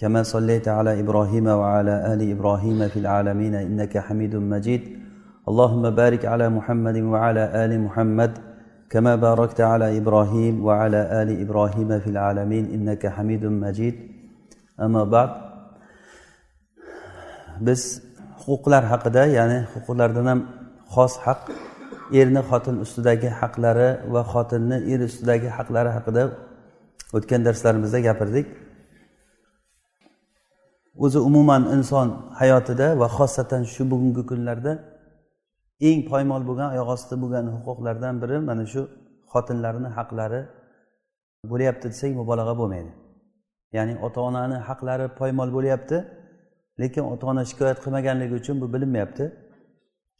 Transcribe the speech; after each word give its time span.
كما 0.00 0.22
صليت 0.22 0.68
على 0.68 1.00
إبراهيم 1.00 1.46
وعلى 1.46 1.94
آل 2.12 2.20
إبراهيم 2.34 2.88
في 2.88 2.98
العالمين 2.98 3.54
إنك 3.54 3.98
حميد 3.98 4.34
مجيد. 4.36 4.82
اللهم 5.48 5.90
بارك 5.90 6.22
على 6.32 6.46
محمد 6.48 6.96
وعلى 7.12 7.64
آل 7.64 7.72
محمد 7.86 8.32
كما 8.92 9.16
باركت 9.16 9.60
على 9.60 9.98
إبراهيم 9.98 10.64
وعلى 10.66 11.00
آل 11.22 11.28
إبراهيم 11.44 11.90
في 12.02 12.08
العالمين 12.14 12.64
إنك 12.76 13.06
حميد 13.06 13.44
مجيد. 13.44 13.94
أما 14.80 15.04
بعد 15.04 15.30
biz 17.66 18.02
huquqlar 18.44 18.84
haqida 18.92 19.22
ya'ni 19.38 19.58
huquqlardan 19.74 20.26
ham 20.30 20.40
xos 20.94 21.14
haq 21.24 21.40
erni 22.20 22.42
xotin 22.50 22.76
ustidagi 22.84 23.28
haqlari 23.40 23.88
va 24.12 24.22
xotinni 24.32 24.78
er 24.92 25.00
ustidagi 25.08 25.48
haqlari 25.56 25.90
haqida 25.96 26.22
o'tgan 27.16 27.40
darslarimizda 27.46 27.98
gapirdik. 28.08 28.46
O'zi 31.04 31.18
umuman 31.28 31.62
inson 31.76 32.08
hayotida 32.40 32.86
va 33.00 33.06
xosatan 33.16 33.62
shu 33.72 33.82
bugungi 33.92 34.22
kunlarda 34.30 34.72
eng 35.88 36.00
poymol 36.10 36.42
bo'lgan 36.48 36.68
oyoq 36.74 36.88
osti 36.96 37.14
bo'lgan 37.22 37.44
huquqlardan 37.54 38.14
biri 38.22 38.36
mana 38.48 38.64
shu 38.72 38.82
xotinlarni 39.32 39.88
haqlari 39.98 40.40
bo'lyapti 41.50 41.86
desak 41.92 42.10
mubolag'a 42.20 42.54
bo'lmaydi. 42.60 42.92
Ya'ni 43.76 43.94
ota 44.06 44.20
onani 44.28 44.58
haqlari 44.68 45.06
poymol 45.20 45.50
bo'lyapti 45.56 45.96
lekin 46.80 47.04
ota 47.12 47.24
ona 47.32 47.42
shikoyat 47.50 47.78
qilmaganligi 47.84 48.34
uchun 48.40 48.56
bu 48.62 48.66
bilinmayapti. 48.74 49.24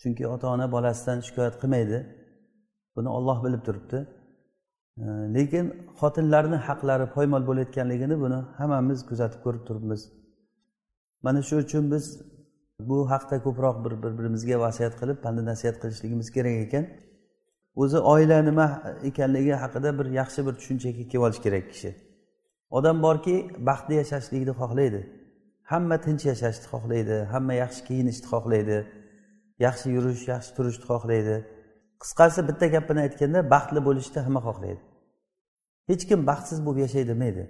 Chunki 0.01 0.25
ota 0.35 0.47
ona 0.55 0.67
bolasidan 0.75 1.19
shikoyat 1.27 1.55
qilmaydi. 1.63 1.99
Buni 2.97 3.09
olloh 3.17 3.39
bilib 3.45 3.63
turibdi. 3.67 3.99
Lekin 5.37 5.65
xotinlarni 6.01 6.59
haqlari 6.69 7.07
poymol 7.17 7.43
bo'layotganligini 7.49 8.17
buni 8.25 8.39
hammamiz 8.59 8.99
kuzatib 9.09 9.41
ko'rib 9.45 9.63
turibmiz. 9.69 10.01
Mana 11.23 11.43
shu 11.43 11.57
uchun 11.57 11.91
biz 11.93 12.05
bu 12.81 13.11
haqda 13.11 13.37
ko'proq 13.47 13.77
bir 13.85 13.93
bir 14.03 14.19
birimizga 14.19 14.61
vasiyat 14.61 14.95
qilib 15.01 15.19
panda 15.25 15.45
nasihat 15.45 15.77
qilishligimiz 15.83 16.29
kerak 16.37 16.57
ekan. 16.67 16.85
O'zi 17.83 17.99
oila 17.99 18.43
nima 18.43 18.67
ekanligi 19.09 19.55
haqida 19.63 19.99
bir 19.99 20.07
yaxshi 20.21 20.47
bir 20.47 20.55
tushunchaga 20.61 21.05
kelib 21.11 21.23
olish 21.27 21.41
kerak 21.47 21.65
kishi. 21.73 21.91
Odam 22.71 23.03
borki 23.07 23.35
baxtli 23.69 23.95
yashashlikni 24.03 24.55
xohlaydi. 24.61 25.01
Hamma 25.73 25.97
tinch 26.07 26.25
yashashni 26.33 26.67
xohlaydi 26.73 27.17
hamma 27.33 27.55
yaxshi 27.63 27.81
kiyinishni 27.89 28.27
xohlaydi 28.33 28.79
yaxshi 29.67 29.87
yurish 29.97 30.29
yaxshi 30.33 30.51
turishni 30.57 30.85
xohlaydi. 30.93 31.37
Qisqasi 32.03 32.41
bitta 32.49 32.67
gap 32.75 32.85
bilan 32.89 33.03
aytganda 33.07 33.41
baxtli 33.55 33.81
bo'lishni 33.89 34.21
hamma 34.27 34.41
xohlaydi. 34.49 34.83
Hech 35.91 36.05
kim 36.09 36.21
baxtsiz 36.31 36.59
bo'lib 36.67 36.81
yashay 36.87 37.05
demaydi. 37.13 37.45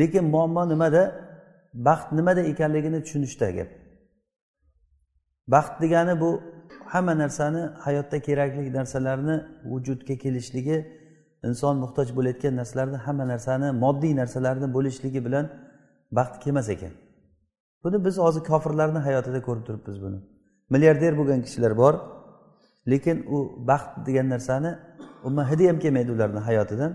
Lekin 0.00 0.24
muammo 0.34 0.62
nimada? 0.72 1.02
Baxt 1.74 2.12
nimada 2.12 2.40
ekanligini 2.40 3.02
tushunishda 3.04 3.50
gap. 3.50 3.68
Baxt 5.48 5.80
degani 5.82 6.20
bu 6.20 6.42
hamma 6.86 7.18
narsani 7.18 7.62
hayotda 7.84 8.18
kerakli 8.20 8.72
narsalarni 8.72 9.36
vujudga 9.64 10.14
kelishligi 10.18 10.76
inson 11.44 11.76
muhtoj 11.76 12.08
bo'layotgan 12.16 12.56
narsalarni 12.56 12.96
hamma 12.96 13.24
narsani 13.28 13.68
moddiy 13.84 14.16
narsalarni 14.16 14.74
bo'lishligi 14.74 15.24
bilan 15.26 15.46
baxt 16.12 16.42
kelmas 16.44 16.68
ekan. 16.68 16.92
Buni 17.84 18.04
biz 18.04 18.18
hozir 18.18 18.42
kofirlarni 18.50 18.98
hayotida 18.98 19.42
ko'rib 19.42 19.64
turibmiz 19.66 20.02
buni. 20.02 20.18
Milliarder 20.70 21.12
bo'lgan 21.18 21.40
kishilar 21.42 21.76
bor 21.76 21.94
lekin 22.92 23.16
u 23.34 23.66
baxt 23.70 24.06
degan 24.06 24.28
narsani 24.34 24.70
umuman 25.24 25.46
hidi 25.50 25.68
ham 25.68 25.78
kelmaydi 25.78 26.10
ularni 26.12 26.40
hayotidan. 26.48 26.92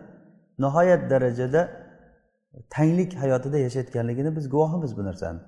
Nihoyat 0.60 1.10
darajada 1.12 1.62
tanglik 2.70 3.14
hayotida 3.14 3.58
yashayotganligini 3.58 4.36
biz 4.36 4.50
guvohimiz 4.50 4.98
bu 4.98 5.04
narsani. 5.04 5.40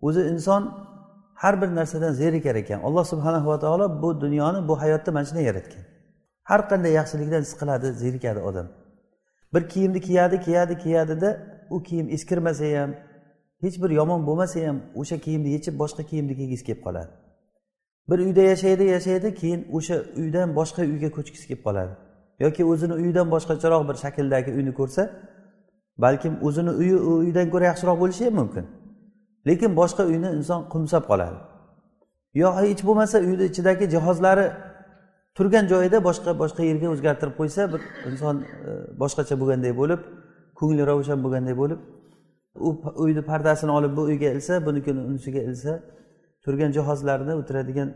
O'zi 0.00 0.20
inson 0.20 0.62
har 1.34 1.62
bir 1.62 1.74
narsadan 1.74 2.12
zerikar 2.12 2.54
ekan. 2.54 2.80
Alloh 2.80 3.04
subhana 3.04 3.46
va 3.46 3.58
taolo 3.58 4.02
bu 4.02 4.20
dunyoni 4.20 4.68
bu 4.68 4.80
hayotni 4.80 5.12
mana 5.12 5.24
shunday 5.24 5.44
yaratgan. 5.44 5.82
Har 6.42 6.60
qanday 6.70 6.92
yaxshilikdan 7.00 7.42
siqiladi 7.42 7.92
zerikadi 7.92 8.40
odam. 8.40 8.66
Bir 9.54 9.68
kiyimni 9.68 10.00
kiyadi 10.00 10.40
kiyadi 10.40 10.78
kiyadida 10.78 11.30
u 11.70 11.82
kiyim 11.82 12.08
eskirmasa 12.08 12.64
ham 12.64 12.90
hech 13.60 13.82
bir 13.82 13.90
yomon 13.90 14.26
bo'lmasa 14.26 14.66
ham 14.68 14.76
o'sha 15.00 15.18
kiyimni 15.18 15.48
yechib 15.56 15.78
boshqa 15.82 16.02
kiyimni 16.10 16.36
kiygisi 16.36 16.64
kelib 16.64 16.82
qoladi. 16.86 17.10
Bir 18.10 18.18
uyda 18.18 18.40
yashaydi 18.40 18.84
yashaydi 18.84 19.34
keyin 19.34 19.60
o'sha 19.72 19.96
uydan 20.16 20.56
boshqa 20.58 20.82
uyga 20.82 21.10
ko'chgisi 21.16 21.46
kelib 21.48 21.62
qoladi. 21.68 21.92
Yoki 22.44 22.64
o'zini 22.64 22.94
uyidan 23.02 23.30
boshqacharoq 23.34 23.82
bir 23.88 23.96
shakldagi 24.04 24.50
uyni 24.58 24.72
ko'rsa 24.80 25.02
balkim 26.04 26.34
o'zini 26.46 26.70
uyi 26.70 26.96
u 26.96 27.12
uydan 27.24 27.46
ko'ra 27.52 27.64
yaxshiroq 27.70 27.96
bo'lishi 28.02 28.24
ham 28.26 28.34
mumkin. 28.40 28.64
Lekin 29.48 29.70
boshqa 29.80 30.02
uyni 30.10 30.28
inson 30.38 30.60
qumsab 30.72 31.04
qoladi. 31.10 31.38
Yo 32.34 32.48
hech 32.56 32.82
bo'lmasa 32.88 33.16
uyni 33.28 33.44
ichidagi 33.50 33.84
jihozlari 33.94 34.46
turgan 35.36 35.64
joyida 35.72 35.98
boshqa 36.08 36.30
boshqa 36.42 36.62
yerga 36.70 36.88
o'zgartirib 36.94 37.34
qo'ysa 37.40 37.62
bir 37.72 37.80
inson 38.10 38.36
e, 38.68 38.70
boshqacha 39.02 39.34
bo'lganday 39.40 39.72
bo'lib 39.80 40.00
ko'ngli 40.58 40.82
ravshan 40.90 41.18
bo'lganday 41.24 41.54
bo'lib 41.62 41.80
u 42.68 42.70
uyni 43.04 43.22
pardasini 43.30 43.72
olib 43.78 43.92
bu 43.98 44.02
uyga 44.10 44.28
ilsa 44.36 44.54
bunikini 44.66 45.00
unisiga 45.10 45.40
ilsa 45.50 45.72
turgan 46.44 46.70
jihozlarni 46.76 47.32
o'tiradigan 47.40 47.88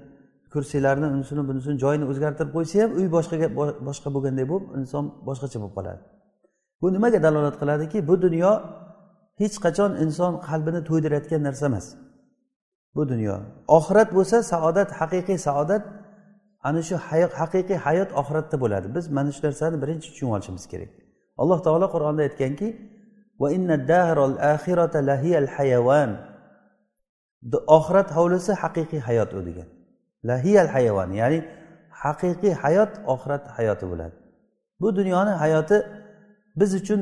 kursilarni 0.53 1.07
unisini 1.17 1.43
bunisini 1.49 1.77
joyini 1.85 2.05
o'zgartirib 2.12 2.53
qo'ysa 2.57 2.75
ham 2.83 2.91
uy 2.99 3.07
boshqaga 3.17 3.49
boshqa 3.89 4.09
bo'lganday 4.17 4.47
bo'lib 4.53 4.67
inson 4.81 5.05
boshqacha 5.29 5.57
bo'lib 5.62 5.75
qoladi. 5.79 6.03
Bu 6.82 6.93
nimaga 6.93 7.19
dalolat 7.22 7.56
qiladiki? 7.60 7.98
Bu 8.09 8.15
dunyo 8.25 8.53
hech 9.41 9.56
qachon 9.65 9.91
inson 10.04 10.32
qalbini 10.48 10.81
to'ydirayotgan 10.88 11.43
narsa 11.48 11.65
emas. 11.70 11.87
Bu 12.97 13.03
dunyo. 13.12 13.37
Oxirat 13.78 14.09
bo'lsa 14.16 14.37
saodat 14.53 14.91
haqiqiy 15.00 15.38
saodat 15.48 15.82
ana 16.69 16.81
shu 16.88 16.97
haqiqiy 17.41 17.78
hayot 17.87 18.10
oxiratda 18.20 18.56
bo'ladi. 18.65 18.87
Biz 18.97 19.04
mana 19.16 19.31
shu 19.37 19.41
narsani 19.47 19.76
birinchi 19.82 20.09
tushunib 20.12 20.32
olishimiz 20.37 20.65
kerak. 20.72 20.91
Alloh 21.43 21.59
taolo 21.66 21.87
qur'onda 21.94 22.22
aytganki 22.28 22.69
oxirat 27.76 28.09
hovlisi 28.16 28.53
haqiqiy 28.62 29.00
hayot 29.09 29.31
u 29.38 29.41
degan. 29.49 29.69
Lahiyal 30.28 30.69
hayvon 30.75 31.10
ya'ni 31.20 31.38
haqiqiy 32.03 32.54
hayot 32.62 32.93
oxirat 33.14 33.44
hayoti 33.56 33.84
bo'ladi. 33.91 34.16
Bu 34.81 34.88
dunyoni 34.99 35.32
hayoti 35.43 35.76
biz 36.57 36.75
uchun 36.81 37.01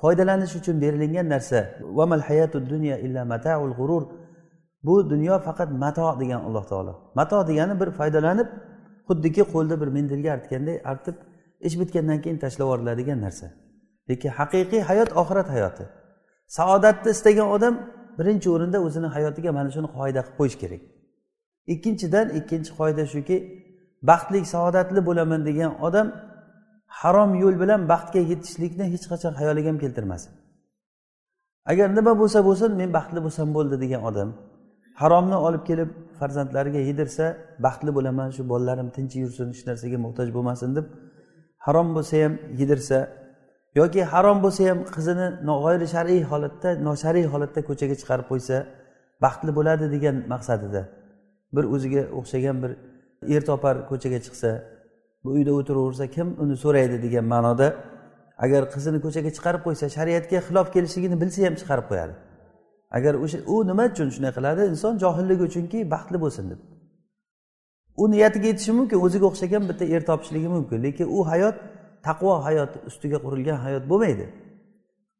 foydalanish 0.00 0.54
uchun 0.60 0.80
berilingan 0.80 1.28
narsa. 1.34 1.60
Vamal 1.98 2.20
hayatu 2.28 2.58
dunya 2.70 2.96
illa 2.98 3.24
mataul 3.24 3.72
g'urur 3.78 4.02
bu 4.86 5.10
dunyo 5.10 5.38
faqat 5.46 5.70
mato 5.70 6.20
degan 6.20 6.40
alloh 6.46 6.64
taolo. 6.70 6.94
Mato 7.14 7.48
degani 7.48 7.74
bir 7.80 7.90
foydalanib 7.98 8.48
xuddiki 9.08 9.42
qo'lda 9.52 9.74
bir 9.80 9.88
mendilga 9.96 10.30
artganday 10.36 10.76
artib 10.92 11.16
ish 11.66 11.74
bitgandan 11.80 12.18
keyin 12.22 12.38
tashlab 12.44 12.66
yuboriladigan 12.66 13.20
narsa. 13.26 13.46
Lekin 14.08 14.30
haqiqiy 14.38 14.80
hayot 14.90 15.10
oxirat 15.20 15.48
hayoti. 15.54 15.84
Saodatni 16.58 17.10
istagan 17.16 17.48
odam 17.56 17.74
birinchi 18.18 18.48
o'rinda 18.54 18.78
o'zini 18.86 19.08
hayotiga 19.16 19.50
mana 19.58 19.70
shuni 19.76 19.88
qoida 19.96 20.20
qilib 20.22 20.36
qo'yish 20.38 20.56
kerak. 20.62 20.82
Ikkinchidan 21.74 22.26
ikkinchi 22.38 22.72
qoida 22.80 23.04
shuki 23.14 23.36
baxtli 24.10 24.38
saodatli 24.54 25.00
bo'laman 25.08 25.40
degan 25.48 25.72
odam 25.86 26.06
harom 27.00 27.30
yo'l 27.42 27.56
bilan 27.62 27.80
baxtga 27.92 28.20
yetishlikni 28.32 28.84
hech 28.92 29.06
qachon 29.12 29.32
xayoliga 29.38 29.68
ham 29.72 29.78
keltirmasin 29.84 30.32
agar 31.72 31.88
nima 31.98 32.12
bo'lsa 32.20 32.38
bo'lsin 32.48 32.70
men 32.80 32.90
baxtli 32.98 33.20
bo'lsam 33.26 33.48
bo'ldi 33.56 33.76
degan 33.84 34.02
odam 34.10 34.28
haromni 35.00 35.36
olib 35.46 35.62
kelib 35.68 35.90
farzandlariga 36.18 36.80
yedirsa 36.90 37.24
baxtli 37.66 37.90
bo'laman 37.96 38.28
shu 38.36 38.42
bolalarim 38.52 38.88
tinch 38.96 39.14
yursin 39.22 39.46
hech 39.52 39.62
narsaga 39.68 39.98
muhtoj 40.06 40.28
bo'lmasin 40.36 40.70
deb 40.78 40.86
harom 41.66 41.88
bo'lsa 41.96 42.14
ham 42.24 42.34
yedirsa 42.60 42.98
yoki 43.80 44.00
harom 44.12 44.38
bo'lsa 44.44 44.62
ham 44.70 44.78
qizini 44.96 45.26
g'oyri 45.64 45.86
shar'iy 45.94 46.22
holatda 46.30 46.70
noshariy 46.88 47.26
holatda 47.32 47.60
ko'chaga 47.68 47.94
chiqarib 48.00 48.26
qo'ysa 48.32 48.56
baxtli 49.24 49.50
bo'ladi 49.58 49.86
degan 49.94 50.16
maqsadida 50.32 50.82
bir 51.54 51.64
o'ziga 51.74 52.02
o'xshagan 52.18 52.56
bir 52.62 52.72
er 53.34 53.42
topar 53.50 53.76
ko'chaga 53.90 54.18
chiqsa 54.26 54.50
bu 55.24 55.30
uyda 55.36 55.52
o'tiraversa 55.58 56.06
kim 56.06 56.28
uni 56.42 56.56
so'raydi 56.64 56.96
degan 57.04 57.24
ma'noda 57.34 57.68
agar 58.44 58.62
qizini 58.74 58.98
ko'chaga 59.04 59.30
chiqarib 59.36 59.62
qo'ysa 59.66 59.86
shariatga 59.96 60.38
xilof 60.46 60.66
kelishligini 60.74 61.16
bilsa 61.22 61.40
ham 61.46 61.54
chiqarib 61.60 61.86
qo'yadi. 61.90 62.14
Agar 62.96 63.14
o'sha 63.24 63.38
u 63.54 63.56
nima 63.70 63.84
uchun 63.92 64.08
shunday 64.14 64.32
qiladi? 64.38 64.62
Inson 64.72 64.94
johilligi 65.04 65.42
uchunki 65.48 65.78
baxtli 65.94 66.18
bo'lsin 66.24 66.44
deb. 66.50 66.60
U 68.02 68.04
niyatiga 68.10 68.46
yetishi 68.52 68.72
mumkin 68.78 68.98
o'ziga 69.06 69.26
o'xshagan 69.30 69.62
bitta 69.70 69.84
er 69.94 70.02
topishligi 70.10 70.48
mumkin 70.56 70.78
lekin 70.86 71.06
u 71.16 71.18
hayot 71.30 71.56
taqvo 72.06 72.32
hayot 72.46 72.72
ustiga 72.88 73.18
qurilgan 73.24 73.58
hayot 73.66 73.84
bo'lmaydi. 73.90 74.26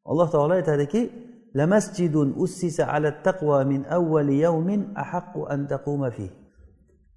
Alloh 0.09 0.27
taolo 0.33 0.53
aytadiki 0.59 1.01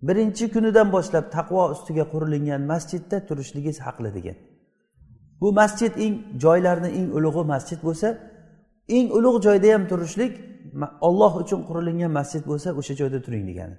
birinchi 0.08 0.44
kunidan 0.54 0.88
boshlab 0.94 1.24
taqvo 1.36 1.62
ustiga 1.74 2.04
qurilingan 2.12 2.62
masjidda 2.72 3.16
turishligingiz 3.28 3.78
haqli 3.86 4.10
degan 4.16 4.36
bu 5.40 5.48
masjid 5.60 5.92
eng 6.04 6.14
joylarni 6.44 6.90
eng 6.98 7.08
ulug'i 7.18 7.42
masjid 7.54 7.80
bo'lsa 7.86 8.08
eng 8.96 9.06
ulug' 9.18 9.38
joyda 9.46 9.68
ham 9.74 9.84
turishlik 9.92 10.32
olloh 11.08 11.32
uchun 11.42 11.60
qurilingan 11.68 12.12
masjid 12.18 12.42
bo'lsa 12.50 12.68
o'sha 12.80 12.94
joyda 13.00 13.18
turing 13.26 13.44
degani. 13.50 13.76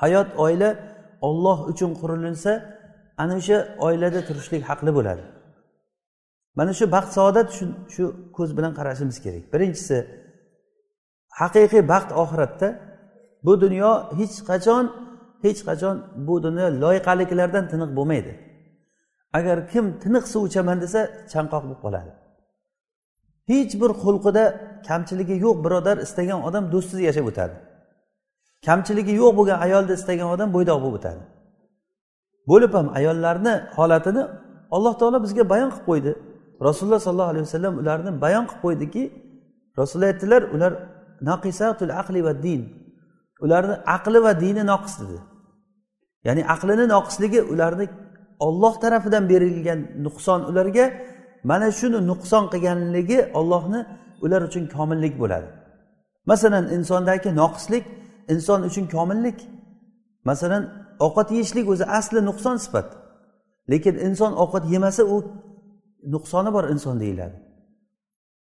Hayot 0.00 0.28
oila 0.44 0.70
olloh 1.28 1.58
uchun 1.72 1.90
qurilinsa 2.00 2.52
ana 3.22 3.34
o'sha 3.40 3.58
oilada 3.86 4.20
turishlik 4.28 4.62
haqli 4.70 4.90
bo'ladi. 4.98 5.22
Mana 6.58 6.72
shu 6.78 6.84
baxt 6.96 7.12
saodat 7.18 7.48
shu 7.94 8.04
ko'z 8.36 8.50
bilan 8.56 8.72
qarashimiz 8.78 9.16
kerak. 9.24 9.44
Birinchisi 9.52 9.96
haqiqiy 11.40 11.82
baxt 11.92 12.10
oxiratda 12.22 12.68
bu 13.44 13.52
dunyo 13.60 13.90
hech 14.18 14.36
qachon 14.50 14.84
hech 15.44 15.60
qachon 15.68 15.96
bu 16.26 16.34
dunyo 16.46 16.66
loyqaliklardan 16.84 17.64
tiniq 17.72 17.90
bo'lmaydi. 17.98 18.32
Agar 19.38 19.56
kim 19.72 19.84
tiniq 20.02 20.24
suv 20.32 20.42
ichaman 20.50 20.78
desa 20.84 21.00
chanqoq 21.32 21.62
bo'lib 21.64 21.80
qoladi. 21.84 22.10
Hech 23.50 23.72
bir 23.80 23.90
xulqida 24.02 24.44
kamchiligi 24.88 25.36
yo'q 25.44 25.56
birodar 25.64 25.96
istagan 26.06 26.40
odam 26.48 26.64
do'stsiz 26.72 27.00
yashab 27.08 27.26
o'tadi. 27.30 27.54
Kamchiligi 28.66 29.12
yo'q 29.22 29.32
bo'lgan 29.38 29.58
ayolni 29.66 29.92
istagan 29.98 30.28
odam 30.34 30.48
bo'ydoq 30.56 30.78
bo'lib 30.82 30.96
o'tadi. 31.00 31.22
Bo'lib 32.50 32.72
ham 32.78 32.86
ayollarni 32.98 33.54
holatini 33.76 34.22
alloh 34.76 34.94
taolo 35.00 35.18
bizga 35.24 35.44
bayon 35.52 35.70
qilib 35.74 35.86
qo'ydi. 35.90 36.12
Rasululloh 36.68 37.00
sollallohu 37.06 37.32
alayhi 37.32 37.46
vasallam 37.48 37.74
ularni 37.82 38.10
bayon 38.24 38.44
qilib 38.50 38.62
qo'ydiki 38.64 39.02
rasululloh 39.80 40.10
aytdilar 40.12 40.42
ular 40.54 40.72
naqisatul 41.30 41.92
aqli 42.00 42.20
va 42.26 42.32
din. 42.46 42.62
Ularni 43.44 43.74
aqli 43.96 44.18
va 44.26 44.32
dini 44.44 44.62
noqis 44.72 44.94
dedi 45.02 45.18
ya'ni 46.26 46.42
aqlini 46.54 46.86
noqisligi 46.94 47.40
ularni 47.52 47.86
olloh 48.46 48.74
tarafidan 48.82 49.24
berilgan 49.32 49.80
nuqson 50.06 50.40
ularga 50.50 50.84
mana 51.50 51.68
shuni 51.78 52.00
nuqson 52.10 52.44
qilganligi 52.52 53.18
ollohni 53.38 53.80
ular 54.24 54.42
uchun 54.48 54.64
komillik 54.76 55.14
bo'ladi. 55.22 55.48
Masalan 56.30 56.64
insondagi 56.76 57.30
noqislik 57.42 57.84
inson 58.32 58.60
uchun 58.68 58.86
komillik. 58.94 59.38
Masalan 60.30 60.62
ovqat 61.06 61.28
yeyishlik 61.34 61.66
o'zi 61.72 61.84
asli 61.98 62.20
nuqson 62.30 62.56
sifat. 62.64 62.88
Lekin 63.70 63.94
inson 64.08 64.32
ovqat 64.42 64.64
yemasa 64.74 65.02
u 65.14 65.16
nuqsoni 66.14 66.50
bor 66.56 66.64
inson 66.74 66.96
deyiladi. 67.02 67.36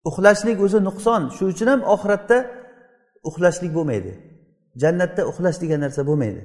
Uxlashlik 0.09 0.59
o'zi 0.67 0.79
nuqson 0.89 1.23
shuning 1.37 1.55
uchun 1.55 1.69
ham 1.73 1.81
oxiratda 1.95 2.39
uxlashlik 3.29 3.73
bo'lmaydi. 3.79 4.13
Jannatda 4.77 5.23
uxlash 5.31 5.61
degan 5.61 5.81
narsa 5.81 6.07
bo'lmaydi. 6.07 6.43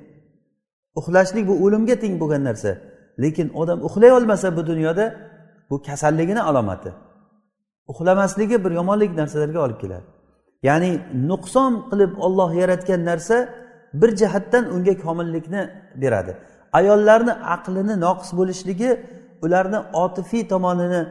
Uxlashlik 0.95 1.47
bu 1.47 1.53
o'limga 1.65 1.95
teng 2.03 2.19
bo'lgan 2.21 2.43
narsa. 2.43 2.71
Lekin 3.23 3.47
odam 3.61 3.79
uxlay 3.87 4.11
olmasa 4.11 4.57
bu 4.57 4.67
dunyoda 4.67 5.15
bu 5.69 5.81
kasalligini 5.81 6.41
alomati. 6.41 6.91
Uxlamasligi 7.87 8.63
bir 8.63 8.71
yomonlik 8.71 9.11
narsalarga 9.15 9.59
olib 9.65 9.79
keladi. 9.81 10.05
Ya'ni 10.63 10.91
nuqson 11.29 11.73
qilib 11.89 12.11
olloh 12.25 12.53
yaratgan 12.61 13.05
narsa 13.05 13.49
bir 13.93 14.15
jihatdan 14.15 14.63
unga 14.75 14.97
komillikni 14.97 15.69
beradi. 15.95 16.37
Ayollarni 16.73 17.33
aqlini 17.55 17.95
noqis 18.05 18.29
bo'lishligi 18.39 18.91
ularni 19.41 19.79
otifiy 20.03 20.47
tomonini 20.47 21.01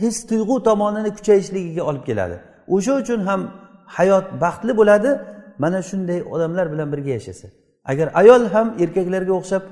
his 0.00 0.26
tuyg'u 0.30 0.62
tomonini 0.68 1.10
kuchayishligiga 1.16 1.82
olib 1.90 2.04
keladi. 2.04 2.36
O'sha 2.74 2.92
uchun 3.02 3.20
ham 3.28 3.40
hayot 3.96 4.26
baxtli 4.42 4.72
bo'ladi. 4.80 5.10
Mana 5.62 5.78
shunday 5.88 6.20
odamlar 6.34 6.66
bilan 6.72 6.88
birga 6.92 7.12
yashasa 7.18 7.46
agar 7.90 8.06
ayol 8.20 8.42
ham 8.54 8.66
erkaklarga 8.82 9.32
o'xshab 9.40 9.64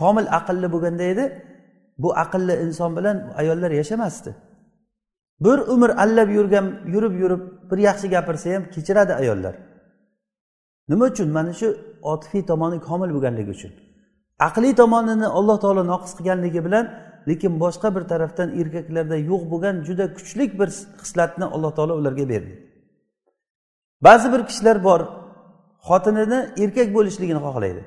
komil 0.00 0.26
aqlli 0.38 0.68
bo'lganda 0.74 1.04
edi 1.12 1.24
bu 2.02 2.08
aqlli 2.24 2.54
inson 2.64 2.90
bilan 2.98 3.16
ayollar 3.40 3.70
yashamasdi. 3.70 4.30
Bir 5.40 5.58
umr 5.74 5.90
allab 6.04 6.28
yurgan 6.30 6.66
yurib 6.94 7.14
yurib 7.22 7.42
bir 7.70 7.78
yaxshi 7.88 8.06
gapirsa 8.14 8.54
ham 8.54 8.62
kechiradi 8.74 9.12
ayollar. 9.14 9.54
Nima 10.88 11.04
uchun? 11.04 11.28
Mana 11.36 11.52
shu 11.60 11.68
otifiy 12.12 12.42
tomoni 12.50 12.78
komil 12.88 13.10
bo'lganligi 13.16 13.50
uchun. 13.56 13.72
Aqliy 14.48 14.74
tomonini 14.82 15.28
alloh 15.38 15.56
taolo 15.64 15.82
noqis 15.92 16.12
qilganligi 16.18 16.60
bilan 16.66 16.84
lekin 17.28 17.52
boshqa 17.62 17.88
bir 17.96 18.04
tarafdan 18.12 18.48
erkaklarda 18.60 19.16
yo'q 19.30 19.42
bo'lgan 19.52 19.76
juda 19.88 20.04
kuchli 20.16 20.44
bir 20.60 20.68
xislatni 21.02 21.46
alloh 21.54 21.72
taolo 21.76 21.94
ularga 22.00 22.24
berdi. 22.32 22.52
Ba'zi 24.06 24.26
bir 24.32 24.42
kishilar 24.48 24.76
bor 24.88 25.00
xotinini 25.88 26.38
erkak 26.62 26.88
bo'lishligini 26.96 27.40
xohlaydi. 27.46 27.82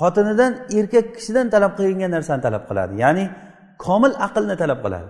Xotinidan 0.00 0.52
erkak 0.78 1.06
kishidan 1.16 1.46
talab 1.54 1.72
qilingan 1.78 2.10
narsani 2.16 2.40
talab 2.46 2.64
qiladi. 2.68 2.94
Ya'ni 3.04 3.24
komil 3.84 4.12
aqlni 4.26 4.54
talab 4.62 4.80
qiladi. 4.84 5.08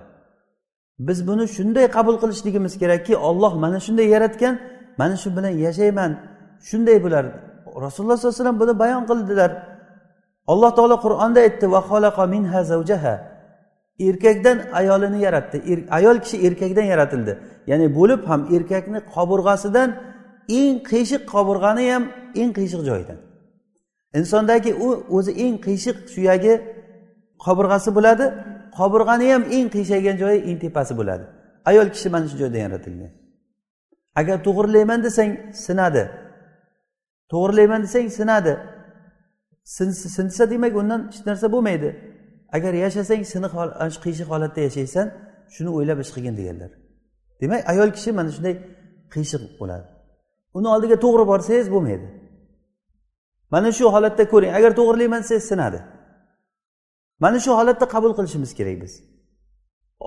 Biz 1.07 1.19
buni 1.29 1.45
shunday 1.57 1.87
qabul 1.97 2.17
qilishligimiz 2.23 2.75
kerakki 2.83 3.15
olloh 3.29 3.53
mana 3.65 3.79
shunday 3.87 4.07
yaratgan 4.15 4.55
mana 5.01 5.17
shu 5.23 5.29
bilan 5.37 5.55
yashayman 5.67 6.11
shunday 6.69 6.97
bular. 7.05 7.25
Rasululloh 7.85 8.17
sollallohu 8.17 8.35
alayhi 8.35 8.43
vasallam 8.43 8.61
buni 8.63 8.75
bayon 8.83 9.03
qildilar. 9.11 9.51
Alloh 10.53 10.71
taolo 10.79 10.97
qur'onda 11.07 11.41
aytdi 11.47 11.67
minha 12.35 12.61
zavjaha 12.71 13.15
erkakdan 14.09 14.59
ayolini 14.81 15.19
yaratdi. 15.27 15.57
Er, 15.73 15.79
ayol 15.99 16.17
kishi 16.25 16.37
erkakdan 16.47 16.87
yaratildi. 16.93 17.33
Ya'ni 17.71 17.87
bo'lib 17.99 18.21
ham 18.31 18.41
erkakni 18.57 18.99
qoburg'asidan 19.15 19.89
eng 20.49 20.77
qiyshiq 20.91 21.23
qobirg'ani 21.35 21.85
ham 21.93 22.05
eng 22.41 22.53
qiyshiq 22.59 22.83
joyidan 22.89 23.19
insondagi 24.19 24.73
u 24.87 24.89
o'zi 25.17 25.33
eng 25.45 25.57
qiyshiq 25.67 25.97
suyagi 26.15 26.55
qobirg'asi 27.45 27.91
bo'ladi 27.97 28.27
qobirg'ani 28.79 29.27
ham 29.33 29.43
eng 29.57 29.69
qiyshaygan 29.75 30.17
joyi 30.23 30.39
eng 30.49 30.59
tepasi 30.65 30.93
bo'ladi. 31.01 31.25
Ayol 31.71 31.89
kishi 31.95 32.09
mana 32.15 32.27
shu 32.31 32.37
joydan 32.43 32.61
yaratilgan. 32.67 33.13
Agar 34.21 34.37
to'g'irlayman 34.47 35.01
desang 35.07 35.31
sinadi. 35.67 36.05
To'g'irlayman 37.33 37.81
desang 37.87 38.07
sinadi. 38.19 38.55
Sinsa 40.17 40.45
demak 40.53 40.73
undan 40.81 41.01
hech 41.11 41.23
narsa 41.29 41.47
bo'lmaydi. 41.55 41.91
Agar 42.57 42.73
yashasang 42.85 43.23
siniq 43.33 43.53
shu 43.95 43.99
qiyshiq 44.05 44.29
holatda 44.33 44.61
yashaysan 44.69 45.07
shuni 45.55 45.71
o'ylab 45.77 45.99
ish 46.05 46.11
qilgin 46.15 46.35
deganlar. 46.41 46.71
Demak 47.41 47.61
ayol 47.73 47.91
kishi 47.97 48.11
mana 48.19 48.31
shunday 48.37 48.55
qiyshiq 49.15 49.43
bo'ladi. 49.61 49.96
Uni 50.57 50.69
oldiga 50.75 50.97
to'g'ri 51.05 51.25
borsangiz 51.33 51.69
bo'lmaydi. 51.75 52.07
Mana 53.55 53.69
shu 53.79 53.85
holatda 53.95 54.25
ko'ring 54.33 54.53
agar 54.59 54.71
to'g'irlayman 54.79 55.21
desangiz 55.25 55.45
sinadi. 55.51 55.81
Mana 57.25 57.39
shu 57.45 57.51
holatda 57.59 57.87
qabul 57.95 58.13
qilishimiz 58.19 58.51
kerak 58.59 58.77
biz. 58.83 58.93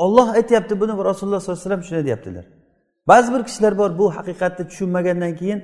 Olloh 0.03 0.27
aytyapti 0.39 0.73
buni 0.81 0.93
rasululloh 1.09 1.41
sollallohu 1.41 1.59
alayhi 1.59 1.65
vasallam 1.65 1.83
shunday 1.87 2.05
deyaptilar 2.09 2.45
ba'zi 3.09 3.33
bir 3.33 3.43
kishilar 3.47 3.77
bor 3.77 3.91
bu 3.99 4.05
haqiqatni 4.17 4.63
tushunmagandan 4.69 5.33
keyin 5.39 5.59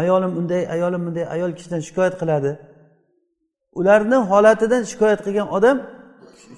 ayolim 0.00 0.32
unday 0.40 0.62
ayolim 0.74 1.06
bunday 1.06 1.24
ayol 1.34 1.52
kishidan 1.58 1.80
shikoyat 1.88 2.14
qiladi. 2.20 2.50
Ularni 3.78 4.18
holatidan 4.30 4.82
shikoyat 4.90 5.20
qilgan 5.26 5.48
odam 5.56 5.76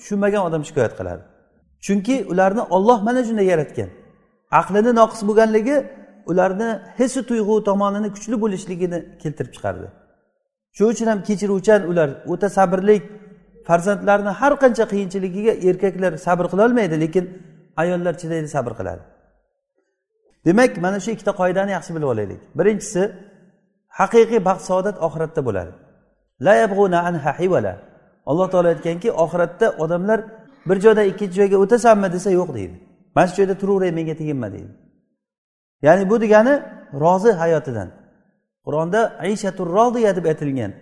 tushunmagan 0.00 0.42
odam 0.48 0.62
shikoyat 0.68 0.92
qiladi. 0.98 1.22
Chunki 1.86 2.16
ularni 2.32 2.62
olloh 2.76 2.98
mana 3.06 3.20
shunday 3.28 3.46
yaratgan. 3.52 3.90
Aqlini 4.60 4.92
noqis 5.00 5.20
bo'lganligi 5.28 5.76
ularni 6.30 6.68
hissi 6.98 7.20
tuyg'u 7.30 7.54
tomonini 7.68 8.08
kuchli 8.14 8.36
bo'lishligini 8.42 8.98
keltirib 9.22 9.52
chiqardi. 9.56 9.86
Shuning 10.76 10.92
uchun 10.94 11.06
ham 11.12 11.20
kechiruvchan 11.28 11.80
ular 11.90 12.08
o'ta 12.32 12.48
sabrlik 12.58 13.02
farzandlarni 13.68 14.32
har 14.40 14.52
qancha 14.62 14.84
qiyinchiligiga 14.92 15.52
erkaklar 15.68 16.12
sabr 16.26 16.44
qilolmaydi 16.52 16.96
lekin 17.04 17.24
ayollar 17.82 18.14
chidaydi 18.20 18.48
sabr 18.56 18.72
qiladi. 18.78 19.02
Demak 20.46 20.72
mana 20.84 20.98
shu 21.04 21.10
ikkita 21.14 21.32
qoidani 21.40 21.70
yaxshi 21.76 21.90
bilib 21.96 22.08
olaylik. 22.14 22.40
Birinchisi 22.58 23.02
haqiqiy 24.00 24.40
baxt 24.48 24.64
saodat 24.70 24.96
oxiratda 25.06 25.40
bo'ladi. 25.48 25.72
Alloh 28.30 28.46
taolo 28.52 28.68
aytganki 28.74 29.08
oxiratda 29.24 29.66
odamlar 29.84 30.20
bir 30.68 30.76
joydan 30.84 31.06
ikkinchi 31.12 31.34
joyga 31.40 31.56
o'tasanmi 31.64 32.08
desa 32.12 32.30
yo'q 32.38 32.50
deydi. 32.58 32.76
Mana 33.14 33.26
shu 33.28 33.34
joyda 33.40 33.54
turaveray 33.62 33.92
menga 33.98 34.14
teginma 34.20 34.48
deydi. 34.54 34.72
Ya'ni 35.86 36.10
bu 36.10 36.16
degani 36.20 36.54
rozi 37.04 37.32
hayotidan. 37.32 37.88
Qur'onda 38.66 39.00
ayshatur 39.26 39.66
roziya 39.78 40.16
deb 40.16 40.24
aytilgan. 40.32 40.72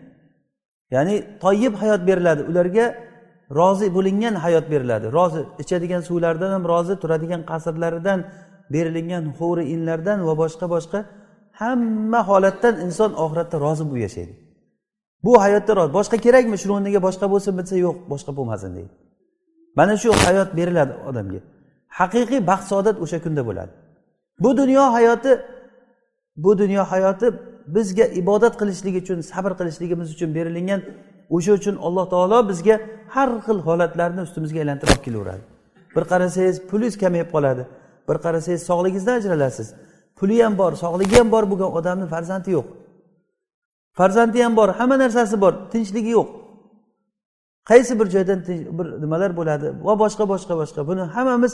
Ya'ni 0.95 1.15
toyib 1.43 1.75
hayot 1.83 2.03
beriladi. 2.09 2.43
Ularga 2.51 2.87
rozi 3.59 3.87
bo'lingan 3.97 4.35
hayot 4.45 4.67
beriladi. 4.73 5.07
Rozi 5.19 5.41
ichadigan 5.63 6.01
suvlaridan 6.09 6.51
ham 6.57 6.65
rozi 6.73 6.95
turadigan 7.03 7.43
qasrlaridan 7.51 8.19
berilingan 8.73 9.25
huri 9.39 9.65
inlardan 9.75 10.19
va 10.29 10.35
boshqa 10.43 10.67
boshqa 10.75 10.99
hamma 11.61 12.21
holatdan 12.31 12.75
inson 12.87 13.11
oxiratda 13.25 13.57
rozi 13.67 13.85
bo'lib 13.89 14.03
yashaydi. 14.07 14.35
Bu 15.25 15.33
hayotda 15.45 15.73
rozi. 15.79 15.93
Boshqa 15.99 16.17
kerakmi? 16.27 16.57
Shuni 16.63 16.73
o'rniga 16.79 17.01
boshqa 17.07 17.27
bo'lsin 17.33 17.53
bitsa 17.59 17.75
yo'q 17.87 17.97
boshqa 18.13 18.31
bo'lmasin 18.39 18.71
deydi. 18.77 18.93
Mana 19.79 19.95
shu 20.03 20.09
hayot 20.27 20.51
beriladi 20.59 20.93
odamga. 21.09 21.41
Haqiqiy 21.99 22.41
baxt 22.51 22.67
saodat 22.71 22.97
o'sha 23.05 23.19
kunda 23.25 23.43
bo'ladi. 23.49 23.73
Bu 24.41 24.57
dunyo 24.57 24.83
hayoti 24.97 25.41
bu 26.37 26.59
dunyo 26.59 26.83
hayoti 26.93 27.27
bizga 27.67 28.05
ibodat 28.05 28.55
qilishlik 28.61 28.95
uchun 29.03 29.19
sabr 29.21 29.53
qilishligimiz 29.59 30.09
uchun 30.15 30.35
berilingan 30.35 30.81
o'sha 31.37 31.53
uchun 31.59 31.77
alloh 31.87 32.05
taolo 32.13 32.39
bizga 32.51 32.77
har 33.15 33.29
xil 33.47 33.59
holatlarni 33.69 34.21
ustimizga 34.27 34.59
aylantirib 34.63 34.93
olib 34.95 35.05
kelaveradi. 35.07 35.43
Bir 35.97 36.05
qarasangiz 36.13 36.57
pulingiz 36.71 36.97
kamayib 37.03 37.29
qoladi 37.35 37.63
bir 38.09 38.17
qarasangiz 38.25 38.63
sog'ligingizdan 38.71 39.15
ajralasiz. 39.21 39.69
Puli 40.19 40.37
ham 40.45 40.55
bor 40.61 40.73
sog'ligi 40.85 41.17
ham 41.21 41.29
bor 41.35 41.45
bo'lgan 41.51 41.71
odamni 41.79 42.07
farzandi 42.15 42.51
yo'q. 42.57 42.67
Farzandi 43.99 44.39
ham 44.45 44.57
bor 44.57 44.69
hamma 44.79 44.97
narsasi 45.05 45.37
bor 45.45 45.53
tinchligi 45.73 46.11
yo'q. 46.19 46.29
Qaysi 47.71 47.93
bir 48.01 48.07
joydan 48.15 48.39
bir 48.79 48.87
nimalar 49.03 49.31
bo'ladi 49.39 49.67
va 49.87 49.95
boshqa 50.03 50.25
boshqa 50.33 50.55
boshqa. 50.61 50.81
Buni 50.91 51.05
hammamiz 51.15 51.53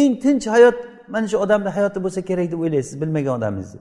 eng 0.00 0.12
tinch 0.22 0.46
hayot 0.54 0.76
mana 1.08 1.26
shu 1.28 1.36
odamni 1.44 1.70
hayoti 1.76 1.98
bo'lsa 2.04 2.20
kerak 2.28 2.46
deb 2.52 2.60
o'ylaysiz 2.64 3.00
bilmagan 3.00 3.32
odamingizni. 3.38 3.80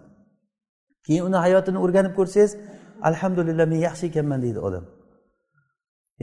Keyin 1.08 1.24
uni 1.30 1.38
hayotini 1.46 1.78
o'rganib 1.86 2.14
ko'rsangiz 2.20 2.52
alhamdulillah 3.10 3.66
men 3.72 3.80
yaxshi 3.88 4.06
ekanman 4.12 4.42
deydi 4.46 4.60
odam. 4.60 4.86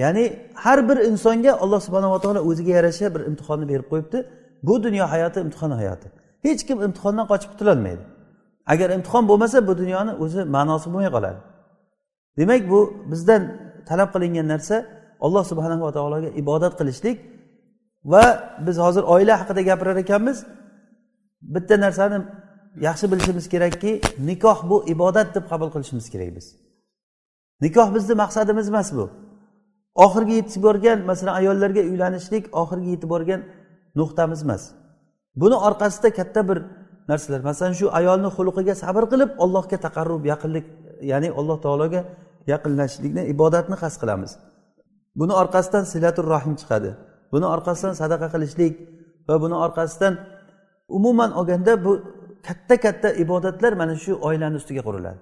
Ya'ni 0.02 0.24
har 0.54 0.88
bir 0.88 0.96
insonga 1.10 1.52
alloh 1.64 1.80
subhanava 1.86 2.18
taolo 2.20 2.40
o'ziga 2.48 2.72
yarasha 2.78 3.14
bir 3.14 3.20
imtihonni 3.30 3.66
berib 3.72 3.86
qo'yibdi. 3.92 4.18
Bu 4.62 4.82
dunyo 4.82 5.04
hayoti 5.12 5.38
imtihon 5.40 5.70
hayoti. 5.70 6.08
Hech 6.46 6.62
kim 6.68 6.78
imtihondan 6.86 7.26
qochib 7.32 7.50
qutulolmaydi. 7.52 8.02
Agar 8.72 8.88
imtihon 8.96 9.24
bo'lmasa 9.30 9.58
bu 9.68 9.72
dunyoni 9.82 10.12
o'zi 10.24 10.40
ma'nosi 10.56 10.86
bo'lmay 10.92 11.10
qoladi. 11.16 11.40
Demak 12.38 12.62
bu 12.72 12.80
bizdan 13.10 13.42
talab 13.88 14.08
qilingan 14.14 14.46
narsa 14.54 14.76
alloh 15.26 15.44
subhanava 15.50 15.90
taologa 15.96 16.28
ibodat 16.42 16.74
qilishlik 16.80 17.16
va 18.12 18.24
biz 18.66 18.76
hozir 18.84 19.02
oila 19.14 19.34
haqida 19.40 19.62
gapirar 19.70 19.96
ekanmiz. 20.04 20.38
Bitta 21.42 21.80
narsani 21.80 22.18
yaxshi 22.86 23.06
bilishimiz 23.12 23.48
kerakki 23.48 24.00
nikoh 24.28 24.58
bu 24.70 24.76
ibodat 24.94 25.34
deb 25.34 25.44
qabul 25.50 25.70
qilishimiz 25.74 26.10
kerak 26.10 26.30
biz. 26.36 26.46
Nikoh 27.60 27.94
bizni 27.94 28.14
maqsadimiz 28.14 28.68
emas 28.68 28.88
bu. 28.96 29.10
Oxirgi 30.04 30.32
yetib 30.40 30.62
borgan 30.62 30.98
masalan 31.10 31.34
ayollarga 31.40 31.80
uylanishlik 31.90 32.44
oxirgi 32.60 32.88
yetib 32.94 33.08
borgan 33.14 33.40
nuqtamiz 33.98 34.40
emas. 34.42 34.62
Buni 35.40 35.56
orqasida 35.68 36.08
katta 36.18 36.40
bir 36.48 36.58
narsalar 37.10 37.40
masalan 37.50 37.74
shu 37.80 37.86
ayolni 37.98 38.30
xulqiga 38.36 38.74
sabr 38.82 39.04
qilib 39.12 39.30
allohga 39.44 39.76
taqarrub 39.86 40.22
yaqinlik 40.32 40.66
ya'ni 41.10 41.28
alloh 41.40 41.58
taologa 41.64 42.00
yaqinlashishlikni 42.52 43.22
ibodatni 43.34 43.76
qasd 43.82 43.98
qilamiz. 44.02 44.32
Buni 45.20 45.34
orqasidan 45.42 45.84
silatur 45.92 46.26
rohim 46.34 46.54
chiqadi. 46.60 46.90
Buni 47.32 47.46
orqasidan 47.54 47.94
sadaqa 48.02 48.26
qilishlik 48.34 48.74
va 49.28 49.34
buni 49.44 49.56
orqasidan 49.66 50.14
umuman 50.88 51.32
olganda 51.32 51.84
bu 51.84 52.02
katta 52.42 52.76
katta 52.80 53.12
ibodatlar 53.12 53.72
mana 53.72 53.94
shu 53.96 54.12
oilani 54.14 54.56
ustiga 54.56 54.82
quriladi. 54.88 55.18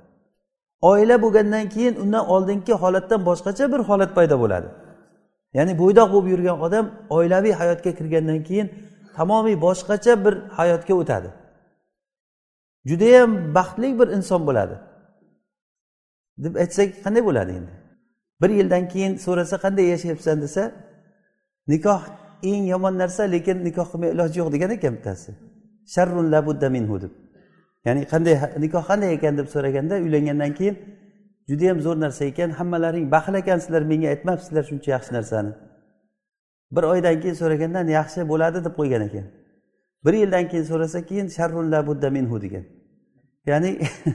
Oila 0.80 1.22
bo'lgandan 1.22 1.68
keyin 1.68 1.94
undan 2.02 2.28
oldingi 2.28 2.72
holatdan 2.72 3.20
boshqacha 3.28 3.72
bir 3.72 3.78
holat 3.78 4.14
paydo 4.14 4.40
bo'ladi. 4.40 4.68
Ya'ni 5.56 5.72
bo'ydoq 5.78 6.08
bo'lib 6.14 6.28
yurgan 6.34 6.60
odam 6.66 6.90
oilaviy 7.16 7.52
hayotga 7.60 7.90
kirgandan 7.98 8.40
keyin 8.48 8.68
tamomiy 9.16 9.56
boshqacha 9.66 10.24
bir 10.24 10.34
hayotga 10.58 10.94
o'tadi. 10.94 11.28
Judayam 12.84 13.30
baxtli 13.54 13.98
bir 14.00 14.08
inson 14.16 14.46
bo'ladi. 14.48 14.76
Deb 16.44 16.54
aytsak 16.62 16.88
qanday 17.04 17.22
bo'ladi 17.28 17.52
endi? 17.58 17.74
Bir 18.40 18.50
yildan 18.58 18.84
keyin 18.92 19.12
so'rasa 19.24 19.56
qanday 19.64 19.86
yashayapsan 19.94 20.36
desa 20.44 20.62
nikoh 21.72 22.02
eng 22.50 22.62
yomon 22.72 22.94
narsa 23.02 23.22
lekin 23.34 23.56
nikoh 23.64 23.86
qilmay 23.92 24.10
iloji 24.14 24.36
yo'q 24.40 24.48
degan 24.54 24.70
ekan 24.76 24.94
bittasi. 24.96 25.30
Sharrun 25.94 26.26
labudda 26.34 26.68
minhu 26.76 26.96
deb. 27.02 27.12
Ya'ni 27.86 28.02
qanday 28.12 28.34
nikoh 28.64 28.84
qanday 28.90 29.10
ekan 29.16 29.34
deb 29.38 29.48
so'raganda 29.54 29.94
uylangandan 30.04 30.52
keyin 30.58 30.76
judayam 31.48 31.78
zo'r 31.86 31.96
narsa 32.04 32.24
ekan 32.24 32.50
hammalaring 32.58 33.06
baxil 33.14 33.34
ekansizlar 33.42 33.82
menga 33.92 34.08
aytmabsizlar 34.14 34.64
shuncha 34.70 34.90
yaxshi 34.96 35.12
narsani. 35.18 35.52
Bir 36.74 36.82
oydan 36.92 37.20
keyin 37.22 37.36
so'ragandan 37.42 37.86
yaxshi 37.98 38.28
bo'ladi 38.32 38.64
deb 38.66 38.74
qo'ygan 38.78 39.02
ekan. 39.08 39.26
Bir 40.04 40.14
yildan 40.22 40.48
keyin 40.50 40.64
so'rasa 40.70 41.06
keyin 41.06 41.28
sharrun 41.36 41.72
labudda 41.72 42.10
minhu 42.10 42.36
degan. 42.44 42.64
Ya'ni 43.46 43.70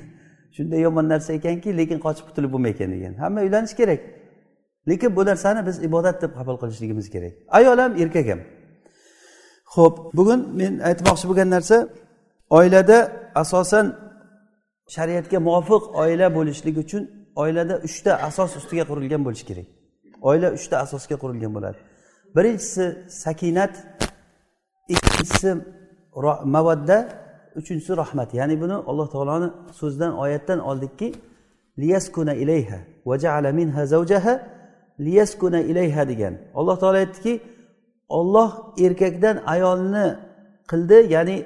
shunday 0.55 0.79
yomon 0.87 1.09
narsa 1.09 1.33
ekanki 1.33 1.77
lekin 1.77 1.99
qochib 2.05 2.25
qutulib 2.29 2.51
bo'lmaykan 2.55 2.89
degan. 2.95 3.13
Hamma 3.23 3.41
uylanish 3.41 3.75
kerak. 3.79 3.99
Lekin 4.89 5.15
bu 5.15 5.25
narsani 5.25 5.65
biz 5.67 5.83
ibodat 5.83 6.21
deb 6.21 6.31
qabul 6.37 6.57
qilishligimiz 6.61 7.09
kerak. 7.09 7.33
Ayol 7.47 7.77
ham 7.77 7.95
erkak 8.03 8.27
ham. 8.31 8.39
Ho'p 9.75 9.95
bugun 10.17 10.39
men 10.59 10.73
aytmoqchi 10.89 11.25
bo'lgan 11.29 11.49
narsa 11.55 11.77
oilada 12.57 12.97
asosan 13.43 13.85
shariatga 14.95 15.37
muvofiq 15.47 15.83
oila 16.01 16.27
bo'lishligi 16.37 16.79
uchun 16.85 17.03
oilada 17.43 17.75
uchta 17.87 18.11
asos 18.27 18.51
ustiga 18.59 18.83
qurilgan 18.89 19.21
bo'lishi 19.27 19.45
kerak. 19.49 19.67
Oila 20.29 20.47
uchta 20.57 20.75
asosga 20.85 21.15
qurilgan 21.23 21.51
bo'ladi. 21.57 21.77
Birinchisi 22.35 22.85
sakinat 23.23 23.73
ikkinchisi 24.93 25.51
mavadda 26.55 26.97
uchinchisi 27.59 27.93
rahmat. 28.01 28.29
Ya'ni 28.39 28.55
buni 28.61 28.75
alloh 28.89 29.07
taoloni 29.13 29.47
so'zidan 29.79 30.11
oyatdan 30.23 30.59
oldikki 30.69 31.07
liyaskuna 31.81 32.33
ilayha 32.43 32.79
va 33.09 33.15
jaala 33.23 33.49
minha 33.59 33.83
zavjaha 33.93 34.33
liyaskuna 35.05 35.59
ilayha 35.71 36.03
degan. 36.11 36.33
Alloh 36.59 36.75
taolo 36.81 36.97
aytdiki 37.03 37.33
olloh 38.17 38.51
erkakdan 38.85 39.35
ayolni 39.53 40.07
qildi 40.71 40.97
ya'ni 41.15 41.37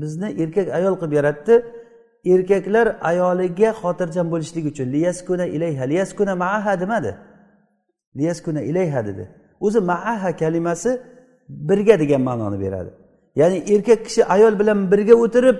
bizni 0.00 0.28
erkak 0.42 0.68
ayol 0.78 0.94
qilib 1.00 1.12
yaratdi. 1.20 1.54
Erkaklar 2.34 2.86
ayoliga 3.10 3.70
xotirjam 3.80 4.26
bo'lishlik 4.32 4.64
uchun 4.72 4.86
liyaskuna 4.96 5.46
ilayha 5.56 5.84
liyaskuna 5.92 6.34
maaha 6.44 6.80
demadi. 6.82 7.12
Liyaskuna 8.18 8.60
ilayha 8.70 9.00
dedi. 9.08 9.24
O'zi 9.60 9.80
maaha 9.80 10.30
kalimasi 10.36 10.90
birga 11.48 11.94
degan 12.02 12.22
ma'noni 12.28 12.58
beradi. 12.64 12.90
Ya'ni 13.40 13.58
erkak 13.74 14.00
kishi 14.06 14.22
ayol 14.34 14.54
bilan 14.60 14.78
birga 14.92 15.14
o'tirib 15.24 15.56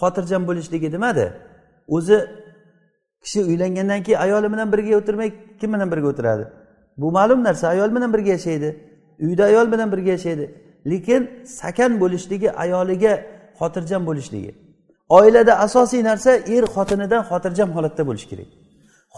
xotirjam 0.00 0.42
bo'lishligi 0.48 0.88
demadi. 0.92 1.26
O'zi 1.96 2.18
kishi 3.24 3.40
uylangandan 3.50 4.00
keyin 4.06 4.18
ayoli 4.26 4.48
bilan 4.52 4.68
birga 4.72 4.92
o'tirmay 5.00 5.28
kim 5.60 5.70
bilan 5.74 5.88
birga 5.92 6.08
o'tiradi? 6.12 6.44
Bu 7.00 7.12
ma'lum 7.16 7.40
narsa 7.44 7.68
ayol 7.74 7.90
bilan 7.96 8.10
birga 8.14 8.30
yashaydi. 8.36 8.68
Uyda 9.20 9.44
ayol 9.44 9.72
bilan 9.72 9.92
birga 9.92 10.10
yashaydi. 10.16 10.46
Lekin 10.90 11.22
sakan 11.60 11.92
bo'lishligi 12.02 12.48
ayoliga 12.64 13.12
xotirjam 13.58 14.02
bo'lishligi. 14.08 14.52
Oilada 15.08 15.58
asosiy 15.66 16.02
narsa 16.04 16.30
er 16.36 16.64
xotinidan 16.74 17.22
xotirjam 17.30 17.70
holatda 17.76 18.02
bo'lishi 18.08 18.28
kerak. 18.32 18.48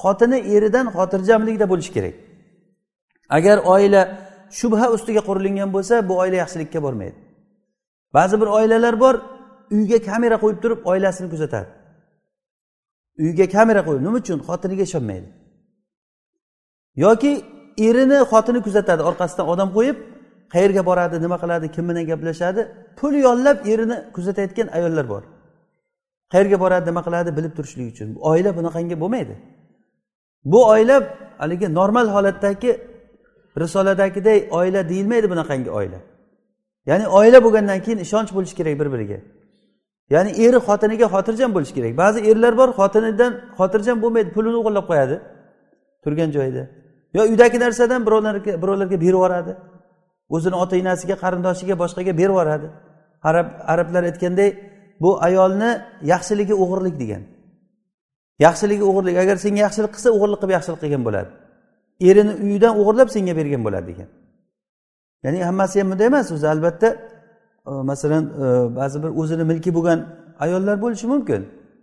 Xotini 0.00 0.38
eridan 0.54 0.86
xotirjamlikda 0.96 1.66
bo'lishi 1.72 1.92
kerak. 1.96 2.14
Agar 3.36 3.58
oila 3.74 4.02
shubha 4.58 4.86
ustiga 4.94 5.22
qurilingan 5.28 5.70
bo'lsa 5.76 5.94
bu 6.08 6.14
oila 6.22 6.36
yaxshilikka 6.42 6.82
bormaydi. 6.86 7.18
Ba'zi 8.16 8.40
bir 8.40 8.48
oilalar 8.58 8.94
bor 9.04 9.14
uyga 9.76 9.98
kamera 10.08 10.36
qo'yib 10.42 10.58
turib 10.62 10.80
oilasini 10.90 11.28
kuzatadi. 11.32 11.68
Uyga 13.24 13.46
kamera 13.56 13.80
qo'yib 13.86 14.02
nima 14.06 14.18
uchun? 14.22 14.38
Xotiniga 14.48 14.84
ishonmaydi. 14.88 15.28
Yoki 17.04 17.32
erini 17.86 18.18
xotini 18.30 18.60
kuzatadi. 18.66 19.02
Orqasidan 19.10 19.46
odam 19.52 19.68
qo'yib 19.76 19.96
qayerga 20.54 20.82
boradi 20.88 21.16
nima 21.24 21.36
qiladi 21.42 21.66
kim 21.74 21.84
bilan 21.88 22.04
gaplashadi. 22.10 22.60
Pul 22.98 23.14
yollab 23.26 23.58
erini 23.72 23.96
kuzatayotgan 24.16 24.68
ayollar 24.76 25.06
bor. 25.12 25.22
Qayerga 26.32 26.56
boradi 26.64 26.84
nima 26.90 27.02
qiladi 27.06 27.30
bilib 27.38 27.52
turishlik 27.56 27.86
uchun. 27.92 28.08
Oila 28.30 28.50
bunaqangi 28.58 28.96
bo'lmaydi. 29.02 29.34
Bu 30.52 30.60
oila 30.72 30.96
haligi 31.42 31.66
normal 31.78 32.06
holatdagi 32.14 32.70
risoladagiday 33.62 34.38
oila 34.58 34.80
deyilmaydi 34.90 35.26
bunaqangi 35.32 35.70
oila. 35.78 35.98
Ya'ni 36.90 37.06
oila 37.18 37.38
bo'lgandan 37.44 37.78
keyin 37.84 37.98
ishonch 38.06 38.30
bo'lishi 38.36 38.54
kerak 38.58 38.74
bir 38.80 38.88
biriga 38.94 39.18
ya'ni 40.14 40.30
eri 40.44 40.58
xotiniga 40.68 41.06
xotirjam 41.14 41.50
bo'lishi 41.56 41.74
kerak. 41.78 41.92
Ba'zi 42.02 42.18
erlar 42.30 42.52
bor 42.60 42.68
xotinidan 42.80 43.32
xotirjam 43.58 43.96
bo'lmaydi 44.02 44.30
pulini 44.36 44.56
o'g'irlab 44.60 44.86
qo'yadi 44.90 45.16
turgan 46.04 46.30
joyida. 46.36 46.62
Yo 47.18 47.22
uydagi 47.32 47.58
narsadan 47.64 48.00
birovlarga 48.06 48.52
birovlarga 48.62 48.96
berib 49.04 49.16
yuboradi. 49.18 49.52
O'zini 50.34 50.56
ota 50.62 50.74
enasiga 50.82 51.16
qarindoshiga 51.24 51.74
boshqaga 51.82 52.12
berib 52.20 52.34
yuboradi. 52.34 52.66
Arab 53.28 53.46
arablar 53.72 54.02
aytganday 54.10 54.50
bu 55.02 55.10
ayolni 55.28 55.70
yaxshiligi 56.12 56.54
o'g'irlik 56.62 56.94
degan. 57.02 57.22
Yaxshiligi 58.46 58.84
o'g'irlik 58.90 59.16
agar 59.22 59.36
senga 59.44 59.60
yaxshilik 59.66 59.92
qilsa 59.96 60.08
o'g'irlik 60.16 60.38
qilib 60.40 60.54
yaxshilik 60.56 60.80
qilgan 60.84 61.02
bo'ladi. 61.08 61.30
Erini 62.08 62.32
uyidan 62.44 62.72
o'g'irlab 62.80 63.08
senga 63.14 63.32
bergan 63.40 63.62
bo'ladi 63.66 63.86
degan. 63.90 64.08
Ya'ni 65.24 65.38
hammasi 65.48 65.74
ham 65.80 65.88
bunday 65.90 66.06
emas 66.12 66.26
o'zi 66.36 66.46
albatta 66.54 66.88
e, 67.70 67.72
masalan 67.90 68.24
e, 68.44 68.46
ba'zi 68.78 68.96
bir 69.02 69.10
o'zini 69.20 69.44
milki 69.50 69.70
bo'lgan 69.76 69.98
ayollar 70.44 70.76
bo'lishi 70.84 71.06
mumkin. 71.14 71.40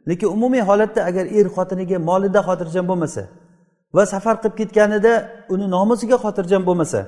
Lekin 0.09 0.27
umumiy 0.35 0.63
holatda 0.69 1.01
agar 1.09 1.25
er 1.39 1.47
xotiniga 1.55 1.97
molida 2.09 2.39
xotirjam 2.47 2.85
bo'lmasa 2.91 3.23
va 3.95 4.03
safar 4.13 4.35
qilib 4.41 4.55
ketganida 4.61 5.13
uni 5.53 5.65
nomusiga 5.75 6.17
xotirjam 6.23 6.63
bo'lmasa 6.69 7.01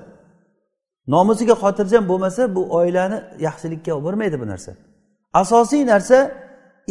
nomusiga 1.07 1.55
xotirjam 1.63 2.03
bo'lmasa 2.11 2.55
bu 2.55 2.61
oilani 2.79 3.17
yaxshilikka 3.47 3.91
olib 3.95 4.03
bormaydi 4.07 4.37
bu 4.41 4.47
narsa. 4.47 4.71
Asosiy 5.41 5.83
narsa 5.93 6.17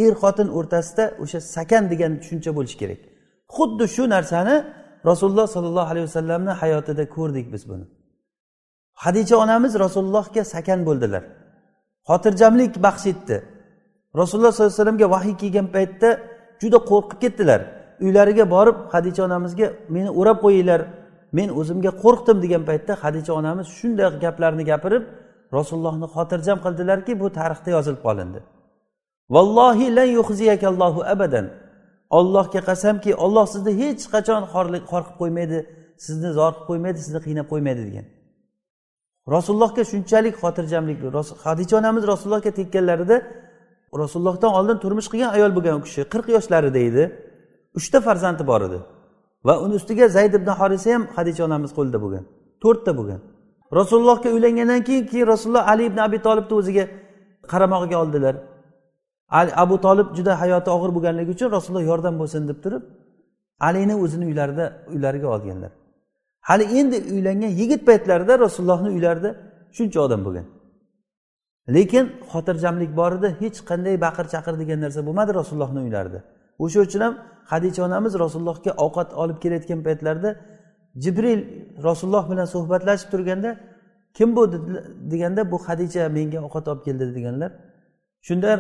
er 0.05 0.12
xotin 0.23 0.49
o'rtasida 0.59 1.05
o'sha 1.23 1.41
sakan 1.57 1.85
degan 1.93 2.12
tushuncha 2.21 2.50
bo'lishi 2.57 2.76
kerak. 2.83 3.00
Xuddi 3.57 3.85
shu 3.95 4.05
narsani 4.15 4.57
rasululloh 5.11 5.47
sollallohu 5.55 5.88
alayhi 5.93 6.07
vasallamni 6.11 6.53
hayotida 6.62 7.05
ko'rdik 7.17 7.47
biz 7.55 7.62
buni. 7.71 7.87
Hadicha 9.05 9.37
onamiz 9.45 9.73
rasulullohga 9.85 10.43
sakan 10.55 10.81
bo'ldilar. 10.88 11.25
Xotirjamlik 12.09 12.75
baxsh 12.87 13.07
etdi. 13.12 13.37
Rasululloh 14.21 14.53
sollallohu 14.53 14.73
alayhi 14.73 14.81
vasallamga 14.81 15.07
vahiy 15.15 15.35
kelgan 15.43 15.67
paytda 15.76 16.09
juda 16.62 16.79
qo'rqib 16.91 17.19
ketdilar. 17.25 17.61
Uylariga 18.05 18.45
borib 18.55 18.76
hadicha 18.95 19.21
onamizga 19.29 19.67
meni 19.95 20.11
o'rab 20.21 20.38
qo'yinglar 20.45 20.81
men 21.38 21.49
o'zimga 21.61 21.93
qo'rqdim 22.03 22.38
degan 22.45 22.62
paytda 22.69 22.93
hadicha 23.03 23.33
onamiz 23.41 23.67
shunday 23.79 24.09
gaplarni 24.25 24.65
gapirib 24.73 25.05
rasulullohni 25.57 26.07
xotirjam 26.15 26.59
qildilarki 26.65 27.12
bu 27.21 27.26
tarixda 27.38 27.71
yozilib 27.76 28.00
qolindi. 28.07 28.41
Vallohi 29.35 29.87
lan 29.99 30.09
yuhziyakallohu 30.19 31.00
abadan. 31.15 31.47
Ollohga 32.19 32.61
qasamki 32.71 33.11
olloh 33.25 33.47
sizni 33.55 33.73
hech 33.81 34.05
qachon 34.15 34.43
xor 34.53 34.67
qilib 34.69 34.85
qo'ymaydi 35.21 35.59
sizni 36.07 36.31
zor 36.38 36.53
qilib 36.53 36.67
qo'ymaydi 36.71 36.99
sizni 37.07 37.21
qiynab 37.26 37.47
qo'ymaydi 37.53 37.83
degan. 37.88 38.07
Rasulullohga 39.35 39.83
shunchalik 39.93 40.35
xotirjamlik 40.43 40.99
hadicha 41.47 41.75
onamiz 41.81 42.03
rasulullohga 42.12 42.50
tekkanlarida 42.61 43.17
rasulullohdan 44.03 44.53
oldin 44.59 44.76
turmush 44.85 45.09
qilgan 45.12 45.31
ayol 45.37 45.53
bo'lgan 45.57 45.75
u 45.79 45.83
kishi 45.87 46.03
qirq 46.12 46.26
yoshlarida 46.37 46.81
edi 46.91 47.05
uchta 47.78 47.99
farzandi 48.06 48.42
bor 48.50 48.61
edi. 48.68 48.78
Va 49.47 49.54
uni 49.64 49.75
ustiga 49.80 50.06
zayd 50.16 50.33
ibn 50.38 50.49
horisa 50.61 50.88
ham 50.95 51.02
hadicha 51.16 51.42
onamiz 51.49 51.71
qo'lida 51.78 51.99
bo'lgan 52.04 52.25
to'rtta 52.62 52.92
bo'lgan. 52.99 53.21
Rasulullohga 53.78 54.28
uylangandan 54.37 54.80
keyin 54.88 55.04
keyin 55.11 55.26
rasululloh 55.33 55.64
ali 55.73 55.83
ibn 55.90 55.99
abi 56.06 56.18
tolibni 56.26 56.54
o'ziga 56.61 56.85
qaramog'iga 57.52 57.97
oldilar. 58.02 58.35
Ali 59.38 59.50
abu 59.64 59.76
tolib 59.87 60.09
juda 60.16 60.33
hayoti 60.42 60.71
og'ir 60.76 60.90
bo'lganligi 60.97 61.30
uchun 61.37 61.49
rasululloh 61.56 61.85
yordam 61.90 62.14
bo'lsin 62.21 62.42
deb 62.50 62.59
turib 62.64 62.83
alini 63.68 63.95
o'zini 64.04 64.25
uylarida 64.30 64.64
uylariga 64.92 65.28
olganlar. 65.35 65.73
Hali 66.49 66.64
endi 66.78 66.97
uylangan 67.14 67.52
yigit 67.61 67.83
paytlarida 67.88 68.38
rasulullohni 68.45 68.88
uylarida 68.97 69.30
shuncha 69.76 69.99
odam 70.06 70.21
bo'lgan. 70.26 70.47
Lekin 71.76 72.04
xotirjamlik 72.33 72.90
bor 73.00 73.12
edi 73.18 73.28
hech 73.40 73.59
qanday 73.71 73.95
baqir 74.06 74.25
chaqir 74.35 74.54
degan 74.62 74.78
narsa 74.85 75.00
bo'lmadi 75.06 75.30
rasulullohni 75.40 75.80
uylarida. 75.87 76.21
O'sha 76.65 76.79
uchun 76.87 77.01
ham 77.07 77.15
hadicha 77.53 77.81
onamiz 77.89 78.13
rasulullohga 78.25 78.71
ovqat 78.85 79.09
olib 79.23 79.39
kelayotgan 79.43 79.81
paytlarida 79.87 80.31
jibril 81.03 81.41
rasululloh 81.89 82.25
bilan 82.31 82.47
suhbatlashib 82.55 83.09
turganda 83.13 83.51
kim 84.17 84.29
bu? 84.37 84.43
deganda 85.11 85.43
bu 85.53 85.57
hadicha 85.69 86.03
menga 86.17 86.39
ovqat 86.47 86.65
olib 86.71 86.83
keldi 86.87 87.05
deganlar. 87.17 87.53
Shunda 88.27 88.51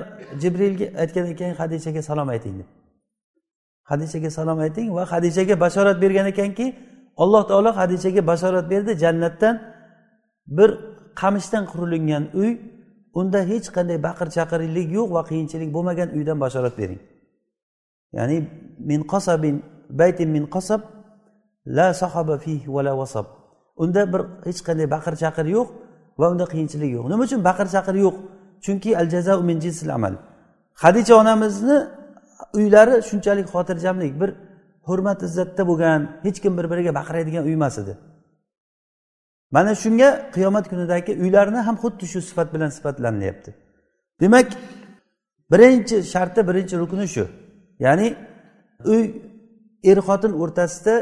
jibrilga 0.42 0.86
aytgan 1.02 1.26
ekan 1.32 1.50
hadichaga 1.60 2.02
salom 2.08 2.28
ayting 2.34 2.54
deb 2.60 2.68
hadichaga 3.90 4.30
salom 4.30 4.58
ayting 4.66 4.88
va 4.96 5.02
hadichaga 5.12 5.54
bashorat 5.64 5.96
bergan 6.02 6.26
ekanki 6.32 6.66
alloh 7.22 7.42
taolo 7.48 7.70
hadichaga 7.80 8.26
bashorat 8.30 8.66
berdi 8.72 8.92
jannatdan 9.04 9.54
bir 10.46 10.70
qamishdan 11.20 11.64
qurilingan 11.72 12.24
uy 12.40 12.50
unda 13.20 13.40
hech 13.50 13.66
qanday 13.76 13.98
baqir 14.08 14.26
chaqirlik 14.36 14.88
yo'q 14.98 15.08
va 15.16 15.22
qiyinchilik 15.30 15.70
bo'lmagan 15.76 16.08
uydan 16.16 16.38
bashorat 16.44 16.74
bering. 16.80 17.00
Ya'ni 18.18 18.36
min 18.90 19.00
qasabin 19.12 19.56
baytin 20.00 20.28
min 20.36 20.44
qasab 20.54 20.80
la 21.76 21.88
sahaba 22.00 22.34
fih 22.44 22.60
va 22.74 22.80
la 22.86 22.92
vasab 23.00 23.26
unda 23.82 24.02
bir 24.12 24.22
hech 24.46 24.60
qanday 24.66 24.86
baqir 24.94 25.14
chaqir 25.22 25.46
yo'q 25.56 25.68
va 26.20 26.26
unda 26.32 26.44
qiyinchilik 26.52 26.90
yo'q. 26.96 27.04
Nima 27.10 27.22
uchun 27.28 27.40
baqir 27.48 27.66
chaqir 27.74 27.94
yo'q? 28.04 28.16
Chunki 28.64 28.90
al 29.00 29.06
jazau 29.14 29.38
min 29.48 29.56
jinsil 29.64 29.90
amal. 29.96 30.14
Hadicha 30.82 31.14
onamizni 31.22 31.78
uylari 32.58 32.94
shunchalik 33.08 33.46
xotirjamlik 33.54 34.12
bir 34.20 34.30
hurmat 34.88 35.18
izzatda 35.26 35.62
bo'lgan 35.70 36.00
hech 36.26 36.38
kim 36.42 36.52
bir 36.58 36.66
biriga 36.72 36.92
baqiradigan 36.98 37.42
uy 37.48 37.54
emas 37.60 37.76
edi. 37.82 37.94
Mana 39.54 39.72
shunga 39.82 40.08
qiyomat 40.34 40.64
kunidagi 40.70 41.12
uylarni 41.22 41.60
ham 41.66 41.76
xuddi 41.82 42.04
shu 42.12 42.20
sifat 42.28 42.48
bilan 42.54 42.70
sifatlanilyapti 42.76 43.50
demak 44.22 44.48
birinchi 45.52 45.96
sharti 46.12 46.40
birinchi 46.48 46.74
rukni 46.82 47.06
shu. 47.14 47.24
Ya'ni 47.84 48.08
uy 48.92 49.02
er 49.90 49.98
xotin 50.08 50.32
o'rtasida 50.42 50.94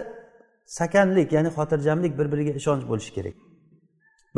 sakanlik 0.79 1.29
ya'ni 1.37 1.51
xotirjamlik 1.57 2.13
bir 2.19 2.27
biriga 2.33 2.53
ishonch 2.61 2.85
bo'lishi 2.91 3.13
kerak. 3.17 3.37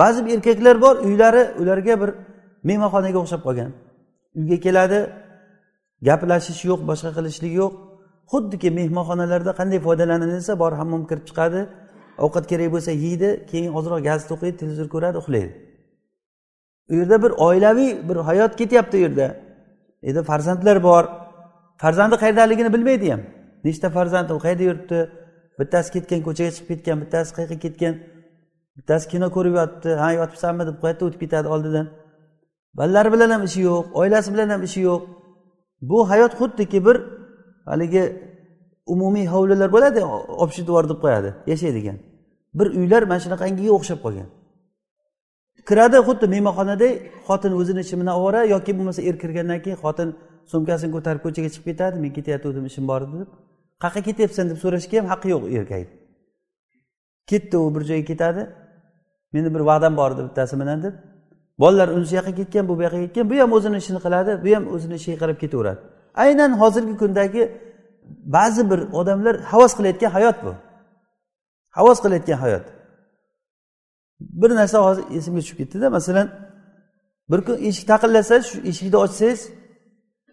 Ba'zi 0.01 0.27
bir 0.27 0.33
erkaklar 0.37 0.77
bor 0.85 0.96
uylari 1.07 1.42
ularga 1.61 1.94
bir 2.03 2.11
mehmonxonaga 2.68 3.18
o'xshab 3.22 3.42
qolgan. 3.46 3.70
Uyga 4.38 4.59
keladi 4.66 4.99
gaplashish 6.09 6.62
yo'q 6.70 6.81
boshqa 6.90 7.11
qilishlik 7.16 7.53
yo'q. 7.61 7.72
Xuddiki 8.33 8.68
mehmonxonalarda 8.79 9.53
qanday 9.61 9.81
foydalanilsa 9.87 10.53
bor 10.62 10.72
hammom 10.81 11.03
kirib 11.11 11.25
chiqadi. 11.29 11.61
Ovqat 12.25 12.44
kerak 12.51 12.68
bo'lsa 12.75 12.90
yeydi 13.05 13.29
keyin 13.51 13.70
ozroq 13.79 14.01
gaz 14.09 14.20
to'qiydi 14.31 14.57
televizor 14.61 14.88
ko'radi 14.94 15.16
uxlaydi. 15.22 15.53
U 16.90 16.94
yerda 17.01 17.16
bir 17.25 17.33
oilaviy 17.46 17.90
bir 18.09 18.16
hayot 18.29 18.53
ketyapti 18.61 18.94
u 18.96 19.01
yerda. 19.01 19.27
Endi 20.09 20.22
farzandlar 20.31 20.83
bor. 20.88 21.05
Farzandi 21.82 22.16
qayerdaligini 22.22 22.70
bilmaydi 22.74 23.06
ham. 23.12 23.22
Nechta 23.64 23.88
farzand 23.96 24.30
u 24.30 24.38
qayerda 24.44 24.64
yuribdi? 24.68 24.98
Bittasi 25.60 25.88
ketgan 25.94 26.20
ko'chaga 26.26 26.50
chiqib 26.56 26.68
ketgan 26.72 26.96
bittasi 27.02 27.30
qayerga 27.36 27.58
ketgan? 27.64 27.94
Bittasi 28.76 29.04
kino 29.12 29.26
ko'rib 29.36 29.54
yotibdi. 29.60 29.90
Ha 30.02 30.08
yotibsanmi 30.20 30.62
deb 30.68 30.76
qayerda 30.82 31.02
o'tib 31.08 31.20
ketadi 31.24 31.48
oldidan? 31.54 31.86
Bolalari 32.78 33.10
bilan 33.14 33.30
ham 33.34 33.42
ishi 33.48 33.60
yo'q 33.68 33.84
oilasi 34.00 34.28
bilan 34.34 34.48
ham 34.54 34.62
ishi 34.68 34.80
yo'q. 34.88 35.02
Bu 35.90 35.98
hayot 36.10 36.32
xuddiki 36.40 36.78
bir 36.86 36.96
haligi 37.70 38.04
umumiy 38.94 39.26
hovlilar 39.34 39.68
bo'ladi 39.76 40.00
общий 40.44 40.64
двор 40.68 40.84
deb 40.90 40.98
qo'yadi 41.04 41.30
yashaydigan. 41.52 41.96
Bir 42.58 42.66
uylar 42.78 43.02
mana 43.10 43.20
shunaqangiga 43.24 43.72
o'xshab 43.78 43.98
qolgan. 44.04 44.28
Kiradi 45.68 45.98
xuddi 46.08 46.26
mehmonxonaday 46.34 46.92
xotin 47.26 47.52
o'zini 47.60 47.80
ishi 47.84 47.94
bilan 48.00 48.14
ovora 48.18 48.40
yoki 48.54 48.72
bo'lmasa 48.78 49.00
er 49.08 49.14
kirgandan 49.22 49.58
keyin 49.64 49.78
xotin 49.84 50.08
sumkasini 50.52 50.90
ko'tarib 50.96 51.20
ko'chaga 51.26 51.48
chiqib 51.54 51.66
ketadi 51.70 51.96
men 52.04 52.11
ketayotgandim 52.16 52.64
ishim 52.70 52.85
bor 52.90 53.00
edi 53.06 53.16
deb. 53.22 53.30
Qayerqa 53.82 54.00
ketyapsan 54.09 54.44
deb 54.50 54.59
so'rashga 54.64 54.96
ham 55.00 55.06
haqqi 55.12 55.28
yo'q 55.35 55.44
erkakni 55.59 56.06
ketdi 57.26 57.56
u 57.56 57.74
bir 57.74 57.82
joyga 57.90 58.04
ketadi. 58.04 58.42
Meni 59.32 59.54
bir 59.54 59.61
va'dam 59.61 59.96
bor 59.96 60.11
edi 60.14 60.22
bittasi 60.28 60.61
bilan 60.61 60.82
deb. 60.82 60.94
Bolalar 61.59 61.88
unisi 61.88 62.14
yoqqa 62.18 62.35
ketgan 62.40 62.68
bu 62.68 62.78
bu 62.78 62.82
yoqqa 62.87 63.00
ketgan 63.04 63.30
bu 63.30 63.35
ham 63.42 63.52
o'zini 63.56 63.76
ishini 63.82 64.00
qiladi 64.06 64.32
bu 64.44 64.48
ham 64.56 64.64
o'zini 64.74 64.94
ishiga 65.00 65.18
qarab 65.22 65.38
ketaveradi. 65.42 65.80
Aynan 66.24 66.52
hozirgi 66.61 66.94
kundagi 67.02 67.42
ba'zi 68.37 68.62
bir 68.70 68.80
odamlar 69.00 69.35
havas 69.52 69.72
qilayotgan 69.78 70.11
hayot 70.16 70.37
bu. 70.44 70.52
Havas 71.78 71.98
qilayotgan 72.04 72.38
hayot. 72.44 72.66
Bir 74.20 74.50
narsa 74.61 74.78
hozir 74.87 75.04
esimga 75.18 75.40
tushib 75.40 75.56
ketdida 75.61 75.87
masalan 75.90 76.26
bir 77.30 77.40
kun 77.46 77.56
eshik 77.68 77.87
taqillasa 77.92 78.35
shu 78.48 78.56
eshikni 78.70 78.96
ochsangiz 79.04 79.40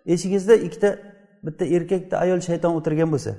eshigingizda 0.05 0.55
ikkita 0.55 0.99
bitta 1.43 1.65
erkak 1.65 2.01
bitta 2.03 2.17
ayol 2.17 2.39
shayton 2.39 2.75
o'tirgan 2.79 3.11
bo'lsa. 3.11 3.35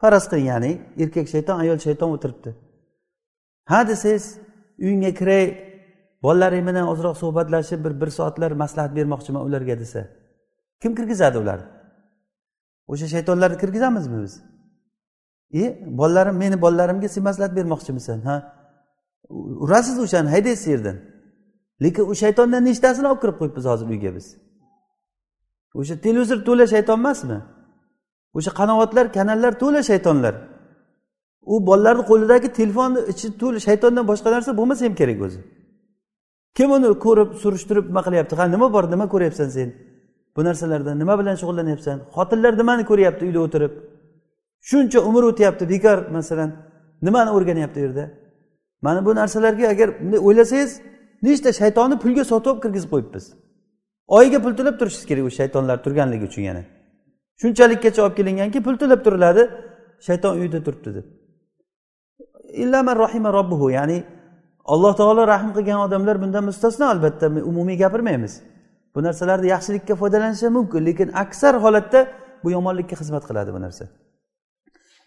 Faraz 0.00 0.24
qiling 0.30 0.46
ya'ni 0.52 0.72
erkak 1.02 1.28
shayton 1.28 1.56
ayol 1.58 1.78
shayton 1.78 2.10
o'tiribdi. 2.16 2.50
Ha 3.70 3.88
desangiz 3.88 4.38
uyingga 4.78 5.14
kiray 5.20 5.44
bolalaring 6.22 6.68
bilan 6.68 6.86
ozroq 6.92 7.16
suhbatlashib 7.22 7.84
bir 7.84 8.00
bir 8.00 8.10
soatlar 8.18 8.50
maslahat 8.62 8.96
bermoqchiman 8.96 9.42
ularga 9.46 9.78
desa? 9.78 10.08
Kim 10.82 10.94
kirgizadi 10.94 11.38
ularni 11.38 11.66
o'sha 12.92 13.06
shaytonlarni 13.14 13.58
kirgizamizmi 13.58 14.22
biz? 14.22 14.34
E 15.54 15.62
bolalarim 15.98 16.36
meni 16.36 16.60
bolalarimga 16.60 17.08
sen 17.08 17.24
maslahat 17.24 17.56
bermoqchimisan 17.56 18.20
ha? 18.28 18.36
Urasiz 19.64 19.98
o'shani 19.98 20.28
haydaysiz 20.28 20.66
yerdan. 20.66 20.96
Lekin 21.82 22.04
u 22.10 22.14
shaytondan 22.14 22.64
nechtasini 22.64 23.06
olib 23.08 23.20
kirib 23.22 23.36
qo'yibmiz 23.40 23.64
hozir 23.64 23.86
uyga 23.94 24.14
biz? 24.14 24.26
O'sha 25.78 25.94
televizor 26.04 26.38
to'la 26.48 26.66
shayton 26.74 26.98
emasmi? 27.02 27.38
o'sha 28.36 28.50
qanoatlar 28.60 29.06
kanallar 29.16 29.52
to'la 29.62 29.82
shaytonlar. 29.90 30.34
U 31.52 31.54
bolalarni 31.68 32.04
qo'lidagi 32.10 32.48
telefonni 32.58 33.00
ichi 33.12 33.26
to'la 33.40 33.58
shaytondan 33.66 34.04
boshqa 34.10 34.28
narsa 34.34 34.50
bo'lmasa 34.58 34.82
ham 34.86 34.94
kerak 35.00 35.20
o'zi. 35.26 35.40
Kim 36.56 36.68
uni 36.76 36.88
ko'rib 37.06 37.30
surishtirib 37.42 37.84
nima 37.90 38.02
qilyapti? 38.06 38.34
Ha 38.40 38.44
nima 38.54 38.66
bor 38.74 38.84
nima 38.94 39.06
ko'ryapsan 39.14 39.48
sen? 39.56 39.68
Bu 40.36 40.40
narsalardan 40.48 40.94
nima 41.02 41.14
bilan 41.20 41.36
shug'ullanyapsan? 41.40 41.96
Xotinlar 42.16 42.52
nimani 42.60 42.84
ko'ryapti 42.90 43.22
uyda 43.28 43.40
o'tirib? 43.46 43.72
Shuncha 44.68 44.98
umr 45.08 45.22
o'tyapti 45.30 45.64
bekor 45.72 45.98
masalan 46.16 46.50
nimani 47.06 47.30
o'rganyapti 47.36 47.76
u 47.80 47.82
yerda? 47.86 48.04
Mana 48.86 49.00
bu 49.06 49.10
narsalarga 49.20 49.64
agar 49.74 49.88
bunday 50.00 50.20
o'ylasangiz 50.28 50.70
nechta 51.26 51.50
shaytonni 51.60 51.96
pulga 52.04 52.24
sotib 52.30 52.50
olib 52.50 52.62
kirgizib 52.64 52.90
qo'yibmiz? 52.94 53.24
Oyiga 54.16 54.38
pul 54.44 54.52
to'lab 54.58 54.76
turishingiz 54.80 55.06
kerak 55.10 55.24
o'sha 55.28 55.38
shaytonlar 55.40 55.76
turganligi 55.84 56.24
uchun 56.30 56.44
yana. 56.50 56.62
Shunchalikkacha 57.40 58.00
olib 58.04 58.16
kelinganki 58.18 58.58
pul 58.66 58.76
to'lab 58.82 59.00
turiladi 59.06 59.42
shayton 60.06 60.32
uyida 60.40 60.58
turibdi 60.66 60.90
deb. 60.96 61.06
Illaman 62.62 62.96
rohima 63.02 63.30
robbuhu 63.38 63.66
ya'ni 63.78 63.98
alloh 64.72 64.92
taolo 65.00 65.22
rahm 65.32 65.50
qilgan 65.56 65.78
odamlar 65.86 66.16
bundan 66.22 66.44
mustasno 66.50 66.84
albatta 66.92 67.26
umumiy 67.50 67.76
gapirmaymiz. 67.84 68.32
Bu 68.94 68.98
narsalarni 69.06 69.48
yaxshilikka 69.54 69.94
foydalanishi 70.00 70.48
mumkin 70.56 70.80
lekin 70.88 71.08
aksar 71.22 71.54
holatda 71.64 72.00
bu 72.42 72.48
yomonlikka 72.56 72.94
xizmat 73.00 73.24
qiladi 73.28 73.50
bu 73.56 73.60
narsa. 73.64 73.84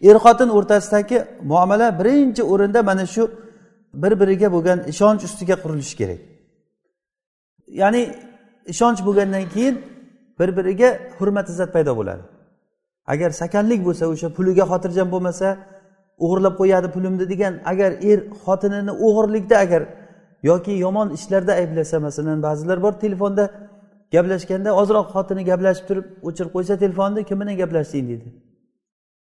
Er 0.08 0.16
xotin 0.24 0.48
o'rtasidagi 0.56 1.18
muomala 1.50 1.86
birinchi 2.00 2.42
o'rinda 2.52 2.80
mana 2.82 3.06
shu 3.14 3.22
bir 4.02 4.12
biriga 4.20 4.48
bo'lgan 4.54 4.78
ishonch 4.92 5.22
ustiga 5.28 5.56
qurilishi 5.62 5.94
kerak. 6.00 6.20
Ya'ni 7.80 8.02
ishonch 8.72 9.00
bo'lgandan 9.06 9.44
keyin 9.54 9.74
bir 10.38 10.48
biriga 10.56 10.88
hurmat 11.18 11.46
izzat 11.52 11.70
paydo 11.76 11.92
bo'ladi. 12.00 12.22
Agar 13.12 13.30
sakanlik 13.40 13.80
bo'lsa 13.86 14.04
o'sha 14.12 14.28
puliga 14.36 14.64
xotirjam 14.72 15.08
bo'lmasa 15.14 15.48
o'g'irlab 16.24 16.54
qo'yadi 16.60 16.88
pulimni 16.94 17.26
degan 17.32 17.54
agar 17.72 17.90
er 18.10 18.18
xotinini 18.44 18.92
o'g'irlikda 19.06 19.56
agar 19.64 19.82
yoki 20.50 20.72
yomon 20.84 21.08
ishlarda 21.18 21.52
ayblasa 21.60 21.96
masalan 22.06 22.38
ba'zilar 22.46 22.78
bor 22.84 22.92
telefonda 23.04 23.44
gaplashganda 24.14 24.70
ozroq 24.80 25.06
xotini 25.14 25.42
gaplashib 25.50 25.84
turib 25.88 26.06
o'chirib 26.28 26.50
qo'ysa 26.56 26.74
telefonni 26.82 27.20
kim 27.28 27.36
bilan 27.40 27.56
gaplashding 27.62 28.06
deydi. 28.10 28.28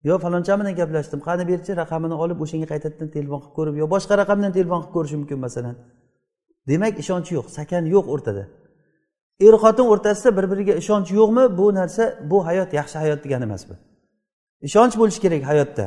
Yo 0.10 0.16
faloncha 0.24 0.54
bilan 0.60 0.74
gaplashdim 0.82 1.20
qani 1.28 1.44
berchi 1.52 1.72
raqamini 1.82 2.16
olib 2.24 2.38
o'shanga 2.44 2.68
qaytadan 2.74 3.10
telefon 3.16 3.40
qilib 3.44 3.54
ko'rib 3.58 3.76
yo 3.82 3.86
boshqa 3.94 4.14
raqamdan 4.22 4.52
telefon 4.58 4.80
qilib 4.82 4.94
ko'rishi 4.96 5.16
mumkin 5.22 5.40
masalan. 5.46 5.76
Demak 6.70 6.94
ishonch 7.04 7.30
yo'q 7.38 7.48
sakan 7.58 7.84
yo'q 7.96 8.06
o'rtada. 8.14 8.44
Er 9.40 9.56
xotin 9.64 9.86
o'rtasida 9.94 10.30
bir 10.38 10.46
biriga 10.52 10.74
ishonch 10.82 11.10
yo'qmi? 11.20 11.44
Bu 11.58 11.66
narsa 11.80 12.04
bu 12.32 12.38
hayot 12.48 12.74
yaxshi 12.80 12.98
hayot 13.04 13.20
degani 13.24 13.44
emas 13.50 13.64
bu. 13.70 13.74
Ishonch 14.68 14.96
bo'lishi 15.00 15.20
kerak 15.26 15.44
hayotda. 15.52 15.86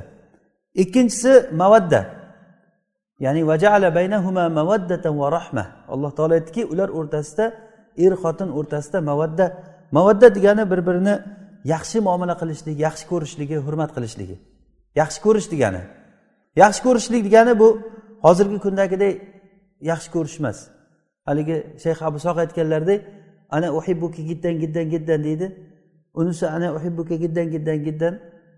Ikkinchisi 0.82 1.32
mavadda 1.60 2.00
ya'ni 3.24 3.42
vajala 3.50 3.88
baynahuma 3.94 4.44
mavaddatan 4.58 5.14
va 5.20 5.28
rahma. 5.36 5.64
Alloh 5.88 6.10
taolo 6.16 6.34
aytdiki 6.38 6.62
ular 6.72 6.88
o'rtasida 6.98 7.44
er 8.04 8.12
xotin 8.22 8.48
o'rtasida 8.58 8.98
mavadda 9.10 9.46
mavadda 9.96 10.26
degani 10.36 10.64
bir 10.72 10.80
birini 10.88 11.14
yaxshi 11.72 11.98
muomala 12.06 12.34
qilishlik 12.40 12.76
yaxshi 12.86 13.04
ko'rishligi 13.12 13.56
hurmat 13.66 13.90
qilishligi. 13.96 14.36
Yaxshi 15.00 15.18
ko'rish 15.26 15.48
degani. 15.54 15.82
Yaxshi 16.62 16.80
ko'rishlik 16.86 17.22
degani 17.28 17.52
bu 17.62 17.68
hozirgi 18.24 18.58
kundagidek 18.64 19.14
yaxshi 19.90 20.08
ko'rish 20.14 20.36
emas. 20.40 20.58
Haligi 21.28 21.56
shayx 21.82 21.98
abu 22.08 22.18
soq 22.26 22.36
aytganlaridek 22.44 23.00
ana 23.56 23.68
uhibbuki 23.78 24.22
giddan 24.30 24.54
giddan 24.62 24.86
giddan 24.94 25.20
deydi. 25.26 25.46
Unisi 26.20 26.44
ana 26.56 26.68
uhibbuka 26.76 27.14
giddan 27.14 27.46
giddan 27.54 27.78
giddan. 27.86 28.14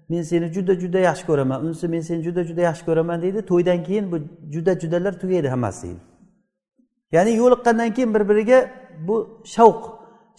Men 0.08 0.22
seni 0.30 0.46
juda 0.54 0.74
juda 0.82 0.98
yaxshi 1.08 1.24
ko'raman. 1.26 1.58
Unisi 1.64 1.88
men 1.88 2.00
seni 2.08 2.20
juda 2.26 2.42
juda 2.48 2.60
yaxshi 2.68 2.84
ko'raman 2.88 3.18
deydi. 3.24 3.40
To'ydan 3.50 3.78
keyin 3.86 4.06
bu 4.12 4.16
juda 4.54 4.72
judalar 4.82 5.14
tugaydi 5.20 5.48
hammasi 5.54 5.82
deydi. 5.86 6.00
Ya'ni 7.14 7.32
yo'liqqandan 7.42 7.90
keyin 7.94 8.10
bir 8.14 8.22
biriga 8.30 8.58
bu 9.08 9.16
shavq 9.54 9.80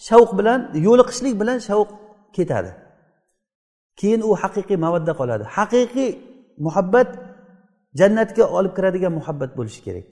shavq 0.08 0.30
bilan 0.38 0.60
yo'liqishlik 0.86 1.34
bilan 1.40 1.58
shavq 1.68 1.88
ketadi. 2.36 2.70
Keyin 4.00 4.20
u 4.28 4.30
haqiqiy 4.42 4.76
mavadda 4.84 5.12
qoladi. 5.20 5.44
Haqiqiy 5.56 6.10
muhabbat 6.66 7.08
jannatga 8.00 8.44
olib 8.58 8.72
kiradigan 8.76 9.12
muhabbat 9.18 9.50
bo'lishi 9.58 9.80
kerak. 9.86 10.06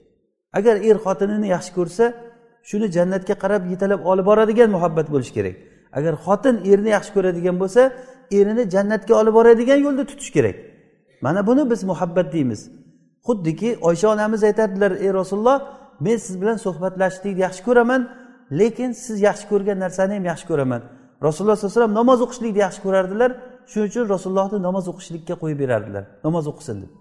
Agar 0.57 0.75
er 0.89 0.97
xotinini 1.05 1.47
yaxshi 1.55 1.71
ko'rsa 1.77 2.05
shuni 2.69 2.87
jannatga 2.95 3.35
qarab 3.43 3.63
yetalab 3.71 4.01
olib 4.11 4.25
boradigan 4.29 4.69
muhabbat 4.75 5.07
bo'lishi 5.13 5.33
kerak. 5.37 5.55
Agar 5.97 6.13
xotin 6.25 6.55
erni 6.71 6.89
yaxshi 6.95 7.11
ko'radigan 7.17 7.55
bo'lsa 7.61 7.81
erini 8.39 8.63
jannatga 8.73 9.13
olib 9.21 9.33
boradigan 9.39 9.79
yo'lda 9.85 10.03
tutish 10.09 10.31
kerak. 10.37 10.55
Mana 11.25 11.41
buni 11.47 11.63
biz 11.71 11.81
muhabbat 11.91 12.27
deymiz. 12.35 12.61
Xuddiki 13.27 13.69
oysha 13.89 14.07
onamiz 14.15 14.41
aytadilar 14.49 14.91
ey 15.05 15.11
rasululloh 15.19 15.57
men 16.05 16.17
siz 16.25 16.35
bilan 16.41 16.57
suhbatlashishlikni 16.65 17.41
yaxshi 17.45 17.61
ko'raman 17.67 18.01
lekin 18.59 18.91
siz 19.03 19.17
yaxshi 19.27 19.45
ko'rgan 19.51 19.77
narsani 19.85 20.13
ham 20.17 20.25
yaxshi 20.31 20.47
ko'raman. 20.51 20.81
Rasululloh 21.27 21.55
sallallohu 21.55 21.73
alayhi 21.73 21.81
vasallam 21.81 21.95
namoz 22.01 22.19
o'qishlikni 22.25 22.59
yaxshi 22.65 22.81
ko'rardilar. 22.85 23.31
Shuning 23.71 23.87
uchun 23.91 24.05
rasulullohni 24.13 24.59
namoz 24.67 24.85
o'qishlikka 24.91 25.35
qo'yib 25.41 25.59
berardilar. 25.63 26.03
Namoz 26.27 26.45
o'qisin 26.51 26.77
deb. 26.83 26.91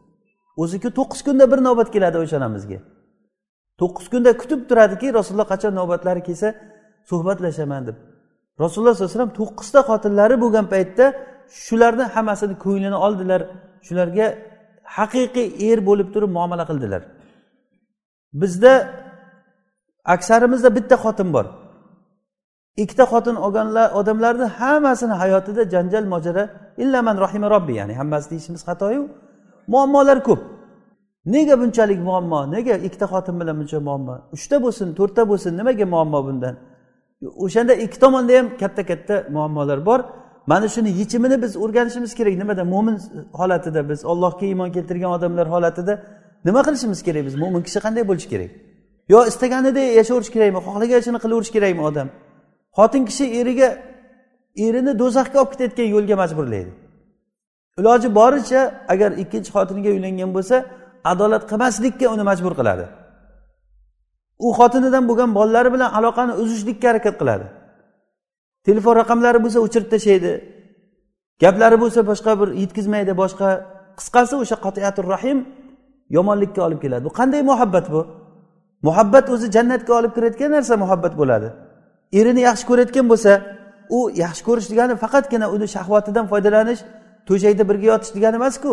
O'ziku 0.62 0.88
to'qqiz 0.98 1.20
kunda 1.26 1.44
bir 1.52 1.58
navbat 1.68 1.88
keladi 1.94 2.16
oysha 2.22 2.36
onamizga. 2.40 2.78
To'qqiz 3.80 4.06
kunda 4.12 4.30
kutib 4.40 4.60
turadiki 4.68 5.06
rasululloh 5.18 5.48
qachon 5.52 5.72
navbatlari 5.80 6.22
kelsa 6.28 6.48
suhbatlashaman 7.10 7.82
deb. 7.88 7.96
Rasululloh 8.62 8.92
sallallohu 8.94 9.10
alayhi 9.10 9.20
vasallam 9.20 9.36
to'qqizta 9.40 9.80
xotinlari 9.88 10.36
bo'lgan 10.42 10.66
paytda 10.72 11.04
shularni 11.64 12.04
hammasini 12.14 12.54
ko'nglini 12.64 12.98
oldilar. 13.06 13.40
Shularga 13.86 14.26
haqiqiy 14.96 15.48
er 15.68 15.78
bo'lib 15.88 16.08
turib 16.14 16.30
muomala 16.36 16.64
qildilar. 16.70 17.02
Bizda 18.40 18.72
aksarimizda 20.14 20.68
bitta 20.76 20.96
xotin 21.04 21.28
bor. 21.36 21.46
Ikkita 22.82 23.04
xotin 23.12 23.36
olganlar 23.46 23.86
odamlarni 24.00 24.46
hammasini 24.58 25.14
hayotida 25.22 25.62
janjal 25.74 26.04
mojaro 26.12 26.44
illaman 26.82 27.16
rohima 27.24 27.46
robbi 27.54 27.72
ya'ni 27.80 27.94
hammasi 28.00 28.26
deyishimiz 28.32 28.62
xatoyu. 28.68 29.02
Muammolar 29.72 30.18
ko'p. 30.28 30.40
Nega 31.34 31.54
bunchalik 31.60 32.00
muammo? 32.08 32.40
Nega 32.54 32.74
ikkita 32.86 33.06
xotin 33.12 33.34
bilan 33.40 33.54
buncha 33.60 33.78
muammo? 33.88 34.14
Uchta 34.36 34.56
bo'lsin 34.64 34.88
to'rtta 34.98 35.22
bo'lsin 35.30 35.52
nimaga 35.60 35.86
muammo 35.94 36.20
bundan? 36.28 36.54
O'shanda 37.44 37.74
ikki 37.84 37.98
tomonda 38.04 38.32
ham 38.38 38.46
katta 38.62 38.82
katta 38.90 39.14
muammolar 39.36 39.78
bor. 39.88 40.00
Mana 40.46 40.68
shuni 40.74 40.90
yechimini 41.00 41.36
biz 41.42 41.52
o'rganishimiz 41.62 42.12
kerak. 42.18 42.34
Nimada? 42.42 42.64
Mo'min 42.74 42.96
holatida 43.40 43.80
biz 43.90 44.00
allohga 44.04 44.44
iymon 44.50 44.70
keltirgan 44.76 45.10
odamlar 45.16 45.46
holatida 45.54 45.94
nima 46.46 46.60
qilishimiz 46.66 47.00
kerak? 47.06 47.22
Biz 47.28 47.34
mo'min 47.42 47.62
kishi 47.66 47.78
qanday 47.84 48.04
bo'lishi 48.10 48.28
kerak? 48.34 48.50
Yo 49.12 49.18
istaganidek 49.30 49.86
yashayverish 50.00 50.30
kerakmi 50.34 50.60
xohlaganishini 50.66 51.18
qilaverish 51.24 51.52
kerakmi 51.56 51.82
odam? 51.90 52.08
Xotin 52.78 53.02
kishi 53.08 53.24
eriga 53.40 53.68
erini 54.66 54.92
do'zaxga 55.02 55.38
olib 55.42 55.50
ketayotgan 55.52 55.88
yo'lga 55.94 56.16
majburlaydi. 56.22 56.70
Iloji 57.80 58.08
boricha 58.20 58.60
agar 58.92 59.10
ikkinchi 59.22 59.50
xotiniga 59.56 59.90
uylangan 59.96 60.30
bo'lsa 60.36 60.56
adolat 61.12 61.44
qilmaslikka 61.50 62.06
uni 62.14 62.24
majbur 62.30 62.52
qiladi. 62.60 62.86
U 64.46 64.48
xotinidan 64.58 65.04
bo'lgan 65.08 65.30
bolalari 65.38 65.70
bilan 65.74 65.90
aloqani 65.98 66.32
uzishlikka 66.42 66.86
harakat 66.90 67.14
qiladi. 67.20 67.46
Telefon 68.66 68.94
raqamlari 69.00 69.38
bo'lsa 69.44 69.58
o'chirib 69.66 69.88
tashlaydi 69.94 70.32
gaplari 71.42 71.76
bo'lsa 71.82 72.00
boshqa 72.10 72.32
bir 72.40 72.48
yetkazmaydi 72.62 73.12
boshqa 73.22 73.48
qisqasi 73.98 74.34
o'sha 74.42 74.56
qotiyatur 74.66 75.06
rahim 75.14 75.38
yomonlikka 76.16 76.60
olib 76.66 76.80
keladi. 76.84 77.02
Bu 77.06 77.12
qanday 77.18 77.42
muhabbat 77.50 77.86
bu? 77.94 78.00
Muhabbat 78.88 79.26
o'zi 79.34 79.46
jannatga 79.56 79.92
olib 79.98 80.12
kirayotgan 80.16 80.50
narsa 80.56 80.74
muhabbat 80.84 81.14
bo'ladi. 81.20 81.48
Erini 82.18 82.40
yaxshi 82.48 82.64
ko'rayotgan 82.70 83.06
bo'lsa 83.12 83.32
u 83.96 83.98
yaxshi 84.22 84.42
ko'rish 84.48 84.68
degani 84.72 84.94
faqatgina 85.04 85.46
uni 85.54 85.66
shahvatidan 85.74 86.24
foydalanish 86.32 86.80
to'shakda 87.28 87.62
birga 87.70 87.86
yotish 87.92 88.12
degani 88.16 88.36
emasku. 88.40 88.72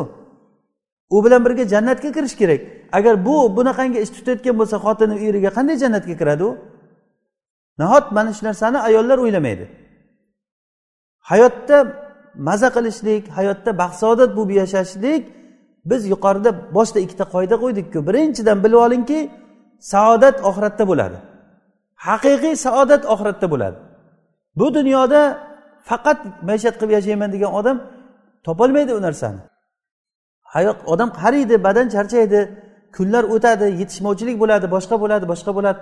U 1.15 1.17
bilan 1.25 1.41
birga 1.45 1.63
jannatga 1.73 2.09
kirish 2.15 2.35
kerak. 2.41 2.61
Agar 2.97 3.13
bu 3.25 3.35
bunaqangi 3.57 3.99
ish 4.05 4.11
tutayotgan 4.17 4.55
bo'lsa 4.59 4.77
xotini 4.85 5.15
eriga 5.29 5.49
qanday 5.57 5.75
jannatga 5.83 6.15
kiradi 6.21 6.43
u? 6.49 6.51
Nahot 7.81 8.05
mana 8.15 8.31
shu 8.37 8.43
narsani 8.49 8.79
ayollar 8.87 9.17
o'ylamaydi. 9.23 9.65
Hayotda 11.31 11.77
maza 12.47 12.69
qilishlik 12.75 13.23
hayotda 13.37 13.71
baxtsaodat 13.81 14.29
bo'lib 14.37 14.51
yashashlik 14.61 15.21
biz 15.89 16.01
yuqorida 16.13 16.51
boshida 16.75 16.99
ikkita 17.05 17.25
qoida 17.33 17.55
qo'ydikku. 17.63 17.99
Birinchidan 18.07 18.57
bilib 18.63 18.79
olingki 18.85 19.19
saodat 19.93 20.37
oxiratda 20.49 20.83
bo'ladi. 20.91 21.17
Haqiqiy 22.07 22.55
saodat 22.65 23.03
oxiratda 23.13 23.47
bo'ladi. 23.53 23.77
Bu 24.59 24.67
dunyoda 24.77 25.21
faqat 25.89 26.19
maishat 26.49 26.75
qilib 26.79 26.93
yashayman 26.97 27.29
degan 27.35 27.51
odam 27.59 27.77
topolmaydi 28.47 28.91
u 28.99 29.01
narsani. 29.07 29.41
Hayot 30.55 30.77
odam 30.93 31.09
qariydi 31.21 31.55
badan 31.67 31.87
charchaydi 31.95 32.39
kunlar 32.95 33.23
o'tadi 33.35 33.67
yetishmovchilik 33.81 34.37
bo'ladi 34.43 34.65
boshqa 34.75 34.95
bo'ladi 35.03 35.25
boshqa 35.33 35.51
bo'ladi. 35.57 35.79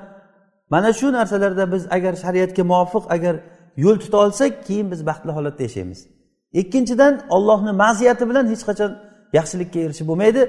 Mana 0.73 0.89
shu 0.99 1.07
narsalarda 1.17 1.65
biz 1.73 1.83
agar 1.97 2.13
shariatga 2.23 2.63
muvofiq 2.71 3.03
agar 3.15 3.35
yo'l 3.83 3.97
tuta 4.03 4.17
olsak 4.25 4.51
keyin 4.67 4.87
biz 4.91 5.01
baxtli 5.09 5.31
holatda 5.37 5.63
yashaymiz. 5.67 5.99
Ikkinchidan 6.61 7.13
ollohni 7.35 7.71
ma'ziyati 7.83 8.23
bilan 8.29 8.45
hech 8.51 8.63
qachon 8.69 8.91
yaxshilikka 9.37 9.79
erishib 9.85 10.05
bo'lmaydi. 10.11 10.41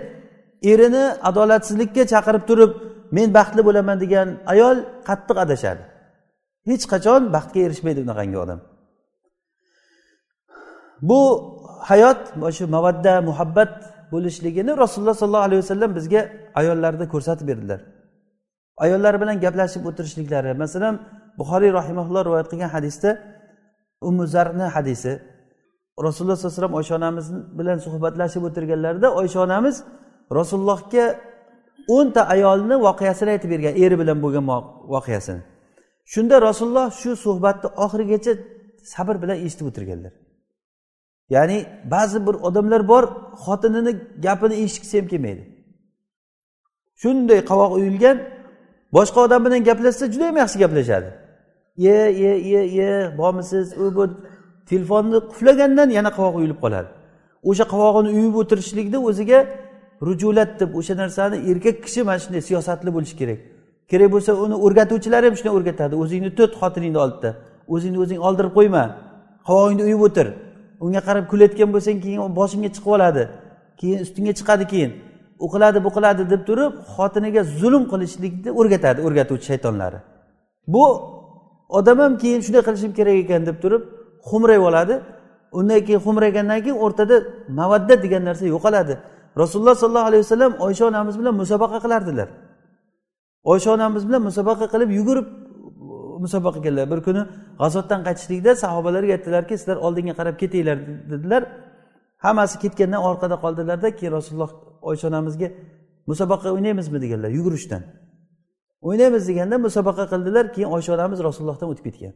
Erini 0.72 1.04
adolatsizlikka 1.28 2.02
chaqirib 2.12 2.44
turib 2.50 2.72
men 3.16 3.28
baxtli 3.38 3.62
bo'laman 3.68 3.96
degan 4.04 4.28
ayol 4.52 4.76
qattiq 5.08 5.37
adashadi. 5.44 5.82
Hech 6.70 6.85
qachon 6.92 7.20
baxtga 7.37 7.61
erishmaydi 7.66 8.00
bunaqangi 8.04 8.38
odam. 8.44 8.61
Bu 11.08 11.20
hayot 11.90 12.20
shu 12.56 12.64
mavadda 12.76 13.14
muhabbat 13.28 13.72
bo'lishligini 14.12 14.72
rasululloh 14.83 15.16
sollallohu 15.22 15.46
alayhi 15.48 15.62
vasallam 15.64 15.90
bizga 15.98 16.20
ayollarda 16.61 17.05
ko'rsatib 17.12 17.46
berdilar. 17.51 17.81
Ayollar 18.85 19.14
bilan 19.22 19.37
gaplashib 19.44 19.83
o'tirishliklari 19.90 20.51
masalan 20.64 20.94
buxoriy 21.38 21.70
rahimaulloh 21.79 22.22
rivoyat 22.27 22.48
qilgan 22.53 22.70
hadisda 22.77 23.11
umuzarni 24.09 24.66
hadisi 24.77 25.12
rasululloh 26.07 26.37
sallallohu 26.37 26.55
alayhi 26.55 26.59
vasallam 26.59 26.75
oysha 26.81 26.94
onamiz 27.01 27.27
bilan 27.59 27.79
suhbatlashib 27.87 28.42
o'tirganlarida 28.48 29.09
oysha 29.20 29.38
onamiz 29.46 29.77
rasulullohga 30.38 31.05
o'nta 31.96 32.20
ayolni 32.35 32.77
voqeasini 32.87 33.31
aytib 33.35 33.51
bergan 33.55 33.75
eri 33.85 33.96
bilan 34.03 34.18
bo'lgan 34.25 34.44
voqeasini. 34.94 35.42
Shunda 36.12 36.37
rasululloh 36.48 36.87
shu 37.01 37.11
suhbatni 37.25 37.68
oxirigacha 37.85 38.33
sabr 38.94 39.14
bilan 39.22 39.37
eshitib 39.46 39.66
o'tirganlar. 39.70 40.12
Ya'ni 41.35 41.59
ba'zi 41.95 42.18
bir 42.27 42.35
odamlar 42.49 42.83
bor 42.92 43.05
xotinini 43.45 43.92
gapini 44.27 44.55
eshitgisi 44.64 44.95
ham 44.99 45.07
kelmaydi. 45.12 45.42
Shunday 47.03 47.40
qovoq 47.51 47.73
uyilgan 47.79 48.16
boshqa 48.97 49.18
odam 49.27 49.40
bilan 49.45 49.61
gaplashsa 49.68 50.05
juda 50.12 50.25
yam 50.31 50.37
yaxshi 50.42 50.59
gaplashadi. 50.64 51.11
Ye 51.87 51.99
ye 52.23 52.33
ye 52.53 52.62
ye 52.79 52.90
bormisiz? 53.18 53.66
U 53.83 53.85
bu 53.97 54.05
telefonni 54.71 55.18
quflagandan 55.31 55.88
yana 55.99 56.11
qovoq 56.18 56.35
uyilib 56.40 56.59
qoladi. 56.64 56.88
O'sha 57.51 57.64
qovog'ini 57.73 58.11
uyib 58.18 58.35
o'tirishlikni 58.42 58.99
o'ziga 59.09 59.38
rujulat 60.07 60.51
deb 60.61 60.71
o'sha 60.81 60.95
narsani 61.03 61.37
erkak 61.51 61.77
kishi 61.85 62.01
mana 62.09 62.18
shunday 62.25 62.42
siyosatli 62.49 62.90
bo'lishi 62.97 63.16
kerak. 63.21 63.40
Kerak 63.90 64.09
bo'lsa 64.14 64.31
uni 64.45 64.57
o'rgatuvchilar 64.66 65.23
ham 65.27 65.35
shunday 65.38 65.55
o'rgatadi. 65.59 65.95
O'zingni 66.03 66.31
tut 66.38 66.53
xotiningni 66.61 66.99
oldida 67.05 67.31
o'zingni 67.75 67.99
o'zing 68.05 68.21
oldirib 68.29 68.53
qo'yma. 68.59 68.85
Qovog'ingni 69.49 69.83
uyib 69.88 70.03
o'tir. 70.09 70.29
Unga 70.85 71.01
qarab 71.09 71.25
kulayotgan 71.31 71.71
bo'lsang 71.75 71.99
keyin 72.05 72.21
boshingga 72.38 72.71
chiqib 72.77 72.92
oladi. 72.97 73.23
Keyin 73.81 73.99
ustingga 74.05 74.33
chiqadi 74.38 74.64
keyin. 74.73 74.90
U 75.45 75.47
qiladi 75.55 75.79
bu 75.87 75.90
qiladi 75.97 76.23
deb 76.33 76.42
turib 76.49 76.73
xotiniga 76.95 77.42
zulm 77.61 77.85
qilishlikni 77.92 78.51
o'rgatadi 78.61 79.01
o'rgatuvchi 79.07 79.47
shaytonlari. 79.51 79.99
Bu 80.75 80.85
odam 81.79 81.99
ham 82.05 82.12
keyin 82.23 82.40
shunday 82.47 82.62
qilishim 82.68 82.92
kerak 82.99 83.16
ekan 83.25 83.42
deb 83.49 83.57
turib 83.62 83.83
xumrayib 84.29 84.64
oladi. 84.71 84.95
Undan 85.59 85.81
keyin 85.87 86.01
xumraygandan 86.07 86.61
keyin 86.64 86.79
o'rtada 86.85 87.16
mavaddat 87.59 87.99
degan 88.05 88.23
narsa 88.29 88.45
yo'qoladi. 88.55 88.95
Rasululloh 89.42 89.75
sollallohu 89.83 90.09
alayhi 90.11 90.23
vasallam 90.27 90.53
oysha 90.66 90.85
onamiz 90.90 91.14
bilan 91.21 91.35
musobaqa 91.42 91.79
qilardilar. 91.85 92.29
Oysha 93.53 93.71
onamiz 93.77 94.03
bilan 94.09 94.23
musobaqa 94.29 94.66
qilib 94.73 94.90
yugurib 94.99 95.27
musobaqa 96.24 96.61
bir 96.92 97.00
kuni 97.06 97.22
g'azotdan 97.61 98.00
qaytishlikda 98.06 98.52
sahobalarga 98.64 99.12
aytdilarki 99.16 99.54
sizlar 99.61 99.76
oldinga 99.87 100.14
qarab 100.20 100.37
ketinglar 100.42 100.78
dedilar. 101.12 101.42
Hammasi 102.24 102.56
ketgandan 102.64 103.02
orqada 103.08 103.37
qoldilarda 103.44 103.88
keyin 103.98 104.12
rasululloh 104.18 104.50
oysha 104.90 105.08
onamizga 105.11 105.48
musobaqa 106.11 106.48
o'ynaymizmi? 106.56 106.98
deganlar 107.04 107.30
yugurishdan. 107.38 107.82
O'ynaymiz 108.88 109.22
deganda 109.28 109.56
musobaqa 109.66 110.04
qildilar 110.12 110.44
keyin 110.54 110.68
oysha 110.76 110.90
onamiz 110.96 111.18
rasulullohdan 111.28 111.68
o'tib 111.72 111.85
ketgan. 111.88 112.14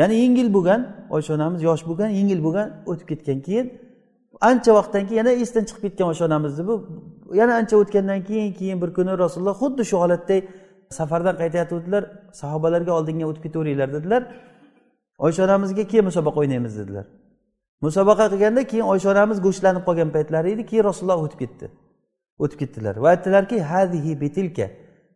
Ya'ni 0.00 0.14
yengil 0.22 0.48
bo'lgan 0.56 0.80
oysha 1.16 1.34
onamiz 1.38 1.60
yosh 1.68 1.82
bo'lgan 1.88 2.10
yengil 2.18 2.40
bo'lgan 2.46 2.68
o'tib 2.90 3.06
ketgan. 3.12 3.38
Keyin 3.46 3.66
ancha 4.48 4.70
vaqtdan 4.78 5.02
keyin 5.08 5.18
yana 5.22 5.32
esdan 5.42 5.64
chiqib 5.68 5.82
ketgan 5.86 6.06
oysha 6.12 6.24
onamizni 6.28 6.62
bu? 6.70 6.74
Yana 7.40 7.52
ancha 7.60 7.76
o'tgandan 7.82 8.20
keyin 8.28 8.52
keyin 8.58 8.78
bir 8.82 8.90
kuni 8.96 9.12
rasululloh 9.24 9.56
xuddi 9.62 9.82
shu 9.90 9.96
holatda 10.02 10.36
safardan 10.90 11.36
qaytayotgandilar 11.42 12.04
sahobalarga 12.40 12.92
oldinga 12.98 13.26
o'tib 13.30 13.42
ketaveringlar 13.46 13.92
dedilar. 13.92 14.22
Oysha 15.18 15.44
onamizga 15.44 15.84
keyin 15.90 16.04
musobaqa 16.04 16.38
o'ynaymiz 16.42 16.78
dedilar. 16.78 17.06
Musobaqa 17.80 18.24
qilganda 18.32 18.62
keyin 18.70 18.86
oysha 18.92 19.08
onamiz 19.14 19.38
go'shtlanib 19.46 19.82
qolgan 19.88 20.10
paytlari 20.16 20.48
edi 20.54 20.66
keyin 20.70 20.84
rasululloh 20.84 21.18
o'tib 21.26 21.38
ketdi. 21.44 21.66
O'tib 22.42 22.58
ketdilar 22.62 22.94
va 23.02 23.08
aytdilarki 23.14 23.56
hadihi 23.62 24.20
betilka 24.20 24.66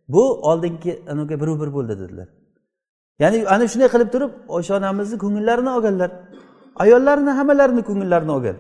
bu 0.09 0.23
oldingi 0.51 0.93
anaga 1.13 1.41
biru 1.41 1.55
bir 1.61 1.71
bo'ldi 1.77 1.95
dedilar. 2.03 2.29
Ya'ni 3.23 3.39
ana 3.55 3.65
shunday 3.73 3.89
qilib 3.95 4.11
turib 4.15 4.33
oysha 4.57 4.73
onamizni 4.81 5.17
ko'ngillarini 5.25 5.71
olganlar. 5.77 6.11
Ayollarini 6.83 7.33
hammalarini 7.39 7.83
ko'ngillarini 7.89 8.33
olgan. 8.37 8.57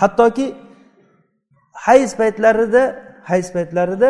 Hattoki 0.00 0.46
hayz 1.86 2.10
paytlarida 2.20 2.82
hayz 3.30 3.46
paytlarida 3.52 4.08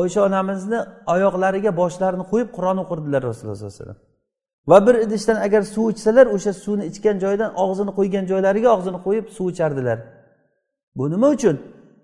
oysha 0.00 0.20
onamizni 0.28 0.78
oyoqlariga 1.14 1.70
boshlarini 1.80 2.24
qo'yib 2.32 2.48
qur'on 2.56 2.76
o'qirdilar 2.82 3.20
rasululloh 3.28 3.56
sollallohu 3.56 3.74
alayhi 3.74 3.82
vasallam. 3.82 3.98
Va 4.70 4.78
bir 4.86 4.94
idishdan 5.04 5.38
agar 5.46 5.62
suv 5.74 5.86
ichsalar 5.94 6.26
o'sha 6.36 6.52
suvni 6.64 6.84
ichgan 6.90 7.16
joydan 7.24 7.50
og'zini 7.64 7.92
qo'ygan 7.98 8.24
joylariga 8.30 8.68
og'zini 8.76 8.98
qo'yib 9.06 9.26
suv 9.36 9.46
ichardilar. 9.52 9.98
Bu 10.96 11.04
nima 11.12 11.28
uchun? 11.36 11.56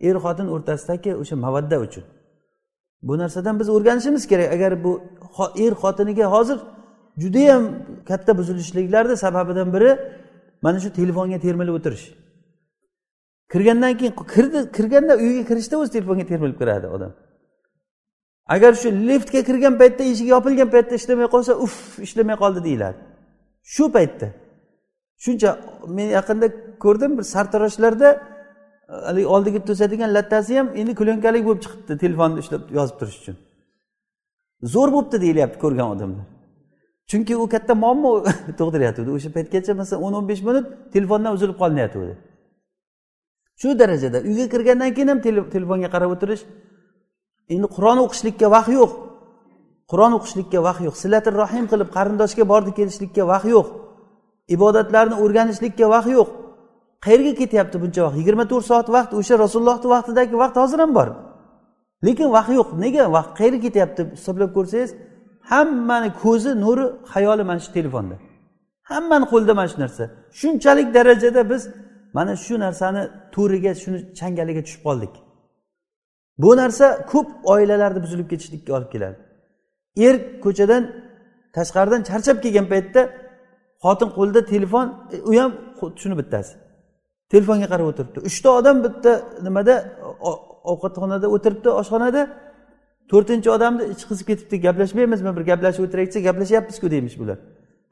Er 0.08 0.16
xotin 0.24 0.46
o'rtasidagi 0.54 1.10
o'sha 1.22 1.36
mavadda 1.44 1.76
uchun. 1.86 2.04
Bu 3.08 3.18
narsadan 3.18 3.54
biz 3.60 3.68
o'rganishimiz 3.76 4.24
kerak. 4.30 4.48
Agar 4.56 4.72
bu 4.84 4.92
er 5.64 5.72
xotiniga 5.82 6.26
hozir 6.34 6.58
judayam 7.22 7.62
katta 8.08 8.38
buzilishliklarni 8.38 9.16
sababidan 9.24 9.68
biri 9.74 9.90
mana 10.64 10.78
shu 10.84 10.90
telefonga 11.00 11.38
termilib 11.46 11.74
o'tirish. 11.78 12.06
Kirgandan 13.52 13.92
keyin 13.98 14.14
kirdi 14.34 14.58
kirganda 14.76 15.14
uyga 15.24 15.42
kirishda 15.50 15.74
o'zi 15.82 15.90
telefonga 15.96 16.24
termilib 16.30 16.58
kiradi 16.62 16.86
odam. 16.96 17.12
Agar 18.54 18.72
shu 18.80 18.88
liftga 19.08 19.40
kirgan 19.48 19.74
paytda 19.80 20.02
eshigi 20.10 20.30
yopilgan 20.36 20.68
paytda 20.74 20.94
ishlamay 21.00 21.28
qolsa 21.34 21.52
uf 21.64 21.74
ishlamay 22.06 22.36
qoldi 22.42 22.60
deyiladi. 22.68 22.98
Shu 23.74 23.84
paytda. 23.96 24.28
Shuncha 25.24 25.50
men 25.96 26.08
yaqinda 26.18 26.46
ko'rdim 26.84 27.12
bir 27.18 27.24
sartaroshlarda 27.34 28.08
e, 28.92 28.94
haligi 29.08 29.26
oldiga 29.34 29.60
to'sadigan 29.68 30.10
lattasi 30.16 30.52
ham 30.58 30.68
endi 30.80 30.92
klyonkalik 31.00 31.42
bo'lib 31.48 31.60
chiqibdi 31.64 31.94
telefonni 32.04 32.38
ushlab 32.42 32.62
yozib 32.78 32.96
turish 33.00 33.18
uchun. 33.22 33.36
Zo'r 34.74 34.88
bo'libdi 34.94 35.16
deyilyapti 35.24 35.58
ko'rgan 35.64 35.88
odamlar. 35.94 36.24
Chunki 37.10 37.34
u 37.42 37.46
katta 37.54 37.74
muammo 37.84 38.10
tug'diryotgandi 38.58 39.10
o'sha 39.16 39.30
paytgacha 39.36 39.72
masalan 39.80 40.02
o'n 40.06 40.14
o'n 40.18 40.26
besh 40.30 40.42
minut 40.48 40.66
telefondan 40.94 41.30
uzilib 41.36 41.56
qolinyotgandi. 41.62 42.14
Shu 43.60 43.68
darajada 43.82 44.18
uyga 44.28 44.46
kirgandan 44.54 44.90
keyin 44.96 45.08
ham 45.12 45.20
telefonga 45.54 45.88
qarab 45.94 46.10
o'tirish 46.16 46.42
endi 47.54 47.66
qur'on 47.76 47.98
o'qishlikka 48.04 48.46
vaqt 48.56 48.70
yo'q. 48.78 48.92
Qur'on 49.90 50.12
o'qishlikka 50.18 50.58
vaqt 50.68 50.82
yo'q. 50.86 50.96
Silatir 51.02 51.34
rohim 51.42 51.64
qilib 51.72 51.88
qarindoshga 51.96 52.44
bordi 52.52 52.70
kelishlikka 52.78 53.22
vaqt 53.32 53.48
yo'q. 53.54 53.66
Ibodatlarni 54.54 55.16
o'rganishlikka 55.24 55.86
vaqt 55.94 56.08
yo'q. 56.16 56.28
Qayerga 57.04 57.32
ketyapti 57.40 57.76
buncha 57.82 58.00
vaqt? 58.06 58.16
Yigirma 58.20 58.44
to'rt 58.52 58.66
soat 58.70 58.86
vaqt 58.96 59.10
o'sha 59.18 59.34
rasulullohni 59.44 59.88
vaqtidagi 59.94 60.34
vaqt 60.42 60.56
hozir 60.62 60.78
ham 60.84 60.92
bor. 60.98 61.08
Lekin 62.06 62.28
vaqt 62.36 62.50
yo'q. 62.58 62.68
Nega 62.84 63.04
vaqt? 63.16 63.30
Qayerga 63.38 63.60
ketyapti? 63.66 64.00
Hisoblab 64.16 64.50
ko'rsangiz 64.56 64.90
hammani 65.52 66.10
ko'zi 66.22 66.50
nuri 66.64 66.86
xayoli 67.12 67.44
mana 67.50 67.60
shu 67.64 67.70
telefonda. 67.78 68.16
Hammani 68.90 69.26
qo'lida 69.32 69.52
mana 69.58 69.68
shu 69.72 69.78
narsa. 69.84 70.04
Shunchalik 70.40 70.88
darajada 70.96 71.42
biz 71.52 71.62
mana 72.16 72.32
shu 72.44 72.54
narsani 72.64 73.02
to'riga 73.34 73.72
shuni 73.82 73.98
changaliga 74.18 74.62
tushib 74.66 74.82
qoldik. 74.88 75.12
Bu 76.42 76.50
narsa 76.60 76.86
ko'p 77.12 77.28
oilalarni 77.52 78.00
buzilib 78.04 78.28
ketishlikka 78.32 78.70
olib 78.78 78.90
keladi. 78.94 79.18
Er 80.06 80.14
ko'chadan 80.44 80.82
tashqaridan 81.56 82.00
charchab 82.08 82.36
kelgan 82.44 82.66
paytda 82.72 83.00
xotin 83.84 84.08
qo'lida 84.18 84.40
telefon 84.52 84.86
e, 85.14 85.16
u 85.30 85.32
ham 85.40 85.52
shuni 86.02 86.16
bittasi. 86.20 86.52
Telefonga 87.32 87.66
qarab 87.72 87.86
o'tiribdi. 87.92 88.18
Uchta 88.28 88.48
odam 88.58 88.76
bitta 88.86 89.12
nimada 89.46 89.74
ovqatxonada 90.72 91.26
o'tiribdi 91.34 91.68
oshxonada. 91.80 92.22
To'rtinchi 93.10 93.48
odamni 93.56 93.84
ichi 93.92 94.04
qizib 94.10 94.26
ketibdi. 94.30 94.56
Gaplashmaymizmi? 94.66 95.30
Bir 95.36 95.44
gaplashib 95.50 95.82
o'tiraylik 95.86 96.10
desa 96.12 96.20
gaplashyapmizku 96.28 96.86
deymish 96.94 97.16
bular. 97.20 97.38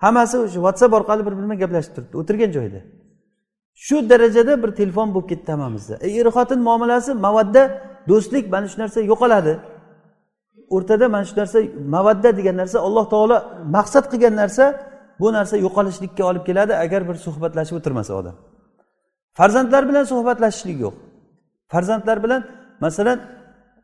Hammasi 0.05 0.37
o'sha 0.45 0.59
whatsapp 0.67 0.93
orqali 0.99 1.23
bir 1.27 1.33
biri 1.37 1.47
bilan 1.47 1.59
gaplashib 1.65 1.93
turibdi 1.97 2.15
o'tirgan 2.23 2.51
joyda. 2.57 2.81
Shu 3.87 3.97
darajada 4.11 4.53
bir 4.63 4.71
telefon 4.81 5.09
bo'lib 5.15 5.29
ketdi 5.33 5.49
hammamizda. 5.55 5.95
E, 6.07 6.09
er 6.21 6.27
xotin 6.37 6.61
muomalasi 6.69 7.11
mavadda 7.27 7.63
do'stlik 8.11 8.45
mana 8.55 8.67
shu 8.73 8.79
narsa 8.83 8.99
yo'qoladi. 9.13 9.55
O'rtada 10.75 11.07
mana 11.15 11.25
shu 11.29 11.35
narsa 11.41 11.59
mavadda 11.95 12.29
degan 12.39 12.57
narsa 12.63 12.79
alloh 12.87 13.05
taolo 13.13 13.37
maqsad 13.77 14.05
qilgan 14.13 14.35
narsa 14.43 14.65
bu 15.21 15.29
narsa 15.39 15.55
yo'qolishlikka 15.65 16.23
olib 16.31 16.45
keladi 16.49 16.73
agar 16.85 17.01
bir 17.09 17.17
suhbatlashib 17.27 17.75
o'tirmasa 17.81 18.13
odam. 18.21 18.37
Farzandlar 19.39 19.83
bilan 19.91 20.05
suhbatlashishlik 20.13 20.79
yo'q. 20.85 20.95
Farzandlar 21.73 22.19
bilan 22.25 22.41
masalan 22.85 23.19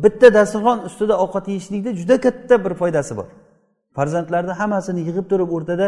bitta 0.04 0.28
dasturxon 0.38 0.78
ustida 0.88 1.14
ovqat 1.24 1.44
yeyishlikda 1.52 1.90
juda 2.00 2.16
katta 2.24 2.54
bir 2.64 2.72
foydasi 2.80 3.12
bor. 3.18 3.28
Farzandlarni 3.96 4.52
hammasini 4.60 5.00
yig'ib 5.08 5.26
turib 5.30 5.50
o'rtada 5.56 5.86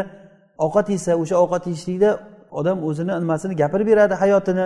ovqat 0.65 0.87
yesa 0.95 1.11
o'sha 1.21 1.35
ovqat 1.43 1.63
yeyishlikda 1.69 2.09
odam 2.51 2.83
o'zini 2.87 3.13
nimasini 3.23 3.55
gapirib 3.55 3.87
beradi 3.87 4.13
hayotini. 4.13 4.65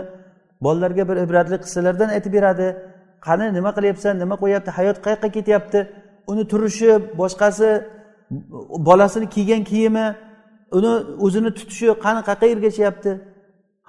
Bolalarga 0.62 1.10
bir 1.10 1.18
ibratli 1.26 1.58
qissalardan 1.64 2.10
aytib 2.16 2.34
beradi. 2.34 2.68
Qani 3.26 3.54
nima 3.54 3.72
qilyapsan? 3.78 4.14
Nima 4.24 4.36
qo'yyapti 4.42 4.72
hayot 4.78 4.98
qayoqqa 5.06 5.30
ketyapti? 5.38 5.80
Uni 6.32 6.44
turishi 6.52 6.92
boshqasi 7.22 7.70
bolasini 8.88 9.30
kiygan 9.36 9.64
kiyimi 9.64 10.16
uni 10.78 10.92
o'zini 11.26 11.52
tutishi 11.58 11.88
qani 12.06 12.22
qayerqa 12.28 12.46
ergashyapti? 12.54 13.12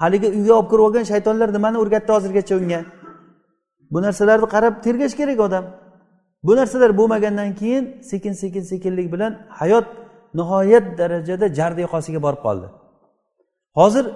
Haligi 0.02 0.28
uyga 0.38 0.52
olib 0.59 0.68
kirib 0.70 0.85
olgan 0.87 1.05
shaytonlar 1.12 1.48
nimani 1.57 1.76
o'rgatdi 1.83 2.11
hozirgacha 2.16 2.55
unga? 2.61 2.81
Bu 3.92 3.98
narsalarni 4.02 4.46
qarab 4.55 4.74
tergash 4.85 5.14
kerak 5.20 5.40
odam. 5.46 5.64
Bu 6.46 6.57
narsalar 6.57 6.90
bo'lmagandan 6.98 7.55
keyin 7.61 7.85
sekin 8.11 8.33
sekin 8.33 8.62
sekinlik 8.72 9.12
bilan 9.12 9.33
hayot 9.61 9.87
nihoyat 10.38 10.98
darajada 10.98 11.46
jardi 11.59 11.81
yoqasiga 11.87 12.20
borib 12.26 12.40
qoldi. 12.46 12.66
Hozir 13.78 14.06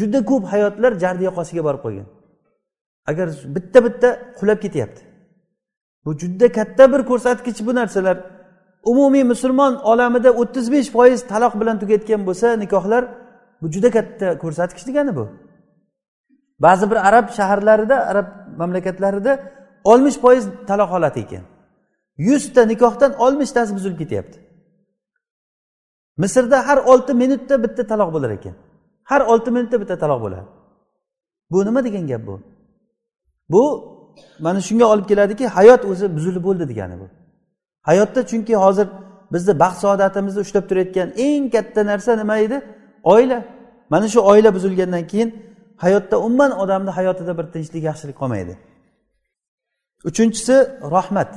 juda 0.00 0.24
ko'p 0.30 0.44
hayotlar 0.52 0.92
jardi 1.02 1.22
yoqasiga 1.28 1.62
borib 1.66 1.82
qolgan 1.84 2.08
agar 3.10 3.28
bitta 3.56 3.78
bitta 3.86 4.08
qulab 4.38 4.58
ketyapti. 4.64 5.00
Bu 6.04 6.10
juda 6.18 6.52
katta 6.52 6.92
bir 6.92 7.02
ko'rsatkich 7.10 7.66
bu 7.66 7.74
narsalar. 7.74 8.16
Umumiy 8.84 9.24
musulmon 9.32 9.74
olamida 9.92 10.30
o'ttiz 10.40 10.72
besh 10.72 10.88
foiz 10.96 11.20
taloq 11.32 11.54
bilan 11.60 11.76
tugatgan 11.82 12.20
bo'lsa 12.28 12.46
nikohlar 12.62 13.02
bu 13.62 13.66
juda 13.74 13.90
katta 13.96 14.26
ko'rsatkich 14.42 14.86
degani 14.88 15.12
bu. 15.18 15.24
Ba'zi 16.64 16.90
bir 16.90 16.98
arab 17.08 17.26
shaharlarida 17.36 17.96
arab 18.10 18.26
mamlakatlarida 18.60 19.32
oltmish 19.90 20.18
foiz 20.24 20.44
taloq 20.68 20.90
holati 20.94 21.20
ekan. 21.20 21.44
Yuzta 22.28 22.62
nikohdan 22.72 23.12
oltmishtasi 23.24 23.74
buzilib 23.76 23.98
ketyapti. 24.02 24.38
Misrda 26.22 26.58
har 26.68 26.78
olti 26.92 27.12
minutda 27.22 27.54
bitta 27.64 27.82
taloq 27.90 28.10
bo'lar 28.14 28.30
ekan. 28.38 28.54
Har 29.10 29.20
olti 29.32 29.50
minutda 29.56 29.76
bitta 29.82 29.96
taloq 30.02 30.20
bo'ladi. 30.24 30.46
Bu 31.50 31.58
nima 31.66 31.80
degan 31.86 32.04
gap 32.10 32.22
bu? 32.28 32.34
Bu 33.52 33.62
mana 34.44 34.60
shunga 34.68 34.86
olib 34.92 35.06
keladiki 35.10 35.44
hayot 35.56 35.82
o'zi 35.90 36.06
buzilib 36.16 36.42
bo'ldi 36.48 36.64
degani 36.72 36.96
bu. 37.00 37.06
Hayotda 37.88 38.20
chunki 38.30 38.54
hozir 38.64 38.86
bizni 39.32 39.52
baxt 39.62 39.78
saodatimizni 39.84 40.40
ushlab 40.40 40.64
turayotgan 40.68 41.08
eng 41.26 41.44
katta 41.54 41.80
narsa 41.90 42.12
nima 42.22 42.36
edi? 42.46 42.56
Oila. 43.12 43.38
Mana 43.92 44.06
shu 44.12 44.20
oila 44.30 44.50
buzilgandan 44.56 45.04
keyin 45.10 45.30
hayotda 45.84 46.16
umuman 46.26 46.52
odamni 46.62 46.90
hayotida 46.98 47.32
bir 47.38 47.46
tinchlik 47.54 47.82
yaxshilik 47.90 48.16
qolmaydi. 48.22 48.54
Uchinchisi 50.10 50.56
rahmat. 50.96 51.30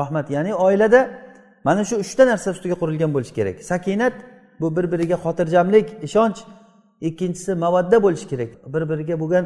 Rahmat 0.00 0.26
ya'ni 0.30 0.52
oilada 0.66 1.00
mana 1.66 1.82
shu 1.88 1.94
uchta 2.04 2.22
narsa 2.30 2.48
ustiga 2.54 2.76
qurilgan 2.82 3.10
bo'lishi 3.14 3.34
kerak. 3.38 3.56
Sakinat 3.70 4.14
bu 4.60 4.66
bir 4.76 4.84
biriga 4.92 5.16
xotirjamlik 5.24 5.86
ishonch. 6.06 6.38
Ikkinchisi 7.08 7.52
mavadda 7.64 7.96
bo'lishi 8.06 8.26
kerak. 8.32 8.50
Bir 8.74 8.82
biriga 8.90 9.14
bo'lgan 9.22 9.44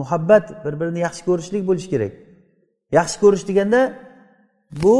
muhabbat 0.00 0.44
bir 0.64 0.74
birini 0.80 1.00
yaxshi 1.06 1.22
ko'rishlik 1.28 1.62
bo'lishi 1.68 1.88
kerak. 1.94 2.12
Yaxshi 2.98 3.16
ko'rish 3.22 3.44
deganda 3.48 3.80
bu 4.82 4.96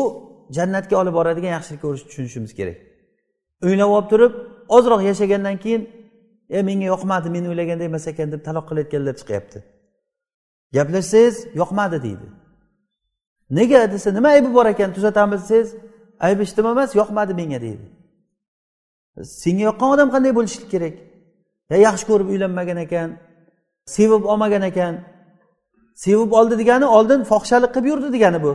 jannatga 0.57 0.95
olib 1.03 1.15
boradigan 1.19 1.53
yaxshilik 1.57 1.81
ko'rishni 1.85 2.07
tushunishimiz 2.11 2.53
kerak. 2.59 2.77
O'ylab 3.67 3.91
olib 3.97 4.09
turib 4.13 4.33
ozroq 4.77 5.01
yashagandan 5.11 5.57
keyin 5.65 5.83
e 6.57 6.63
menga 6.69 6.87
yoqmadi 6.93 7.29
men 7.37 7.45
o'ylagandek 7.51 7.87
emas 7.93 8.07
ekan 8.13 8.29
deb 8.35 8.41
taloq 8.49 8.65
qilayotganlar 8.71 9.15
chiqyapti. 9.21 9.59
Gaplashsangiz 10.77 11.37
yoqmadi 11.61 11.99
deydi. 12.07 12.27
Nega 13.59 13.81
desa 13.93 14.09
nima 14.17 14.29
aybi 14.37 14.51
bor 14.57 14.67
ekan 14.75 14.91
tuzatamiz 14.97 15.41
desangiz 15.43 15.71
ayb 16.21 16.41
eshitdim 16.41 16.67
emas 16.67 16.95
yoqmadi 17.01 17.33
menga 17.41 17.61
deydi. 17.67 17.85
Senga 19.23 19.65
yoqqan 19.71 19.89
odam 19.95 20.09
qanday 20.15 20.33
bo'lishi 20.39 20.69
kerak? 20.73 20.95
Ya 21.71 21.77
yaxshi 21.87 22.05
ko'rib 22.11 22.29
uylanmagan 22.33 22.79
ekan 22.87 23.09
sevib 23.87 24.25
olmagan 24.25 24.63
ekan. 24.63 24.95
Sevib 25.95 26.33
oldi 26.33 26.59
degani 26.59 26.87
oldin 26.97 27.21
fohishalik 27.31 27.71
qilib 27.75 27.87
yurdi 27.87 28.13
degani 28.13 28.43
bu. 28.43 28.53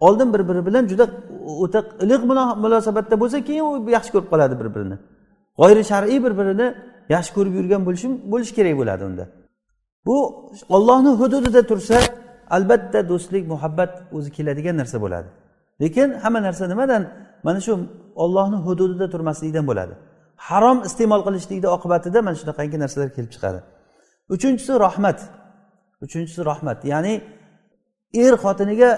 Oldin 0.00 0.28
bir 0.34 0.42
biri 0.48 0.66
bilan 0.66 0.88
juda 0.88 1.04
o'ta 1.64 1.80
iliq 2.04 2.22
munosabatda 2.64 3.20
bo'lsa 3.22 3.38
keyin 3.48 3.64
u 3.64 3.90
yaxshi 3.96 4.10
ko'rib 4.14 4.28
qoladi 4.32 4.54
bir 4.60 4.68
birini 4.74 4.96
g'oyri 5.58 5.82
shar'iy 5.90 6.18
bir 6.24 6.32
birini 6.38 6.66
yaxshi 7.14 7.32
ko'rib 7.36 7.54
yurgan 7.58 7.82
bo'lishi 7.86 8.08
bo'lishi 8.32 8.52
kerak 8.58 8.74
bo'ladi 8.80 9.02
unda. 9.10 9.24
Bu 10.06 10.16
ollohni 10.76 11.12
hududida 11.20 11.62
tursa 11.70 11.96
albatta 12.56 13.08
do'stlik 13.10 13.44
muhabbat 13.52 13.92
o'zi 14.16 14.30
keladigan 14.36 14.76
narsa 14.80 14.96
bo'ladi. 15.04 15.28
Lekin 15.82 16.08
hamma 16.24 16.40
narsa 16.46 16.64
nimadan? 16.72 17.02
Mana 17.46 17.60
shu 17.66 17.72
ollohni 18.22 18.58
hududida 18.66 19.06
turmaslikdan 19.14 19.64
bo'ladi. 19.70 19.94
Harom 20.48 20.78
iste'mol 20.88 21.22
qilishlikni 21.26 21.68
oqibatida 21.76 22.18
mana 22.26 22.36
shunaqangi 22.40 22.76
narsalar 22.84 23.08
kelib 23.16 23.30
chiqadi. 23.34 23.60
Uchinchisi 24.34 24.72
rahmat. 24.86 25.18
Uchinchisi 26.04 26.40
rahmat. 26.50 26.78
Ya'ni 26.92 27.14
er 28.24 28.34
xotiniga 28.44 28.90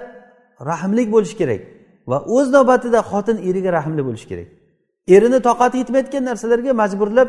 rahmlik 0.70 1.08
bo'lishi 1.14 1.36
kerak 1.40 1.62
va 2.10 2.18
o'z 2.36 2.46
navbatida 2.56 3.00
xotin 3.10 3.36
eriga 3.48 3.70
rahmli 3.78 4.02
bo'lishi 4.08 4.26
kerak. 4.32 4.48
Erini 5.14 5.38
toqati 5.48 5.76
yetmayotgan 5.82 6.24
narsalarga 6.30 6.72
majburlab 6.82 7.28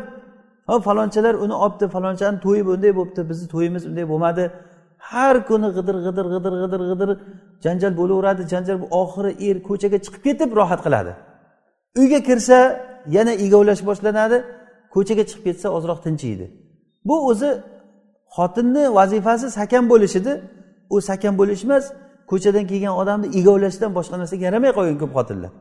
ha 0.68 0.74
falonchalar 0.86 1.34
uni 1.44 1.54
olibdi 1.64 1.86
falonchani 1.94 2.38
to'yi 2.46 2.62
bunday 2.68 2.92
bo'libdi 2.98 3.22
bizni 3.30 3.46
to'yimiz 3.54 3.82
unday 3.90 4.06
bo'lmadi. 4.12 4.44
Har 4.98 5.46
kuni 5.48 5.68
g'idir 5.76 5.96
g'idir 6.06 6.26
g'idir 6.34 6.54
g'idir 6.62 6.82
g'idir 6.90 7.10
janjal 7.64 7.92
bo'laveradi 8.00 8.42
janjal 8.52 8.78
oxiri 9.02 9.30
er 9.48 9.56
ko'chaga 9.68 9.98
chiqib 10.04 10.22
ketib 10.28 10.50
rohat 10.60 10.80
qiladi. 10.86 11.12
Uyga 12.00 12.20
kirsa 12.28 12.58
yana 13.16 13.32
egovlash 13.44 13.82
boshlanadi 13.88 14.38
ko'chaga 14.94 15.24
chiqib 15.28 15.44
ketsa 15.48 15.68
ozroq 15.76 15.98
tinchiydi. 16.06 16.46
Bu 17.08 17.16
o'zi 17.30 17.50
xotinni 18.36 18.84
vazifasi 18.98 19.46
sakan 19.58 19.84
bo'lish 19.92 20.14
edi 20.20 20.32
u 20.94 20.96
sakan 21.08 21.34
bo'lish 21.40 21.62
emas 21.66 21.84
ko'chadan 22.30 22.64
kelgan 22.70 22.94
odamni 23.02 23.28
egovlashdan 23.38 23.90
boshqa 23.98 24.16
narsaga 24.20 24.44
yaramay 24.48 24.70
qolgan 24.78 24.98
ko'p 25.02 25.12
xotinlar. 25.18 25.52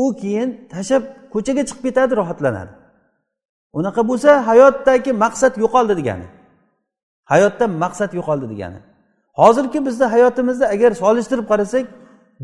U 0.00 0.02
keyin 0.20 0.48
tashlab 0.72 1.02
ko'chaga 1.34 1.62
chiqib 1.68 1.82
ketadi 1.88 2.12
rohatlanadi. 2.20 2.72
Unaqa 3.78 4.02
bo'lsa 4.10 4.30
hayotdagi 4.48 5.12
maqsad 5.24 5.52
yo'qoldi 5.62 5.94
degani. 6.00 6.26
Hayotda 7.32 7.64
maqsad 7.82 8.10
yo'qoldi 8.18 8.46
degani. 8.52 8.80
Hozirgi 9.40 9.78
bizni 9.86 10.06
hayotimizda 10.14 10.66
agar 10.74 10.90
solishtirib 11.02 11.46
qarasak 11.52 11.84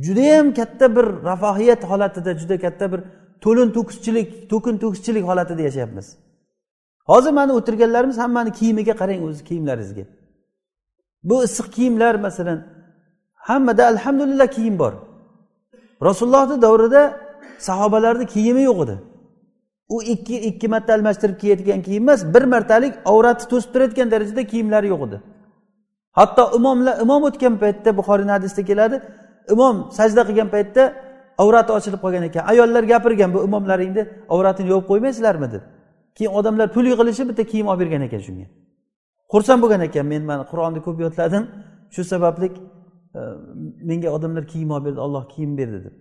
judayam 0.06 0.46
katta 0.58 0.86
bir 0.96 1.06
rafohiyat 1.28 1.82
holatida 1.90 2.30
juda 2.40 2.56
katta 2.64 2.86
bir 2.92 3.00
to'lin 3.44 3.68
to'kischilik 3.76 4.28
to'kin 4.50 4.74
to'kischilik 4.82 5.24
holatida 5.30 5.62
yashayapmiz. 5.68 6.06
Hozir 7.10 7.32
mana 7.38 7.52
o'tirganlarimiz 7.58 8.18
hammani 8.24 8.50
kiyimiga 8.58 8.94
qarang 9.00 9.20
o'zi 9.28 9.42
kiyimlaringizga. 9.48 10.04
Bu 11.28 11.36
issiq 11.46 11.66
kiyimlar 11.76 12.14
masalan 12.26 12.58
hammada 13.48 13.82
alhamdulillah 13.92 14.48
kiyim 14.56 14.76
bor. 14.82 14.92
Rasulullohni 16.08 16.56
davrida 16.62 17.02
sahobalarni 17.68 18.26
kiyimi 18.34 18.62
yo'q 18.68 18.78
edi. 18.84 18.96
U 19.94 20.02
ikki 20.14 20.36
ikki 20.48 20.66
marta 20.74 20.90
almashtirib 20.96 21.36
kiyadigan 21.42 21.80
kiyim 21.86 22.02
emas 22.02 22.20
bir 22.34 22.44
martalik 22.54 22.94
avratni 23.12 23.46
to'sib 23.52 23.70
turadigan 23.74 24.08
darajada 24.14 24.42
kiyimlari 24.52 24.86
yo'q 24.92 25.02
edi. 25.08 25.18
Hatto 26.18 26.42
imomlar 26.58 26.94
imom 27.04 27.22
o'tgan 27.28 27.54
paytda 27.62 27.90
buxoriyni 27.98 28.32
hadisida 28.36 28.62
keladi 28.70 28.96
imom 29.54 29.76
sajda 29.98 30.22
qilgan 30.28 30.48
paytda 30.54 30.82
avrati 31.42 31.70
ochilib 31.78 32.00
qolgan 32.04 32.24
ekan. 32.28 32.42
Ayollar 32.52 32.82
gapirgan 32.92 33.30
bu 33.34 33.38
imomlaringni 33.48 34.02
avratini 34.34 34.68
yopib 34.74 34.86
qo'ymaysizlarmi? 34.90 35.48
deb 35.54 35.62
keyin 36.16 36.32
odamlar 36.38 36.66
pul 36.74 36.84
yig'ilishib 36.92 37.26
bitta 37.30 37.44
kiyim 37.52 37.66
olib 37.72 37.80
bergan 37.82 38.02
ekan 38.08 38.20
shunga. 38.26 38.46
Xursand 39.32 39.60
bo'lgan 39.64 39.82
ekan 39.88 40.06
men 40.12 40.22
mana 40.30 40.44
qur'onni 40.50 40.80
ko'p 40.86 40.98
yodladim. 41.04 41.44
Shu 41.94 42.02
sababli 42.12 42.46
e, 43.18 43.20
menga 43.88 44.08
odamlar 44.16 44.44
kiyim 44.52 44.70
olib 44.74 44.84
berdi 44.86 45.00
olloh 45.06 45.24
kiyim 45.34 45.52
berdi. 45.60 45.78
deb 45.86 45.94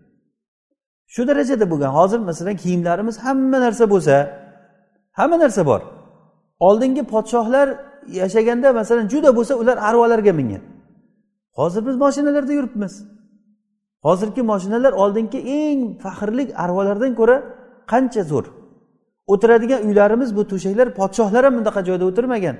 shu 1.14 1.22
darajada 1.30 1.66
bo'lgan. 1.72 1.92
Hozir 2.00 2.20
masalan 2.30 2.56
kiyimlarimiz 2.64 3.16
hamma 3.26 3.58
narsa 3.66 3.86
bo'lsa 3.94 4.16
hamma 5.20 5.38
narsa 5.44 5.62
bor. 5.70 5.82
Oldingi 6.68 7.04
podshohlar 7.14 7.68
yashaganda 8.22 8.68
masalan 8.80 9.06
juda 9.14 9.30
bo'lsa 9.38 9.54
ular 9.62 9.78
arvolarga 9.90 10.34
mingan. 10.40 10.64
Hozir 11.60 11.82
biz 11.88 11.96
moshinalarda 12.04 12.54
yuribmiz. 12.54 12.94
Hozirgi 14.06 14.42
moshinalar 14.52 14.94
oldingi 15.04 15.40
eng 15.60 15.80
faxrlik 16.04 16.50
arvolardan 16.64 17.12
ko'ra 17.20 17.38
qancha 17.92 18.24
zo'r. 18.32 18.46
O'tiradigan 19.34 19.82
uylarimiz 19.88 20.30
bu 20.38 20.42
to'shaklar 20.52 20.88
podshohlar 21.00 21.44
ham 21.48 21.54
bunaqa 21.60 21.82
joyda 21.88 22.06
o'tirmagan. 22.10 22.56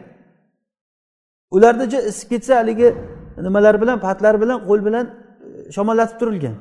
Ularda 1.56 1.86
isib 2.12 2.28
ketsa 2.32 2.54
haligi 2.60 2.88
nimalar 3.46 3.76
bilan 3.82 3.98
patlar 4.06 4.36
bilan 4.44 4.60
qo'l 4.68 4.80
bilan 4.88 5.06
e, 5.08 5.72
shamollatib 5.76 6.18
turilgan. 6.22 6.56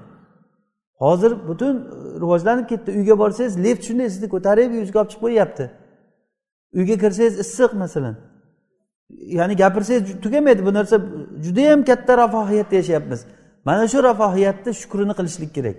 Hozir 1.00 1.32
butun 1.48 1.74
e, 1.76 2.20
rivojlanib 2.22 2.66
ketdi. 2.68 2.90
Uyga 2.98 3.18
borsangiz 3.18 3.54
lift 3.64 3.82
shunday 3.88 4.08
sizni 4.14 4.28
ko'tarib 4.34 4.70
yuzga 4.80 4.98
olib 5.00 5.10
chiqib 5.10 5.22
qo'yyapti. 5.26 5.64
Uyga 6.78 6.96
kirsangiz 7.02 7.34
issiq 7.44 7.72
masalan. 7.82 8.16
Ya'ni 9.36 9.54
gapirsangiz 9.62 10.20
tugamaydi. 10.24 10.66
Bu 10.66 10.72
narsa 10.78 10.96
judayam 11.44 11.80
katta 11.84 12.12
rafohiyatda 12.22 12.74
yashayapmiz. 12.80 13.20
Mana 13.64 13.88
shu 13.92 13.98
rafohiyatni 14.08 14.70
shukrini 14.80 15.14
qilishlik 15.18 15.50
kerak. 15.56 15.76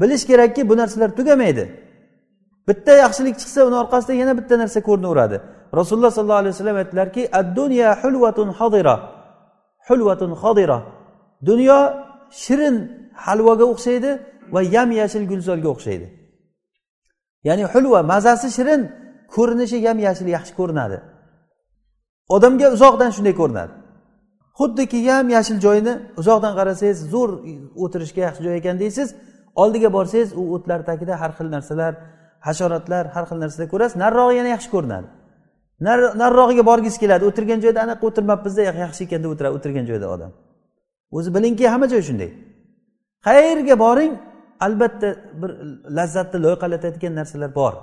Bilish 0.00 0.24
kerakki 0.30 0.68
bu 0.68 0.74
narsalar 0.76 1.10
tugamaydi. 1.18 1.64
Bitta 2.68 2.92
yaxshilik 3.04 3.36
chiqsa 3.40 3.60
uni 3.68 3.76
orqasidan 3.82 4.16
yana 4.22 4.32
bitta 4.38 4.54
narsa 4.62 4.80
ko'rinaveradi 4.88 5.36
rasululloh 5.78 6.10
sollallohu 6.10 6.42
alayhi 6.42 6.54
vasallam 6.54 6.76
aytdilarki 6.82 7.22
ad 7.38 7.56
dunya 7.56 7.88
hulvatun 8.02 8.48
hodira 8.58 8.96
hulvatun 9.88 10.30
hodira 10.42 10.78
dunyo 11.48 11.78
shirin 12.30 12.76
halvoga 13.24 13.64
o'xshaydi. 13.72 14.10
Va 14.54 14.60
yam 14.62 14.88
yashil 15.00 15.24
gulzorga 15.30 15.68
o'xshaydi. 15.74 16.06
Ya'ni 17.48 17.64
hulva 17.72 18.00
mazasi 18.12 18.48
shirin 18.56 18.82
ko'rinishi 19.34 19.78
yam 19.86 19.98
yashil 20.06 20.28
yaxshi 20.36 20.52
ko'rinadi. 20.60 20.98
Odamga 22.34 22.66
uzoqdan 22.76 23.10
shunday 23.16 23.34
ko'rinadi. 23.40 23.72
Xuddiki 24.58 24.98
yam 25.10 25.26
yashil 25.36 25.58
joyni 25.66 25.92
uzoqdan 26.20 26.52
qarasangiz 26.58 26.98
zo'r 27.12 27.30
o'tirishga 27.84 28.20
yaxshi 28.26 28.42
joy 28.46 28.56
ekan 28.60 28.76
deysiz 28.82 29.08
oldiga 29.62 29.88
borsangiz 29.96 30.30
u 30.40 30.42
o'tlar 30.54 30.80
tagida 30.88 31.14
har 31.22 31.32
xil 31.38 31.48
narsalar 31.56 31.92
hasharotlar 32.46 33.04
har 33.14 33.24
xil 33.30 33.38
narsalar 33.44 33.68
ko'rasiz 33.72 33.96
narirog'i 34.04 34.36
yana 34.40 34.50
yaxshi 34.54 34.70
ko'rinadi. 34.74 35.08
Narirog'iga 36.22 36.64
borgisi 36.70 36.98
keladi. 37.02 37.24
O'tirgan 37.30 37.60
joyda 37.64 37.80
anaqa 37.86 38.02
o'tirmabmizda 38.08 38.62
yaxshi 38.84 39.02
ekan 39.06 39.20
deb 39.24 39.30
o'tiradi 39.34 39.54
o'tirgan 39.58 39.84
joyda 39.90 40.06
odam. 40.14 40.32
O'zi 41.16 41.28
bilingki 41.36 41.64
hamma 41.72 41.86
joy 41.92 42.02
shunday. 42.08 42.30
Qayerga 43.26 43.74
boring 43.84 44.12
albatta 44.60 45.08
bir 45.40 45.50
lazzatni 45.96 46.42
loyqalatadigan 46.42 47.14
narsalar 47.14 47.54
bor. 47.54 47.74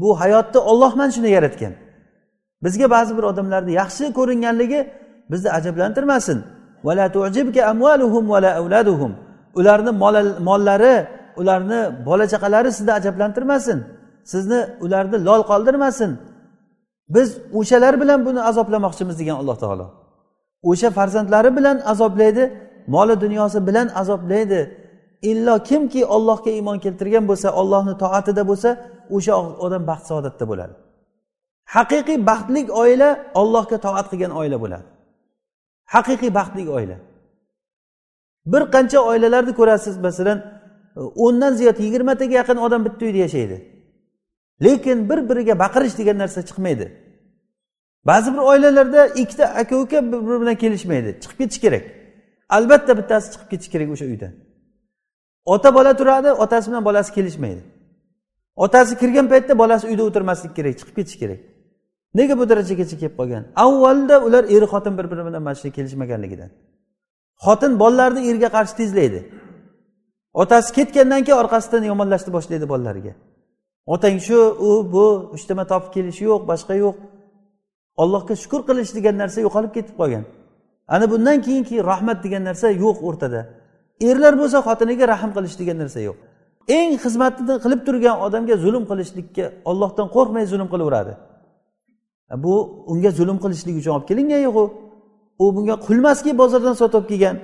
Bu 0.00 0.20
hayotni 0.20 0.60
olloh 0.60 0.96
mana 0.96 1.10
shuni 1.10 1.30
yaratgan. 1.30 1.72
Bizga 2.64 2.90
ba'zi 2.90 3.16
bir 3.18 3.22
odamlarni 3.22 3.72
yaxshi 3.72 4.12
ko'ringanligi 4.18 4.80
bizni 5.30 5.50
ajablantirmasin. 5.50 6.38
Ularni 9.58 9.90
mollari 10.48 11.06
ularni 11.36 12.06
bola 12.06 12.24
chaqalari 12.32 12.72
sizni 12.72 12.92
ajablantirmasin. 12.92 13.84
Sizni 14.24 14.60
ularni 14.80 15.24
lol 15.24 15.42
qoldirmasin. 15.50 16.18
Biz 17.08 17.28
o'shalar 17.58 18.00
bilan 18.00 18.26
buni 18.26 18.40
azoblamoqchimiz 18.50 19.18
degan 19.20 19.36
alloh 19.36 19.56
taolo. 19.56 19.86
O'sha 20.62 20.90
farzandlari 20.90 21.56
bilan 21.56 21.76
azoblaydi 21.92 22.44
moli 22.86 23.20
dunyosi 23.20 23.66
bilan 23.66 23.88
azoblaydi. 23.94 24.60
Illo 25.30 25.54
kimki 25.68 26.00
ollohga 26.16 26.50
iymon 26.58 26.78
keltirgan 26.84 27.24
bo'lsa 27.30 27.48
ollohni 27.60 27.94
toatida 28.02 28.42
bo'lsa 28.50 28.70
o'sha 29.16 29.34
odam 29.66 29.82
baxt 29.90 30.04
saodatda 30.10 30.44
bo'ladi. 30.50 30.74
Haqiqiy 31.74 32.18
baxtli 32.30 32.60
oila 32.82 33.08
ollohga 33.40 33.76
toat 33.86 34.06
qilgan 34.10 34.32
oila 34.40 34.56
bo'ladi. 34.64 34.86
Haqiqiy 35.94 36.30
baxtli 36.38 36.62
oila. 36.76 36.96
Bir 38.52 38.62
qancha 38.74 38.98
oilalarni 39.10 39.52
ko'rasiz 39.60 39.96
masalan 40.06 40.38
o'ndan 41.24 41.52
ziyod 41.58 41.78
yigirmataga 41.84 42.34
yaqin 42.40 42.58
odam 42.66 42.80
bitta 42.86 43.02
uyda 43.06 43.20
yashaydi. 43.26 43.56
Lekin 44.64 44.98
bir 45.10 45.18
biriga 45.28 45.54
baqirish 45.64 45.98
degan 46.00 46.16
narsa 46.22 46.40
chiqmaydi. 46.48 46.86
Ba'zi 48.08 48.32
bir 48.32 48.38
oilalarda 48.38 49.06
ikkita 49.06 49.44
aka 49.44 49.76
uka 49.76 50.12
bir 50.12 50.20
biri 50.26 50.40
bilan 50.40 50.54
kelishmaydi. 50.54 51.10
Chiqib 51.22 51.38
ketish 51.38 51.60
kerak. 51.64 51.84
Albatta 52.56 52.92
bittasi 52.98 53.26
chiqib 53.32 53.48
ketishi 53.50 53.70
kerak 53.74 53.88
o'sha 53.94 54.04
uydan. 54.04 54.32
Ota 55.44 55.74
bola 55.74 55.96
turadi 55.96 56.32
otasi 56.32 56.70
bilan 56.70 56.84
bolasi 56.84 57.14
kelishmaydi. 57.14 57.62
Otasi 58.56 58.98
kirgan 58.98 59.26
paytda 59.28 59.58
bolasi 59.58 59.84
uyda 59.90 60.02
o'tirmaslik 60.08 60.52
kerak 60.56 60.74
chiqib 60.78 60.94
ketishi 60.98 61.18
kerak. 61.22 61.40
Nega 62.14 62.34
bu 62.38 62.44
darajagacha 62.50 62.96
kelib 63.02 63.16
qolgan? 63.20 63.44
Avvalda 63.64 64.16
ular 64.26 64.44
er 64.44 64.64
xotin 64.72 64.94
bir 64.98 65.06
biri 65.10 65.22
bilan 65.28 65.42
mana 65.42 65.54
shu 65.54 65.70
kelishmaganligidan. 65.78 66.50
Xotin 67.44 67.72
bolalarni 67.82 68.20
erga 68.30 68.48
qarshi 68.56 68.74
tezlaydi. 68.80 69.20
Otasi 70.42 70.70
ketgandan 70.76 71.20
keyin 71.26 71.38
orqasidan 71.42 71.82
yomonlashni 71.90 72.30
boshlaydi 72.36 72.66
bolalariga. 72.72 73.12
Otang 73.94 74.16
shu 74.26 74.38
u 74.68 74.70
bu 74.94 75.06
uchtama 75.36 75.64
topib 75.72 75.90
kelishi 75.96 76.24
yo'q 76.30 76.42
boshqa 76.50 76.74
yo'q. 76.84 76.96
Allohga 78.02 78.34
shukur 78.42 78.60
qilish 78.68 78.92
degan 78.96 79.14
narsa 79.22 79.38
yo'qolib 79.46 79.72
ketib 79.76 79.94
qolgan. 80.00 80.24
Ana 80.94 81.06
bundan 81.12 81.38
keyinki 81.46 81.74
rahmat 81.90 82.18
degan 82.24 82.42
narsa 82.48 82.66
yo'q 82.84 82.98
o'rtada. 83.08 83.40
Erlar 84.10 84.34
bo'lsa 84.40 84.58
xotiniga 84.66 85.04
rahm 85.12 85.30
qilish 85.36 85.56
degan 85.60 85.76
narsa 85.82 86.00
yo'q. 86.08 86.16
Eng 86.78 86.92
xizmatini 87.04 87.54
qilib 87.64 87.80
turgan 87.86 88.16
odamga 88.26 88.56
zulm 88.64 88.84
qilishlikka 88.90 89.44
ollohdan 89.70 90.06
qo'rqmay 90.14 90.44
zulm 90.52 90.68
qilaveradi. 90.72 91.12
Bu 92.44 92.54
unga 92.92 93.10
zulm 93.18 93.38
qilishlik 93.44 93.74
uchun 93.80 93.92
olib 93.96 94.06
kelingan 94.10 94.40
yo'q 94.46 94.56
u. 94.62 94.64
U 95.42 95.44
bunga 95.56 95.76
qulmaski 95.86 96.30
bozordan 96.40 96.74
sotib 96.80 96.96
olib 96.98 97.08
kelgan 97.12 97.36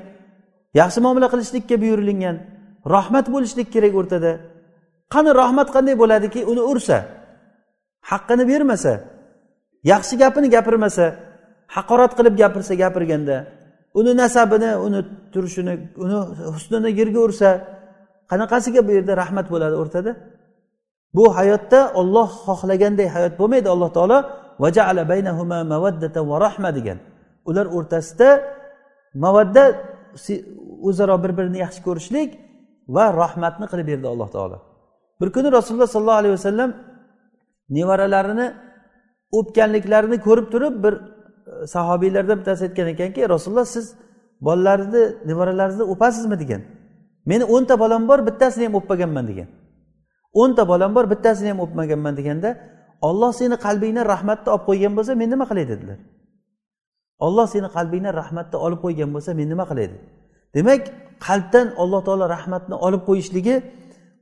yaxshi 0.81 0.99
muomala 1.05 1.29
qilishlikka 1.35 1.77
buyurilgan 1.83 2.37
rahmat 2.95 3.27
bo'lishlik 3.35 3.69
kerak 3.75 3.95
o'rtada. 4.01 4.33
Qani 5.13 5.31
rahmat 5.43 5.69
qanday 5.75 5.95
bo'ladiki? 6.03 6.41
Uni 6.53 6.63
ursa 6.73 6.97
haqqini 8.11 8.45
bermasa 8.51 8.93
yaxshi 9.93 10.15
gapini 10.23 10.49
gapirmasa 10.57 11.07
haqorat 11.77 12.13
qilib 12.19 12.35
gapirsa 12.43 12.75
gapirganda 12.83 13.37
uni 13.99 14.13
nasabini 14.23 14.71
uni 14.87 15.01
turishini 15.33 15.75
uni 16.05 16.17
husnini 16.55 16.91
yerga 17.01 17.21
ursa 17.27 17.49
qanaqasiga 18.31 18.81
bu 18.87 18.91
yerda 18.97 19.13
rahmat 19.23 19.47
bo'ladi 19.53 19.77
o'rtada? 19.83 20.13
Bu 21.17 21.25
hayotda 21.39 21.81
olloh 22.01 22.29
xohlaganday 22.47 23.09
hayot 23.17 23.35
bo'lmaydi 23.41 23.69
alloh 23.75 23.91
taolo 23.97 24.19
degan. 26.79 26.99
Ular 27.49 27.67
o'rtasida 27.77 28.29
mavadda 29.25 29.65
o'zaro 30.89 31.17
bir 31.25 31.33
birini 31.39 31.59
yaxshi 31.65 31.81
ko'rishlik 31.87 32.31
va 32.97 33.05
rahmatni 33.23 33.67
qilib 33.73 33.87
berdi 33.93 34.07
alloh 34.13 34.29
taolo. 34.37 34.59
Bir 35.21 35.29
kuni 35.35 35.49
rasululloh 35.57 35.91
sollallohu 35.95 36.21
alayhi 36.23 36.35
vasallam 36.39 36.71
nevaralarini 37.77 38.47
o'pganliklarini 39.39 40.19
ko'rib 40.27 40.47
turib 40.53 40.75
bir 40.85 40.95
sahobiylardan 41.67 42.39
bittasi 42.41 42.63
aytgan 42.65 42.89
ekanki 42.95 43.29
rasululloh 43.29 43.65
siz 43.65 43.87
bolalaringizni 44.41 45.05
nevaralaringizni 45.29 45.85
o'pasizmi 45.93 46.37
degan. 46.43 46.63
Meni 47.27 47.45
o'nta 47.45 47.75
bolam 47.83 48.09
bor 48.09 48.27
bittasini 48.27 48.65
ham 48.67 48.75
o'pmaganman 48.75 49.25
degan. 49.31 49.49
O'nta 50.35 50.69
bolam 50.69 50.95
bor 50.95 51.05
bittasini 51.13 51.49
ham 51.53 51.61
o'pmaganman 51.65 52.17
deganda 52.17 52.51
olloh 53.09 53.33
seni 53.41 53.57
qalbingdan 53.67 54.05
rahmatni 54.13 54.49
olib 54.53 54.65
qo'ygan 54.69 54.93
bo'lsa 54.97 55.13
men 55.21 55.29
nima 55.31 55.45
qilay 55.51 55.67
dedilar. 55.73 55.99
Olloh 57.27 57.47
seni 57.55 57.69
qalbingdan 57.77 58.15
rahmatni 58.21 58.57
olib 58.67 58.81
qo'ygan 58.85 59.11
bo'lsa 59.15 59.31
men 59.39 59.49
nima 59.53 59.65
qilay 59.71 59.87
dedi. 59.91 59.99
Demak 60.55 60.83
qalbdan 61.27 61.67
alloh 61.83 62.01
taolo 62.07 62.25
rahmatni 62.37 62.75
olib 62.87 63.03
qo'yishligi 63.09 63.55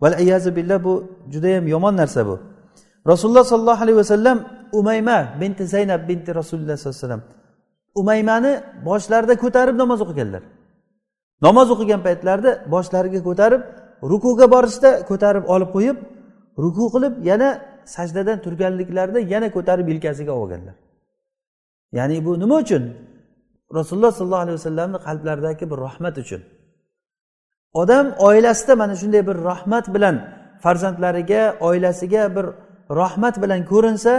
valayazu 0.03 0.51
billah 0.57 0.79
bu 0.87 0.93
judayam 1.33 1.65
yomon 1.75 1.95
narsa 2.01 2.21
bu. 2.29 2.35
Rasululloh 3.11 3.45
sollallohu 3.53 3.83
alayhi 3.85 3.99
vasallam 4.03 4.39
umayma 4.73 5.19
binti 5.41 5.65
zaynab 5.67 6.09
binti 6.09 6.35
rasululloh 6.35 6.77
sollallohu 6.77 6.97
alayhi 6.97 7.07
vasallam. 7.07 7.23
Umaymani 8.01 8.53
boshlarida 8.89 9.35
ko'tarib 9.45 9.77
namoz 9.83 10.01
o'qiganlar. 10.05 10.43
Namoz 11.47 11.69
o'qigan 11.75 12.01
paytlarida 12.07 12.51
boshlariga 12.75 13.21
ko'tarib 13.29 13.63
rukuga 14.11 14.47
borishda 14.55 14.91
ko'tarib 15.11 15.45
olib 15.55 15.71
qo'yib 15.77 15.97
ruku 16.63 16.85
qilib 16.95 17.15
yana 17.31 17.49
sajdadan 17.95 18.39
turganliklarida 18.45 19.21
yana 19.33 19.49
ko'tarib 19.57 19.87
yelkasiga 19.93 20.33
olganlar. 20.41 20.77
Ya'ni 21.93 22.25
bu 22.27 22.33
nima 22.43 22.57
uchun? 22.65 22.83
Rasululloh 23.79 24.13
sollallohu 24.19 24.45
alayhi 24.47 24.59
vasallamni 24.61 24.99
qalblaridagi 25.07 25.65
bir 25.71 25.79
rahmat 25.87 26.15
uchun. 26.19 26.43
Odam 27.81 28.07
oilasida 28.29 28.75
mana 28.83 28.95
shunday 29.01 29.23
bir 29.29 29.37
rahmat 29.51 29.95
bilan 29.95 30.17
farzandlariga 30.63 31.43
oilasiga 31.69 32.23
bir 32.37 32.47
rahmat 33.01 33.35
bilan 33.43 33.61
ko'rinsa 33.73 34.13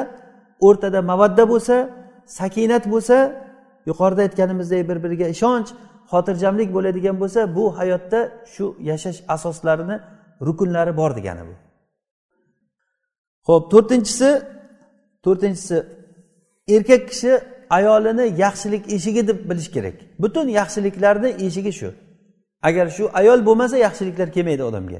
o'rtada 0.67 0.99
mavadda 1.11 1.43
bo'lsa 1.53 1.75
sakinat 2.39 2.83
bo'lsa 2.93 3.17
yuqorida 3.89 4.21
aytganimizdek 4.27 4.81
bir 4.89 4.97
biriga 5.03 5.27
ishonch 5.35 5.69
xotirjamlik 6.11 6.69
bo'ladigan 6.75 7.15
bo'lsa 7.21 7.41
bu 7.55 7.65
hayotda 7.79 8.19
shu 8.53 8.65
yashash 8.89 9.19
asoslarini 9.35 9.97
rukunlari 10.47 10.97
bor 10.97 11.11
degani 11.17 11.43
bu. 11.49 11.55
Ho'p 13.47 13.63
to'rtinchisi 13.73 14.29
to'rtinchisi 15.25 15.77
erkak 16.75 17.03
kishi 17.09 17.31
ayolini 17.77 18.25
yaxshilik 18.43 18.83
eshigi 18.95 19.27
deb 19.27 19.49
bilish 19.49 19.69
kerak. 19.75 19.95
Butun 20.19 20.47
yaxshiliklarni 20.59 21.29
eshigi 21.45 21.73
shu. 21.79 21.89
Agar 22.67 22.87
shu 22.95 23.03
ayol 23.19 23.39
bo'lmasa 23.47 23.77
yaxshiliklar 23.77 24.27
kelmaydi 24.35 24.63
odamga. 24.69 24.99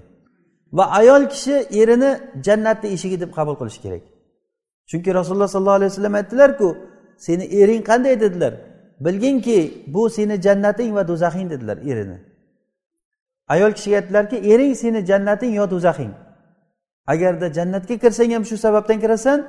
Va 0.77 0.85
ayol 0.99 1.23
kishi 1.33 1.55
erini 1.81 2.11
jannatni 2.45 2.87
eshigi 2.95 3.17
deb 3.23 3.31
qabul 3.37 3.55
qilishi 3.59 3.81
kerak. 3.85 4.03
Chunki 4.89 5.09
rasululloh 5.13 5.47
sollallohu 5.47 5.79
alayhi 5.79 5.91
vasallam 5.91 6.15
aytdilarku 6.21 6.77
seni 7.17 7.43
ering 7.61 7.81
qanday? 7.89 8.15
dedilar. 8.23 8.53
Bilginki 9.05 9.83
bu 9.87 10.09
seni 10.09 10.41
jannating 10.41 10.95
va 10.95 11.07
do'zaxing 11.07 11.49
dedilar 11.49 11.77
erini. 11.77 12.17
Ayol 13.47 13.71
kishiga 13.77 13.95
aytdilarki 14.01 14.37
ering 14.53 14.73
seni 14.81 15.05
jannating 15.05 15.53
yo 15.59 15.65
do'zaxing. 15.73 16.11
Agarda 17.07 17.47
jannatga 17.57 17.95
kirsang 18.03 18.31
ham 18.35 18.43
shu 18.49 18.57
sababdan 18.65 18.97
kirasan 19.03 19.39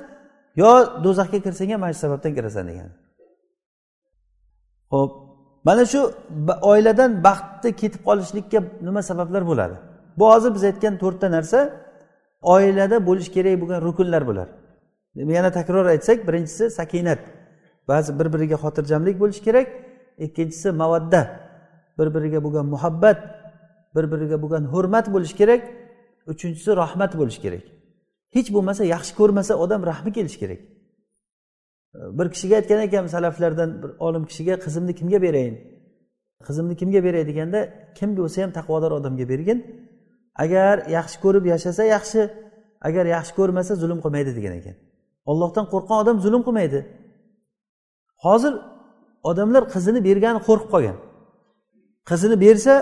yo 0.61 0.71
do'zaxga 1.05 1.39
kirsang 1.45 1.69
ham 1.71 1.79
mana 1.83 1.93
shu 1.93 1.99
sababdan 2.05 2.31
kirasan 2.37 2.63
degan. 2.69 2.89
Ho'p 4.93 5.11
mana 5.67 5.83
shu 5.91 6.01
oiladan 6.71 7.11
baxtni 7.27 7.69
ketib 7.81 8.01
qolishlikka 8.07 8.59
nima 8.87 9.01
sabablar 9.09 9.43
bo'ladi? 9.51 9.75
Bu 10.17 10.25
hozir 10.33 10.51
biz 10.55 10.63
aytgan 10.69 10.93
to'rtta 11.03 11.27
narsa 11.35 11.59
oilada 12.53 12.97
bo'lishi 13.07 13.31
kerak 13.35 13.55
bo'lgan 13.61 13.79
rukunlar 13.87 14.23
bular. 14.29 14.47
Yana 15.15 15.51
takror 15.51 15.85
aytsak 15.85 16.27
birinchisi 16.27 16.69
sakinat. 16.69 17.19
Ba'zi 17.87 18.19
bir 18.19 18.27
biriga 18.33 18.55
xotirjamlik 18.63 19.19
bo'lishi 19.19 19.43
kerak 19.43 19.67
ikkinchisi 20.25 20.71
mavadda 20.71 21.21
bir 21.99 22.07
biriga 22.15 22.43
bo'lgan 22.43 22.65
muhabbat 22.65 23.19
bir 23.95 24.05
biriga 24.11 24.37
bo'lgan 24.43 24.63
hurmat 24.73 25.13
bo'lishi 25.13 25.35
kerak 25.41 25.61
uchinchisi 26.27 26.71
rahmat 26.81 27.11
bo'lishi 27.19 27.41
kerak. 27.45 27.63
Hech 28.35 28.49
bo'lmasa 28.55 28.83
yaxshi 28.95 29.13
ko'rmasa 29.19 29.53
odam 29.63 29.81
rahmi 29.91 30.11
kelishi 30.17 30.39
kerak. 30.43 30.59
Bir 32.17 32.27
kishiga 32.33 32.55
aytgan 32.59 32.81
ekan 32.87 33.07
salaflardan 33.07 33.69
bir 33.83 33.91
olim 33.99 34.23
kishiga 34.29 34.55
qizimni 34.65 34.93
kimga 34.99 35.21
berayin? 35.21 35.55
Qizimni 36.47 36.75
kimga 36.81 37.03
beray? 37.03 37.23
deganda 37.29 37.59
kimga 37.97 38.17
bo'lsa 38.21 38.37
ham 38.43 38.51
taqvodor 38.57 38.91
odamga 38.99 39.25
bergin. 39.31 39.59
Agar 40.43 40.75
yaxshi 40.97 41.17
ko'rib 41.23 41.45
yashasa 41.53 41.83
yaxshi. 41.95 42.21
Agar 42.87 43.05
yaxshi 43.15 43.33
ko'rmasa 43.39 43.71
zulm 43.81 43.99
qilmaydi 44.03 44.31
degan 44.37 44.53
ekan. 44.59 44.75
Ollohdan 45.31 45.65
qo'rqqan 45.73 45.97
odam 46.03 46.17
zulm 46.25 46.41
qilmaydi. 46.47 46.79
Hozir 48.25 48.53
odamlar 49.29 49.63
qizini 49.73 49.99
bergani 50.07 50.39
qo'rqib 50.47 50.69
qolgan. 50.73 50.97
Qizini 52.09 52.35
bersa 52.45 52.73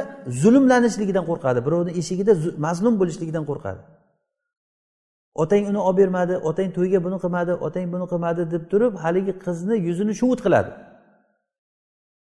zulmlanishligidan 0.42 1.26
qo'rqadi 1.30 1.60
birovni 1.68 1.92
eshigida 2.02 2.34
mazlum 2.66 2.94
bo'lishligidan 3.02 3.44
qo'rqadi. 3.50 3.82
Otang 5.44 5.64
uni 5.72 5.80
olib 5.88 5.98
bermadi 6.02 6.36
otang 6.50 6.70
to'yga 6.78 7.00
buni 7.06 7.18
qilmadi 7.24 7.54
otang 7.68 7.86
buni 7.94 8.06
qilmadi 8.12 8.42
deb 8.54 8.64
turib 8.72 8.94
haligi 9.04 9.34
qizni 9.46 9.76
yuzini 9.88 10.14
shuvut 10.20 10.40
qiladi. 10.46 10.72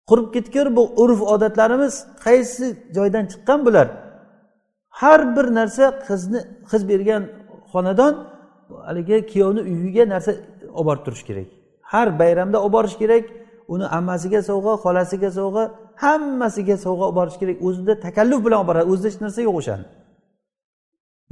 Qurib 0.10 0.28
ketgur 0.36 0.68
bu 0.78 0.84
urf 1.04 1.20
odatlarimiz 1.34 1.94
qaysi 2.26 2.66
joydan 2.98 3.26
chiqqan 3.32 3.60
bular? 3.68 3.88
Har 5.00 5.22
bir 5.36 5.46
narsa 5.60 5.86
qizni 6.08 6.40
qiz 6.70 6.82
bergan 6.92 7.24
xonadon 7.72 8.14
haligi 8.88 9.17
kuyovni 9.32 9.61
uyiga 9.74 10.03
narsa 10.13 10.32
olib 10.78 10.88
borib 10.89 11.03
turish 11.05 11.24
kerak. 11.30 11.47
Har 11.91 12.07
bayramda 12.22 12.57
olib 12.65 12.74
borish 12.78 12.97
kerak 13.01 13.24
uni 13.74 13.86
ammasiga 13.97 14.39
sovg'a 14.49 14.74
xolasiga 14.84 15.30
sovg'a 15.39 15.63
hammasiga 16.03 16.76
sovg'a 16.86 17.05
olib 17.09 17.17
borish 17.20 17.38
kerak. 17.41 17.57
O'zida 17.67 17.93
takalluf 18.05 18.39
bilan 18.45 18.57
olib 18.61 18.70
boradi 18.70 18.86
o'zida 18.91 19.07
hech 19.11 19.20
narsa 19.24 19.39
yo'q 19.47 19.55
o'shani. 19.61 19.86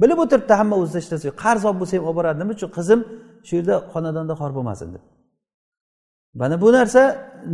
Bilib 0.02 0.18
o'tiribdi 0.24 0.54
hamma 0.60 0.76
o'zida 0.82 0.98
hech 1.00 1.10
narsa 1.12 1.24
yo'q. 1.28 1.36
Qarz 1.44 1.62
olib 1.68 1.78
bo'lsa 1.80 1.94
ham 1.96 2.04
olib 2.08 2.18
boradi 2.18 2.36
nima 2.42 2.52
uchun? 2.56 2.70
Qizim 2.78 3.00
shu 3.46 3.52
yerda 3.58 3.74
xonadonda 3.92 4.34
xor 4.40 4.50
bo'lmasin 4.56 4.88
deb. 4.94 5.02
Mana 6.40 6.56
bu 6.62 6.68
narsa 6.78 7.02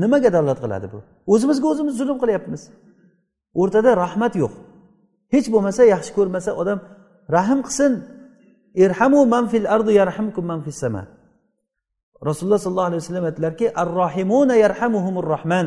nimaga 0.03 0.31
dalolat 0.37 0.59
qiladi 0.65 0.87
bu? 0.93 0.99
O'zimizga 1.33 1.67
o'zimiz 1.73 1.95
zulm 2.01 2.19
qilyapmiz. 2.23 2.63
O'rtada 3.61 3.91
rahmat 4.05 4.35
yo'q. 4.43 4.53
Hech 5.35 5.47
bo'lmasa 5.55 5.83
yaxshi 5.95 6.13
ko'rmasa 6.19 6.51
odam 6.61 6.79
rahm 7.37 7.61
qilsin 7.67 7.93
irhamu 8.75 9.27
man 9.27 9.45
fil 9.53 9.67
ardi 9.75 9.93
yarhamkum 10.01 10.45
man 10.45 10.61
fis 10.63 10.79
sama. 10.83 11.03
Rasululloh 12.29 12.59
sollallohu 12.59 12.89
alayhi 12.91 13.03
vasallam 13.03 13.25
aytdilarki 13.31 13.67
ar 13.81 13.89
rohimuna 14.01 14.55
yarhamuhumur 14.65 15.27
rohman 15.35 15.67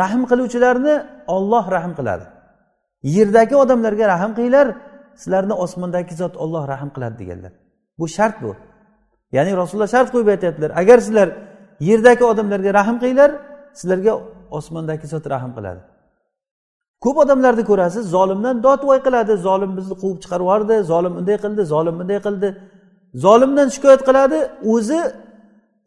rahm 0.00 0.22
qiluvchilarni 0.30 0.94
olloh 1.36 1.64
rahm 1.76 1.92
qiladi. 1.98 2.24
Yerdagi 3.16 3.54
odamlarga 3.62 4.04
rahm 4.14 4.32
qilinglar 4.36 4.66
sizlarni 5.22 5.54
osmondagi 5.64 6.14
zot 6.20 6.34
olloh 6.44 6.62
rahm 6.72 6.90
qiladi 6.94 7.16
deganlar. 7.22 7.52
Bu 7.98 8.06
shart 8.16 8.36
bu. 8.42 8.52
Ya'ni 9.36 9.52
rasululloh 9.60 9.90
shart 9.94 10.08
qo'yib 10.14 10.28
aytyaptilar 10.34 10.70
agar 10.82 10.98
sizlar 11.06 11.28
yerdagi 11.88 12.24
odamlarga 12.32 12.70
rahm 12.80 12.96
qilinglar 13.02 13.30
sizlarga 13.78 14.12
osmondagi 14.58 15.06
zot 15.12 15.24
rahm 15.34 15.52
qiladi. 15.56 15.80
Ko'p 17.04 17.16
odamlarni 17.24 17.64
ko'rasiz 17.70 18.04
zolimdan 18.16 18.56
dodvoy 18.66 18.98
qiladi. 19.06 19.32
Zolim 19.46 19.70
bizni 19.78 19.94
quvib 20.02 20.18
chiqarib 20.22 20.44
yubordi 20.46 20.74
zolim 20.92 21.12
unday 21.20 21.36
qildi 21.44 21.62
zolim 21.72 21.94
bunday 22.00 22.18
qildi. 22.26 22.48
Zolimdan 23.24 23.68
shikoyat 23.74 24.02
qiladi 24.08 24.38
o'zi 24.72 25.00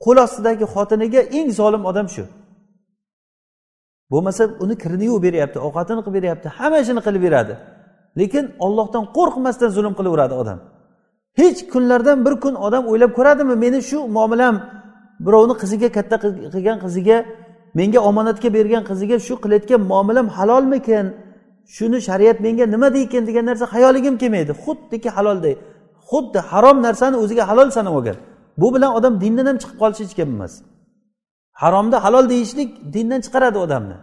qo'l 0.03 0.17
ostidagi 0.25 0.65
xotiniga 0.73 1.21
eng 1.37 1.49
zolim 1.59 1.83
odam 1.91 2.07
shu. 2.15 2.23
Bo'lmasa 4.11 4.43
uni 4.63 4.75
kirini 4.83 5.05
yuvib 5.09 5.23
beryapti 5.27 5.57
ovqatini 5.67 6.01
qilib 6.05 6.17
beryapti 6.19 6.47
hamma 6.57 6.77
ishini 6.83 7.01
qilib 7.07 7.21
beradi. 7.27 7.53
Lekin 8.19 8.45
ollohdan 8.65 9.03
qo'rqmasdan 9.17 9.69
zulm 9.77 9.93
qilaveradi 9.99 10.35
odam. 10.41 10.59
Hech 11.39 11.59
kunlardan 11.73 12.17
bir 12.25 12.33
kun 12.43 12.55
odam 12.67 12.83
o'ylab 12.91 13.11
ko'radimi 13.17 13.55
meni 13.63 13.79
shu 13.89 13.99
muomalam 14.17 14.55
birovni 15.25 15.55
qiziga 15.61 15.89
katta 15.97 16.15
qilgan 16.53 16.77
qiziga 16.85 17.17
menga 17.77 17.99
omonatga 18.09 18.49
bergan 18.57 18.83
qiziga 18.89 19.17
shu 19.27 19.33
qilayotgan 19.43 19.81
muomalam 19.91 20.27
halolmikin? 20.37 21.05
Shuni 21.75 21.99
shariat 22.07 22.37
menga 22.45 22.65
nima 22.73 22.87
deykin 22.97 23.23
degan 23.29 23.45
narsa 23.49 23.65
xayoligim 23.73 24.15
kelmaydi. 24.21 24.51
Xuddiki 24.63 25.09
halolday. 25.17 25.53
Xuddi 26.09 26.39
harom 26.51 26.77
narsani 26.87 27.17
o'ziga 27.23 27.43
halol 27.49 27.69
sanab 27.77 27.93
olgan. 27.99 28.17
Bu 28.61 28.67
bilan 28.75 28.91
odam 28.97 29.13
dindan 29.23 29.45
ham 29.49 29.57
chiqib 29.61 29.77
qolishi 29.81 30.03
hech 30.05 30.15
gap 30.19 30.29
emas. 30.35 30.53
Haromda 31.61 31.97
halol 32.05 32.25
deyishlik 32.33 32.69
dindan 32.93 33.19
chiqaradi 33.25 33.57
odamni. 33.65 33.97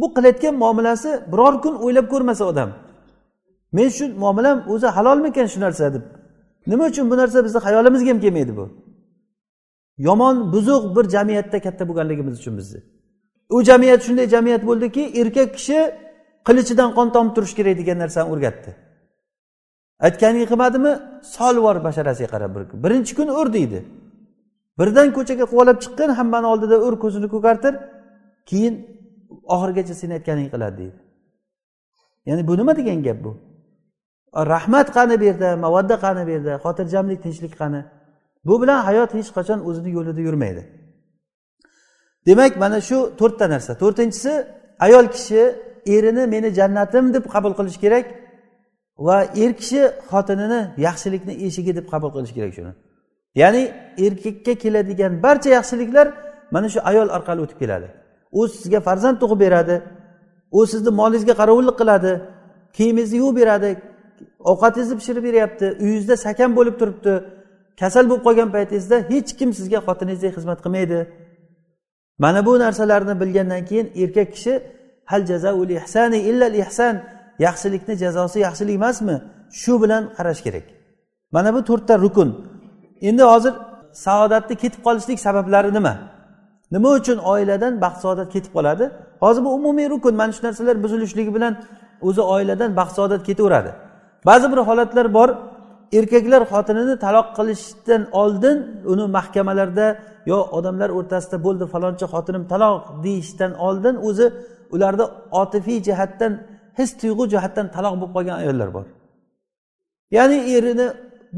Bu 0.00 0.06
qilayotgan 0.16 0.54
muomalasi 0.62 1.10
biror 1.32 1.54
kun 1.64 1.74
o'ylab 1.84 2.06
ko'rmasa 2.12 2.44
odam 2.52 2.70
men 3.76 3.88
shu 3.96 4.04
muomalam 4.22 4.56
o'zi 4.72 4.86
halolmikan 4.96 5.46
shu 5.52 5.58
narsa? 5.60 5.94
deb. 5.94 6.02
Nima 6.70 6.84
uchun 6.90 7.10
bu 7.10 7.16
narsa 7.20 7.38
bizni 7.44 7.60
xayolimizga 7.66 8.10
ham 8.12 8.20
kelmaydi 8.24 8.52
bu? 8.56 8.64
Yomon 9.98 10.36
buzuq 10.52 10.82
bir 10.96 11.04
jamiyatda 11.14 11.58
katta 11.66 11.82
bo'lganligimiz 11.88 12.34
uchun 12.40 12.54
bizni. 12.60 12.80
U 13.50 13.62
jamiyat 13.62 14.02
shunday 14.06 14.28
jamiyat 14.28 14.62
bo'ldiki 14.66 15.02
erkak 15.20 15.54
kishi 15.56 15.78
qilichidan 16.46 16.90
qon 16.96 17.08
tomib 17.14 17.32
turishi 17.36 17.54
kerak 17.58 17.76
degan 17.80 17.98
narsani 17.98 18.26
o'rgatdi. 18.32 18.70
Aytganingni 20.06 20.46
qilmadimi? 20.52 20.92
Sol 21.36 21.56
bor 21.62 21.76
basharasiga 21.84 22.28
qarab 22.34 22.50
bir 22.56 22.62
kun 22.68 22.78
birinchi 22.84 23.12
kun 23.18 23.28
ur 23.40 23.52
deydi. 23.56 23.80
Birdan 24.78 25.08
ko'chaga 25.16 25.44
quvalab 25.52 25.78
chiqqin 25.84 26.10
hammani 26.18 26.46
oldida 26.52 26.76
ur 26.86 26.94
ko'zini 27.04 27.28
ko'kartir 27.34 27.74
keyin 28.50 28.74
oxirigacha 29.54 29.94
seni 30.00 30.12
aytganingni 30.18 30.50
qiladi 30.54 30.76
deydi. 30.82 30.98
Ya'ni 32.28 32.42
bu 32.48 32.52
nima 32.58 32.72
degan 32.76 33.02
gap 33.06 33.18
bu? 33.24 33.32
Rahmat 34.52 34.88
qani 34.96 35.14
bu 35.20 35.24
yerda 35.30 35.48
mavadda 35.64 35.96
qani 36.04 36.22
bu 36.26 36.30
yerda 36.36 36.52
xotirjamlik 36.64 37.18
tinchlik 37.24 37.54
qani? 37.60 37.80
Bu 38.48 38.54
bilan 38.62 38.78
hayot 38.88 39.10
hech 39.18 39.30
qachon 39.36 39.58
o'zini 39.68 39.90
yo'lida 39.96 40.20
yurmaydi. 40.28 40.62
Demak 42.26 42.52
mana 42.62 42.78
shu 42.88 42.98
to'rtta 43.20 43.46
narsa. 43.54 43.72
To'rtinchisi 43.82 44.32
ayol 44.86 45.06
kishi 45.14 45.42
erini 45.96 46.24
meni 46.34 46.48
jannatim 46.58 47.04
deb 47.14 47.24
qabul 47.34 47.52
qilishi 47.58 47.80
kerak 47.84 48.06
va 49.06 49.16
er 49.42 49.52
kishi 49.60 49.80
xotinini 50.10 50.60
yaxshilikni 50.86 51.34
eshigi 51.46 51.72
deb 51.78 51.86
qabul 51.92 52.10
qilishi 52.14 52.34
kerak 52.38 52.52
shuni. 52.58 52.72
Ya'ni 53.42 53.62
erkakka 54.06 54.54
keladigan 54.62 55.12
barcha 55.24 55.50
yaxshiliklar 55.58 56.06
mana 56.54 56.68
shu 56.74 56.80
ayol 56.90 57.08
orqali 57.16 57.40
o'tib 57.44 57.58
keladi. 57.62 57.88
U 58.38 58.40
sizga 58.48 58.80
farzand 58.88 59.16
tug'ib 59.22 59.40
beradi 59.44 59.76
u 60.58 60.66
sizni 60.72 60.90
molingizga 61.00 61.34
qorovullik 61.40 61.76
qiladi 61.80 62.12
kiyimingizni 62.76 63.16
yuvib 63.22 63.36
beradi 63.40 63.70
ovqatingizni 64.50 64.96
pishirib 65.00 65.24
beryapti 65.28 65.66
uyingizda 65.82 66.16
sakan 66.26 66.50
bo'lib 66.58 66.76
turibdi 66.80 67.12
kasal 67.80 68.04
bo'lib 68.10 68.24
qolgan 68.26 68.50
paytingizda 68.56 68.96
hech 69.12 69.30
kim 69.38 69.50
sizga 69.58 69.78
xotiningizdek 69.86 70.32
xizmat 70.36 70.58
qilmaydi. 70.64 70.98
Mana 72.18 72.46
bu 72.46 72.58
narsalarni 72.58 73.20
bilgandan 73.20 73.64
keyin 73.64 73.92
erkak 74.02 74.32
kishi 74.34 74.62
hal 75.04 75.26
jazaul 75.26 75.70
ihsani 75.78 76.18
illal 76.18 76.54
ihsan 76.54 77.02
yaxshilikni 77.38 77.94
jazosi 77.96 78.38
yaxshilik 78.46 78.74
emasmi? 78.74 79.16
Shu 79.60 79.82
bilan 79.82 80.02
qarash 80.16 80.42
kerak. 80.46 80.66
Mana 81.32 81.54
bu 81.54 81.60
to'rtta 81.68 81.94
rukun. 82.04 82.30
Endi 83.00 83.22
hozir 83.22 83.54
saodatni 83.92 84.54
ketib 84.62 84.80
qolishlik 84.86 85.18
sabablari 85.26 85.70
nima? 85.74 85.94
Nima 86.74 86.88
uchun 86.98 87.18
oiladan 87.32 87.80
baxt 87.84 88.00
saodat 88.04 88.28
ketib 88.34 88.52
qoladi? 88.56 88.84
Hozir 89.20 89.44
bu 89.44 89.50
umumiy 89.58 89.90
rukun. 89.90 90.14
Mana 90.20 90.32
shu 90.32 90.46
narsalar 90.46 90.76
buzilishligi 90.84 91.34
bilan 91.36 91.52
o'zi 92.08 92.22
oiladan 92.34 92.70
baxt 92.76 92.94
saodat 92.96 93.22
ketaveradi. 93.28 93.70
Ba'zi 94.28 94.46
bir 94.52 94.60
holatlar 94.68 95.06
bor. 95.14 95.28
Erkaklar 95.98 96.42
xotinini 96.52 96.94
taloq 97.04 97.26
qilishdan 97.38 98.02
oldin 98.22 98.56
uni 98.92 99.04
mahkamalarda 99.16 99.86
yo 100.30 100.38
odamlar 100.58 100.90
o'rtasida 100.98 101.36
bo'ldi 101.46 101.64
falonchi 101.74 102.06
xotinim 102.12 102.44
taloq 102.52 102.82
deyishdan 103.04 103.52
oldin 103.66 103.94
o'zi 104.08 104.26
ularda 104.74 105.04
otifiy 105.42 105.78
jihatdan 105.88 106.32
his 106.78 106.90
tuyg'u 107.00 107.24
jihatdan 107.34 107.66
taloq 107.76 107.94
bo'lib 108.00 108.12
qolgan 108.16 108.36
ayollar 108.42 108.68
bor. 108.76 108.86
Ya'ni 110.16 110.38
erini 110.56 110.86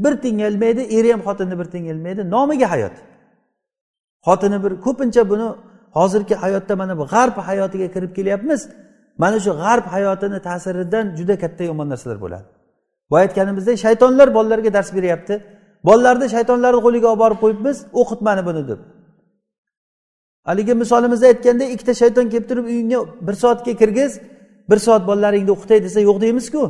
bir 0.03 0.13
tengalmaydi 0.23 0.81
eri 0.97 1.09
ham 1.13 1.21
xotinni 1.27 1.55
bir 1.59 1.67
tengalmaydi 1.75 2.21
nomiga 2.35 2.67
hayot. 2.73 2.95
Xotini 4.27 4.57
bir 4.63 4.71
ko'pincha 4.85 5.23
buni 5.31 5.47
hozirgi 5.97 6.35
hayotda 6.43 6.73
mana 6.81 6.93
bu 6.99 7.05
g'arb 7.13 7.37
hayotiga 7.47 7.87
kirib 7.95 8.11
kelyapmiz. 8.17 8.61
Mana 9.17 9.37
shu 9.45 9.51
g'arb 9.63 9.85
hayotini 9.95 10.39
ta'siridan 10.47 11.05
juda 11.17 11.35
katta 11.43 11.63
yomon 11.69 11.87
narsalar 11.89 12.17
bo'ladi. 12.25 12.47
Boya 13.11 13.21
aytganimizdek 13.25 13.77
shaytonlar 13.85 14.27
bolalarga 14.37 14.73
dars 14.77 14.89
beryapti. 14.97 15.33
Bolalarni 15.87 16.27
shaytonlarni 16.35 16.79
qo'liga 16.85 17.07
olib 17.13 17.21
borib 17.23 17.39
qo'yibmiz 17.43 17.77
o'qit 18.01 18.19
mani 18.27 18.41
buni 18.47 18.63
deb. 18.69 18.79
Haligi 20.49 20.73
misolimizda 20.83 21.25
aytgandek 21.31 21.69
ikkita 21.75 21.93
shayton 22.01 22.25
kelib 22.31 22.47
turib 22.49 22.65
uyingga 22.71 22.99
bir 23.27 23.35
soatga 23.43 23.73
kirgiz 23.81 24.11
bir 24.69 24.79
soat 24.85 25.03
bolalaringni 25.09 25.51
o'qitay 25.55 25.79
desa 25.85 25.99
yo'q 26.07 26.17
deymizku. 26.25 26.61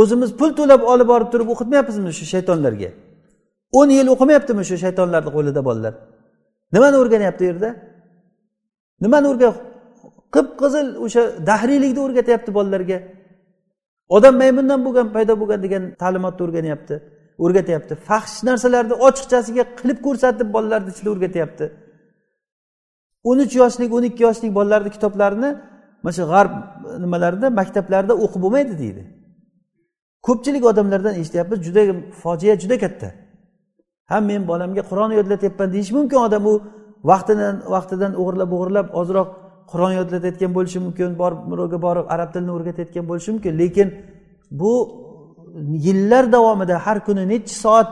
O'zimiz 0.00 0.30
pul 0.38 0.50
to'lab 0.58 0.82
olib 0.92 1.08
borib 1.12 1.28
turib 1.32 1.48
o'qitmayapmizmi 1.54 2.10
shu 2.18 2.24
shaytonlarga? 2.34 2.90
o'n 3.78 3.88
yil 3.98 4.08
o'qimayaptimi 4.14 4.62
shu 4.68 4.76
shaytonlarni 4.84 5.30
qo'lida 5.36 5.60
bolalar 5.68 5.94
nimani 6.74 6.96
o'rganyapti 7.02 7.42
u 7.44 7.46
yerda? 7.50 7.70
Nimani 9.04 9.26
o'rgan 9.32 9.54
qip 10.34 10.48
qizil 10.60 10.86
o'sha 11.04 11.22
dahriylikni 11.50 12.00
o'rgatyapti 12.06 12.50
bolalarga 12.58 12.98
odam 14.16 14.34
maymundan 14.42 14.80
bo'lgan 14.86 15.08
paydo 15.16 15.34
bo'lgan 15.40 15.60
degan 15.66 15.82
ta'limotni 16.02 16.42
o'rganyapti. 16.46 16.94
O'rgatyapti. 17.38 17.94
Faxsh 18.08 18.38
narsalarni 18.48 18.94
ochiqchasiga 19.06 19.64
qilib 19.78 19.98
ko'rsatib 20.06 20.48
bolalarni 20.56 20.90
ichida 20.94 21.10
o'rgatyapti. 21.14 21.66
O'n 23.28 23.38
uch 23.44 23.54
yoshlik 23.62 23.90
o'n 23.96 24.04
ikki 24.10 24.22
yoshlik 24.28 24.52
bolalarni 24.58 24.90
kitoblarini 24.96 25.50
mana 26.02 26.14
shu 26.16 26.24
g'arb 26.32 26.52
nimalarida 27.04 27.46
maktablarda 27.60 28.14
o'qib 28.24 28.40
bo'lmaydi 28.44 28.74
deydi. 28.82 29.02
Ko'pchilik 30.26 30.64
odamlardan 30.70 31.14
eshityapmiz 31.20 31.58
juda 31.66 31.82
fojia 32.22 32.54
juda 32.62 32.76
katta. 32.84 33.08
Ha 34.10 34.20
men 34.30 34.42
bolamga 34.50 34.82
qur'on 34.90 35.10
yodlatyapman 35.18 35.68
deyishi 35.74 35.92
mumkin 35.98 36.18
odam 36.26 36.44
u 36.52 36.54
vaqtidan 37.10 37.54
vaqtidan 37.74 38.12
o'g'irlab 38.20 38.50
o'g'irlab 38.56 38.86
ozroq 39.00 39.28
qur'on 39.70 39.92
yodlatayotgan 40.00 40.52
bo'lishi 40.56 40.78
mumkin 40.86 41.10
borib 41.22 41.40
birovga 41.50 41.78
borib 41.86 42.06
arab 42.14 42.28
tilini 42.34 42.52
o'rgatayotgan 42.56 43.04
bo'lishi 43.10 43.30
mumkin. 43.34 43.52
Lekin 43.62 43.88
bu 44.60 44.72
yillar 45.86 46.32
davomida 46.32 46.78
har 46.86 47.04
kuni 47.06 47.24
nechi 47.32 47.54
soat 47.64 47.88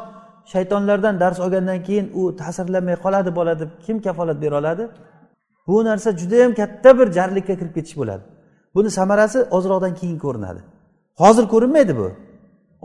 shaytonlardan 0.53 1.21
dars 1.21 1.39
olgandan 1.45 1.83
keyin 1.87 2.07
u 2.21 2.23
ta'sirlanmay 2.41 2.97
qoladi 3.05 3.31
bola 3.39 3.53
deb 3.61 3.71
kim 3.85 3.97
kafolat 4.07 4.39
bera 4.43 4.59
oladi? 4.63 4.85
Bu 5.67 5.85
narsa 5.85 6.09
judayam 6.21 6.55
katta 6.61 6.99
bir 6.99 7.07
jarlikka 7.19 7.55
kirib 7.61 7.75
ketish 7.75 7.97
bo'ladi. 8.01 8.25
Buni 8.75 8.91
samarasi 8.99 9.39
ozroqdan 9.57 9.95
keyin 10.01 10.19
ko'rinadi. 10.25 10.61
Hozir 11.23 11.45
ko'rinmaydi 11.53 11.93
bu. 12.01 12.09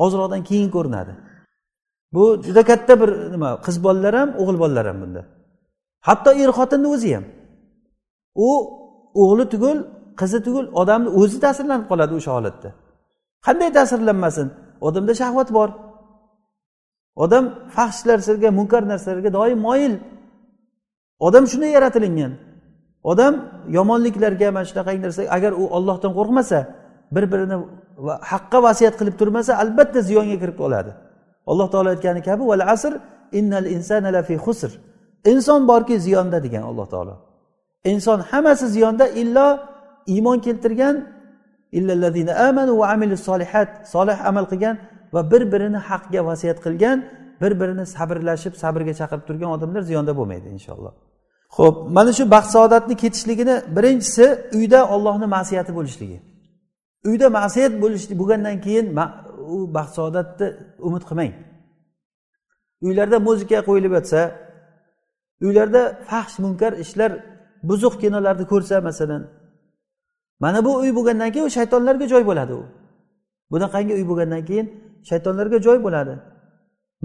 Ozroqdan 0.05 0.41
keyin 0.49 0.69
ko'rinadi. 0.75 1.13
Bu 2.13 2.23
juda 2.47 2.63
katta 2.71 2.93
bir 3.01 3.09
nima 3.33 3.49
qiz 3.65 3.75
bolalar 3.85 4.13
ham 4.19 4.29
o'g'il 4.41 4.57
bolalar 4.63 4.85
ham 4.89 4.97
bunda. 5.01 5.21
Hatto 6.07 6.29
er 6.43 6.49
xotinni 6.57 6.87
o'zi 6.95 7.09
ham. 7.15 7.25
U 8.47 8.49
o'g'li 9.21 9.45
tugul 9.53 9.77
qizi 10.19 10.39
tugul 10.45 10.65
odamni 10.81 11.09
o'zi 11.21 11.37
ta'sirlanib 11.45 11.85
qoladi 11.91 12.13
o'sha 12.19 12.31
holatda. 12.37 12.69
Qanday 13.45 13.69
ta'sirlanmasin? 13.77 14.47
Odamda 14.87 15.13
shahvat 15.21 15.49
bor. 15.57 15.69
Odam 17.23 17.43
fahsh 17.75 18.01
narsalarga 18.09 18.49
munkar 18.59 18.83
narsalarga 18.91 19.29
doim 19.37 19.59
moyil. 19.67 19.93
Odam 21.27 21.43
shunday 21.51 21.71
yaratilingan. 21.77 22.31
Odam 23.11 23.33
yomonliklarga 23.77 24.47
mana 24.55 24.65
shunaqangi 24.69 25.01
narsa 25.05 25.21
agar 25.37 25.51
u 25.61 25.63
ollohdan 25.77 26.11
qo'rqmasa 26.17 26.59
bir 27.15 27.25
birini 27.31 27.57
haqqa 28.31 28.59
vasiyat 28.67 28.95
qilib 28.99 29.15
turmasa 29.21 29.51
albatta 29.63 29.99
ziyonga 30.09 30.37
kirib 30.41 30.57
qoladi. 30.63 30.91
Alloh 31.51 31.67
taolo 31.73 31.89
aytgani 31.95 32.21
kabi 32.29 32.43
val 32.51 32.63
asr 32.75 32.93
innal 33.39 33.67
insana 33.75 34.09
lafi 34.17 34.35
husr 34.45 34.71
inson 35.31 35.61
borki 35.71 35.95
ziyonda 36.05 36.37
degan 36.45 36.63
alloh 36.69 36.87
taolo. 36.93 37.15
Inson 37.91 38.19
hammasi 38.31 38.65
ziyonda 38.75 39.05
illo 39.21 39.47
iymon 40.13 40.37
keltirgan 40.45 40.95
amanu 42.47 42.79
va 42.79 42.85
amilus 42.93 43.21
solihat 43.29 43.69
solih 43.93 44.17
amal 44.29 44.45
qilgan 44.51 44.75
va 45.13 45.31
bir 45.31 45.51
birini 45.53 45.79
haqga 45.89 46.21
vasiyat 46.29 46.57
qilgan 46.65 46.97
bir 47.41 47.51
birini 47.59 47.85
sabrlashib 47.95 48.53
sabrga 48.63 48.93
chaqirib 48.99 49.25
turgan 49.29 49.49
odamlar 49.55 49.81
ziyonda 49.89 50.13
bo'lmaydi 50.19 50.47
inshaalloh. 50.57 50.93
Ho'p 51.57 51.75
mana 51.97 52.11
shu 52.17 52.23
baxt 52.35 52.49
saodatni 52.55 52.95
ketishligini 53.03 53.55
birinchisi 53.75 54.25
uyda 54.57 54.79
ollohni 54.95 55.27
ma'siyati 55.35 55.71
bo'lishligi. 55.77 56.17
Uyda 57.09 57.27
ma'siyat 57.39 57.73
bo'lish 57.83 58.05
bo'lgandan 58.21 58.57
keyin 58.65 58.85
u 59.55 59.57
baxt 59.77 59.93
saodatni 59.99 60.47
umid 60.87 61.03
qilmang. 61.09 61.33
Uylarda 62.87 63.17
muzika 63.27 63.59
qo'yilib 63.67 63.93
yotsa 63.97 64.21
uylarda 65.45 65.81
fahsh 66.09 66.35
munkar 66.43 66.73
ishlar 66.83 67.11
buzuq 67.69 67.93
kinolarni 68.01 68.45
ko'rsa 68.53 68.75
masalan 68.89 69.21
mana 70.43 70.59
bu 70.65 70.71
uy 70.83 70.91
bo'lgandan 70.97 71.29
keyin 71.33 71.45
u 71.49 71.51
shaytonlarga 71.57 72.05
joy 72.13 72.23
bo'ladi 72.29 72.53
u. 72.61 72.63
Bunaqangi 73.51 73.93
uy 73.99 74.05
bo'lgandan 74.09 74.43
keyin 74.49 74.67
shaytonlarga 75.09 75.57
joy 75.67 75.77
bo'ladi. 75.85 76.13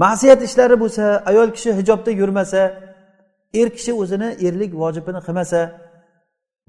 Ma'siyat 0.02 0.40
ishlari 0.48 0.76
bo'lsa 0.82 1.04
ayol 1.30 1.48
kishi 1.56 1.70
hijobda 1.78 2.10
yurmasa 2.20 2.60
er 3.60 3.68
kishi 3.76 3.92
o'zini 4.02 4.28
erlik 4.46 4.72
vojibini 4.82 5.20
qilmasa 5.26 5.60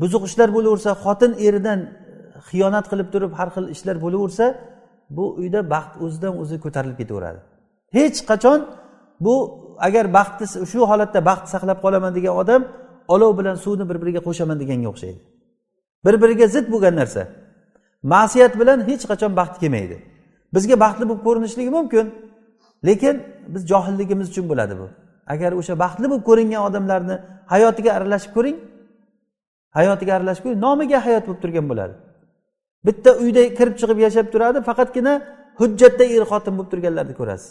buzuq 0.01 0.23
ishlar 0.29 0.49
bo'laversa 0.55 0.91
xotin 1.03 1.31
eridan 1.47 1.79
xiyonat 2.49 2.85
qilib 2.91 3.07
turib 3.13 3.31
har 3.39 3.49
xil 3.55 3.65
ishlar 3.75 3.95
bo'laversa 4.05 4.45
bu 5.17 5.25
uyda 5.41 5.59
baxt 5.73 5.93
o'zidan 6.03 6.33
o'zi 6.41 6.55
ko'tarilib 6.63 6.97
ketaveradi. 7.01 7.39
Hech 7.97 8.17
qachon 8.29 8.59
bu 9.25 9.35
agar 9.87 10.05
baxtni 10.17 10.45
shu 10.71 10.79
holatda 10.91 11.19
baxt 11.29 11.45
saqlab 11.53 11.79
qolaman 11.85 12.11
degan 12.17 12.33
odam 12.41 12.61
olov 13.13 13.31
bilan 13.39 13.55
suvni 13.63 13.85
bir 13.89 13.97
biriga 14.01 14.21
qo'shaman 14.27 14.57
deganga 14.61 14.87
o'xshaydi. 14.93 15.19
Bir 16.05 16.21
biriga 16.21 16.47
zid 16.47 16.65
bo'lgan 16.73 16.95
narsa. 17.01 17.27
Ma'siyat 18.13 18.53
bilan 18.59 18.79
hech 18.89 19.03
qachon 19.11 19.31
baxt 19.39 19.55
kelmaydi. 19.61 19.97
Bizga 20.55 20.75
baxtli 20.83 21.05
bo'lib 21.09 21.23
ko'rinishligi 21.27 21.71
mumkin 21.77 22.05
lekin 22.87 23.15
biz 23.53 23.61
johilligimiz 23.71 24.27
uchun 24.31 24.45
bo'ladi 24.51 24.73
bu. 24.81 24.87
Agar 25.33 25.51
o'sha 25.59 25.73
baxtli 25.83 26.05
bo'lib 26.11 26.23
ko'ringan 26.29 26.61
odamlarni 26.67 27.15
hayotiga 27.53 27.91
aralashib 27.97 28.31
ko'ring 28.37 28.57
hayotiga 29.77 30.11
aralashib 30.17 30.43
ko'ring 30.45 30.59
nomiga 30.67 30.99
hayot 31.05 31.23
bo'lib 31.27 31.41
turgan 31.43 31.65
bo'ladi. 31.71 31.93
Bitta 32.87 33.09
uyda 33.23 33.41
kirib 33.57 33.75
chiqib 33.79 33.97
yashab 34.05 34.27
turadi 34.33 34.59
faqatgina 34.69 35.13
hujjatda 35.59 36.03
er 36.15 36.23
xotin 36.31 36.53
bo'lib 36.57 36.69
turganlarni 36.73 37.13
ko'rasiz. 37.19 37.49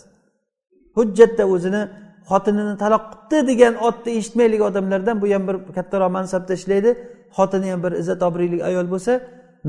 Hujjatda 0.99 1.45
o'zini 1.55 1.83
xotinini 2.31 2.75
taloq 2.83 3.05
qilibdi 3.31 3.49
degan 3.51 3.75
otni 3.89 4.11
eshitmaylik 4.19 4.61
odamlardan 4.69 5.17
bu 5.23 5.27
ham 5.35 5.43
bir 5.49 5.57
kattaroq 5.77 6.11
mansabda 6.19 6.53
ishlaydi. 6.61 6.91
Xotini 7.37 7.69
ham 7.73 7.81
bir 7.85 7.93
izzat 8.01 8.21
obriyli 8.29 8.59
ayol 8.69 8.87
bo'lsa 8.95 9.13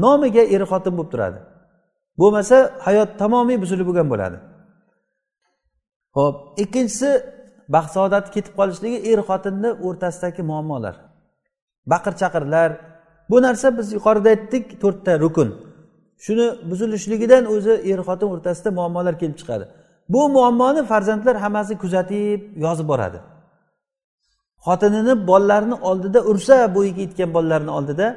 nomiga 0.04 0.44
er 0.56 0.64
xotin 0.72 0.94
bo'lib 0.98 1.12
turadi. 1.14 1.40
Bo'lmasa 2.22 2.58
hayot 2.88 3.10
tamomiy 3.22 3.58
buzilib 3.64 3.86
bo'lgan 3.90 4.08
bo'ladi. 4.14 4.38
Ho'p 6.18 6.36
ikkinchisi 6.64 7.10
baxt 7.76 7.92
saodati 7.98 8.30
ketib 8.36 8.54
qolishligi 8.60 8.98
er 9.12 9.20
xotinni 9.30 9.70
o'rtasidagi 9.88 10.42
muammolar. 10.52 10.96
Baqir 11.92 12.14
chaqirlar. 12.22 12.70
Bu 13.30 13.38
narsa 13.46 13.68
biz 13.78 13.88
yuqorida 13.98 14.30
aytdik 14.36 14.66
to'rtta 14.82 15.14
rukun. 15.24 15.50
Shuni 16.26 16.48
buzilishligidan 16.70 17.44
o'zi 17.56 17.74
er 17.92 18.00
xotin 18.08 18.28
o'rtasida 18.34 18.70
muammolar 18.80 19.14
kelib 19.22 19.38
chiqadi. 19.42 19.66
Bu 20.14 20.22
muammoni 20.36 20.82
farzandlar 20.92 21.36
hammasi 21.44 21.74
kuzatib 21.84 22.40
yozib 22.66 22.88
boradi. 22.92 23.20
Xotinini 24.66 25.14
bolalarini 25.30 25.76
oldida 25.90 26.20
ursa 26.32 26.56
bo'yiga 26.76 27.02
yetgan 27.06 27.30
bolalarni 27.36 27.72
oldida 27.80 28.08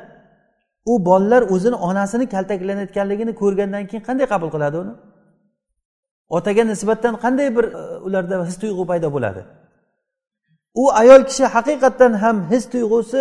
u 0.86 1.04
bolalar 1.04 1.42
o'zini 1.54 1.74
onasini 1.88 2.26
kaltaklanayotganligini 2.34 3.32
ko'rgandan 3.42 3.84
keyin 3.90 4.04
qanday 4.08 4.26
qabul 4.32 4.50
qiladi 4.54 4.76
uni? 4.84 4.92
Otaga 6.36 6.62
nisbatan 6.72 7.14
qanday 7.24 7.48
bir 7.56 7.64
e, 7.64 7.82
ularda 8.06 8.34
his 8.48 8.56
tuyg'u 8.62 8.84
paydo 8.90 9.08
bo'ladi? 9.16 9.42
U 10.82 10.84
ayol 11.00 11.22
kishi 11.30 11.44
haqiqatdan 11.56 12.12
ham 12.22 12.36
his 12.50 12.64
tuyg'usi 12.72 13.20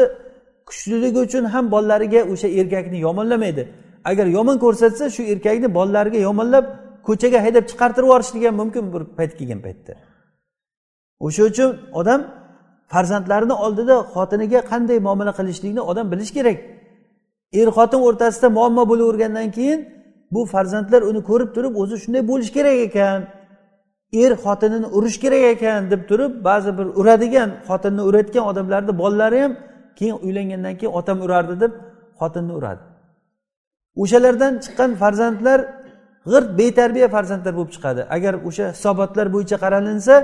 kuchliligi 0.70 1.20
uchun 1.28 1.44
ham 1.54 1.66
bolalariga 1.74 2.22
o'sha 2.34 2.48
erkakni 2.60 2.98
yomonlamaydi. 3.08 3.64
Agar 4.10 4.26
yomon 4.38 4.58
ko'rsatsa 4.66 5.06
shu 5.16 5.22
erkakni 5.34 5.68
bolalariga 5.78 6.20
yomonlab 6.28 6.66
ko'chaga 7.08 7.40
haydab 7.46 7.64
chiqartirib 7.72 8.08
yuborishligi 8.08 8.46
ham 8.50 8.56
mumkin 8.62 8.84
bir 8.94 9.02
payt 9.18 9.32
kelgan 9.40 9.60
paytda. 9.66 9.94
O'sha 11.26 11.44
uchun 11.50 11.70
odam 12.00 12.22
farzandlarini 12.96 13.56
oldida 13.66 13.96
xotiniga 14.14 14.60
qanday 14.72 14.98
muomala 15.08 15.32
qilishlikni 15.40 15.82
odam 15.92 16.06
bilishi 16.12 16.34
kerak. 16.38 16.58
Er 17.62 17.68
xotin 17.78 18.02
o'rtasida 18.08 18.48
muammo 18.58 18.84
bo'lavergandan 18.92 19.48
keyin 19.58 19.80
bu 20.34 20.42
farzandlar 20.54 21.02
uni 21.10 21.22
ko'rib 21.30 21.50
turib 21.56 21.74
o'zi 21.82 21.96
shunday 22.04 22.24
bo'lishi 22.32 22.52
kerak 22.58 22.78
ekan. 22.88 23.20
Er 24.24 24.32
xotinini 24.46 24.88
urish 24.98 25.18
kerak 25.24 25.44
ekan 25.54 25.80
deb 25.92 26.02
turib 26.10 26.32
ba'zi 26.48 26.72
bir 26.78 26.88
uradigan 27.00 27.50
xotinni 27.70 28.02
urayotgan 28.10 28.46
odamlarni 28.52 28.94
bolalari 29.02 29.40
ham 29.44 29.54
keyin 29.98 30.18
uylangandan 30.26 30.74
keyin 30.80 30.94
otam 31.00 31.18
urardi 31.26 31.56
deb 31.64 31.72
xotinni 32.20 32.54
uradi. 32.60 32.82
O'shalardan 34.02 34.54
chiqqan 34.64 34.92
farzandlar 35.02 35.60
g'irt 36.32 36.50
betarbiya 36.60 37.08
farzandlar 37.16 37.54
bo'lib 37.58 37.72
chiqadi. 37.76 38.02
Agar 38.16 38.34
o'sha 38.48 38.66
hisobotlar 38.76 39.28
bo'yicha 39.36 39.58
qaralinsa 39.64 40.16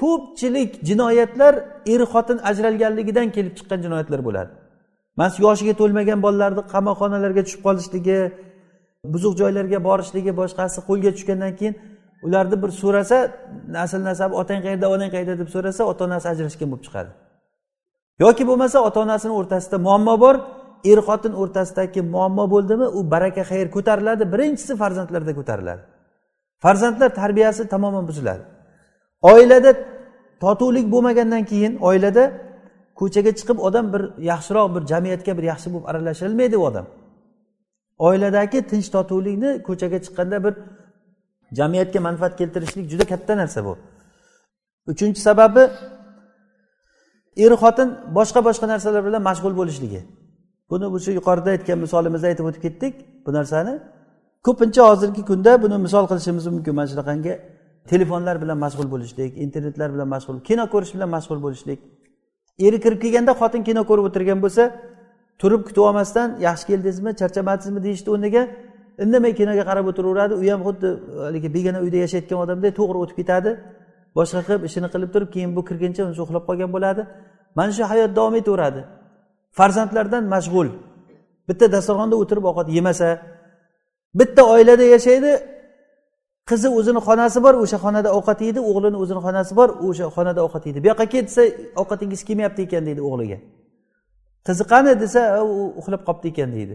ko'pchilik 0.00 0.70
jinoyatlar 0.88 1.54
er 1.92 2.00
xotin 2.12 2.38
ajralganligidan 2.50 3.28
kelib 3.36 3.54
chiqqan 3.58 3.80
jinoyatlar 3.84 4.20
bo'ladi. 4.28 4.50
Mana 5.18 5.32
yoshiga 5.46 5.74
to'lmagan 5.80 6.18
bolalarni 6.26 6.62
qamoqxonalarga 6.74 7.42
tushib 7.46 7.62
qolishligi 7.66 8.18
buzuq 9.12 9.34
joylarga 9.40 9.78
borishligi 9.88 10.32
boshqasi 10.40 10.78
qo'lga 10.88 11.10
tushgandan 11.16 11.52
keyin 11.58 11.74
ularni 12.26 12.56
bir 12.62 12.70
so'rasa 12.82 13.16
asl 13.84 14.00
nasab 14.10 14.30
otang 14.40 14.60
qayerda 14.66 14.86
onang 14.94 15.10
qayerda 15.14 15.34
deb 15.40 15.48
so'rasa 15.54 15.82
ota 15.90 16.02
onasi 16.08 16.26
ajrashgan 16.32 16.68
bo'lib 16.72 16.84
chiqadi. 16.86 17.10
Yoki 18.24 18.44
bo'lmasa 18.50 18.78
ota 18.88 18.98
onasini 19.06 19.34
o'rtasida 19.40 19.76
muammo 19.86 20.14
bor 20.24 20.34
er 20.92 20.98
xotin 21.08 21.32
o'rtasidagi 21.42 22.00
muammo 22.14 22.44
bo'ldimi 22.54 22.86
u 22.98 23.00
baraka 23.12 23.42
xayr 23.50 23.66
ko'tariladi 23.76 24.24
birinchisi 24.32 24.72
farzandlarda 24.82 25.32
ko'tariladi. 25.38 25.82
Farzandlar 26.64 27.10
tarbiyasi 27.20 27.62
tamoman 27.74 28.04
buziladi. 28.10 28.42
Oilada 29.22 29.70
totuvlik 30.40 30.86
bo'lmagandan 30.92 31.44
keyin 31.50 31.72
oilada 31.88 32.24
ko'chaga 33.00 33.32
chiqib 33.38 33.58
odam 33.68 33.86
bir 33.92 34.02
yaxshiroq 34.30 34.68
bir 34.74 34.82
jamiyatga 34.92 35.32
bir 35.38 35.44
yaxshi 35.52 35.68
bo'lib 35.72 35.86
aralashilmaydi 35.90 36.56
u 36.60 36.64
odam. 36.70 36.86
Oiladagi 38.06 38.58
tinch 38.70 38.88
totuvlikni 38.94 39.50
ko'chaga 39.68 39.98
chiqqanda 40.04 40.36
bir 40.44 40.54
jamiyatga 41.58 42.00
manfaat 42.08 42.32
keltirishlik 42.40 42.84
juda 42.92 43.04
katta 43.12 43.32
narsa 43.36 43.60
bu. 43.66 43.72
Uchinchi 44.92 45.20
sababi 45.28 45.62
er 47.44 47.52
xotin 47.62 47.88
boshqa 48.18 48.40
boshqa 48.48 48.66
narsalar 48.72 49.02
bilan 49.08 49.22
mashg'ul 49.28 49.54
bo'lishligi. 49.60 50.00
Buni 50.70 50.86
o'sha 50.96 51.10
yuqorida 51.18 51.50
aytgan 51.54 51.78
misolimizda 51.84 52.26
aytib 52.30 52.44
o'tib 52.48 52.62
ketdik 52.66 52.94
bu 53.24 53.30
narsani. 53.38 53.74
Ko'pincha 54.46 54.82
hozirgi 54.90 55.22
kunda 55.30 55.52
buni 55.62 55.76
misol 55.86 56.04
qilishimiz 56.10 56.44
mumkin 56.54 56.74
mana 56.78 56.88
shunaqangi 56.92 57.32
telefonlar 57.88 58.42
bilan 58.42 58.58
mashg'ul 58.58 58.90
bo'lishlik 58.90 59.38
internetlar 59.44 59.94
bilan 59.94 60.08
mashg'ul 60.14 60.40
kino 60.48 60.64
ko'rish 60.72 60.94
bilan 60.94 61.08
mashg'ul 61.16 61.40
bo'lishlik. 61.42 61.78
Eri 62.66 62.80
kirib 62.80 63.00
kelganda 63.02 63.32
xotin 63.40 63.62
kino 63.68 63.82
ko'rib 63.90 64.04
o'tirgan 64.08 64.38
bo'lsa 64.44 64.64
turib 65.40 65.62
kutib 65.66 65.82
olmasdan 65.88 66.28
yaxshi 66.46 66.64
keldingizmi 66.70 67.10
charchamadingizmi 67.20 67.80
deyishni 67.86 68.08
o'rniga. 68.14 68.42
Indamay 69.04 69.32
kinoga 69.40 69.64
qarab 69.70 69.86
o'tiraveradi 69.90 70.34
u 70.40 70.42
ham 70.52 70.60
xuddi 70.66 70.88
e, 70.88 71.20
haligi 71.26 71.48
begona 71.56 71.78
uyda 71.84 71.98
yashayotgan 72.04 72.38
odamday 72.44 72.70
to'g'ri 72.80 72.98
o'tib 73.02 73.16
ketadi. 73.20 73.50
Boshqa 74.18 74.40
qilib 74.46 74.62
ishini 74.68 74.88
qilib 74.94 75.10
turib 75.14 75.30
keyin 75.34 75.50
bu 75.56 75.62
kirguncha 75.68 76.02
uncha 76.08 76.22
uxlab 76.26 76.44
qolgan 76.48 76.70
bo'ladi. 76.76 77.02
Mana 77.58 77.70
shu 77.76 77.82
hayot 77.92 78.10
davom 78.18 78.34
etaveradi. 78.40 78.80
Farzandlardan 79.58 80.24
mashg'ul. 80.34 80.68
Bitta 81.48 81.66
dasturxonda 81.74 82.16
o'tirib 82.22 82.44
ovqat 82.50 82.68
yemasa 82.76 83.08
bitta 84.18 84.42
oilada 84.54 84.84
yashaydi 84.94 85.30
qizi 86.50 86.68
o'zini 86.78 87.00
xonasi 87.08 87.38
bor 87.46 87.54
o'sha 87.62 87.78
xonada 87.84 88.10
ovqat 88.18 88.38
yeydi 88.46 88.60
o'g'lini 88.70 88.98
o'zini 89.02 89.20
xonasi 89.26 89.52
bor 89.58 89.68
o'sha 89.86 90.06
xonada 90.16 90.40
ovqat 90.46 90.62
yeydi. 90.66 90.78
Bu 90.82 90.86
yoqqa 90.92 91.06
ket 91.14 91.24
desa 91.28 91.42
ovqatingiz 91.82 92.20
kelmayapti 92.28 92.60
ekan 92.66 92.82
deydi 92.88 93.02
o'g'liga. 93.08 93.38
Qizi 94.46 94.64
qani 94.72 94.92
desa 95.02 95.20
u 95.44 95.56
uxlab 95.80 96.02
qolibdi 96.08 96.28
ekan 96.32 96.50
deydi. 96.56 96.74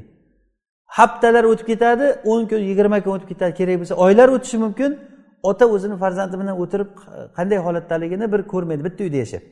Haftalar 0.98 1.44
o'tib 1.52 1.68
ketadi 1.72 2.06
o'n 2.32 2.42
kun 2.52 2.62
yigirma 2.70 2.98
kun 3.04 3.12
o'tib 3.16 3.30
ketadi. 3.32 3.54
Kerak 3.60 3.76
bo'lsa 3.82 3.96
oylar 4.06 4.28
o'tishi 4.36 4.58
mumkin. 4.66 4.92
Ota 5.50 5.66
o'zini 5.76 5.96
farzandi 6.04 6.36
bilan 6.42 6.56
o'tirib 6.64 6.90
qanday 7.38 7.60
holatdaligini 7.66 8.26
bir 8.34 8.42
ko'rmaydi. 8.52 8.82
Bitta 8.88 9.02
uyda 9.08 9.18
yashab. 9.24 9.44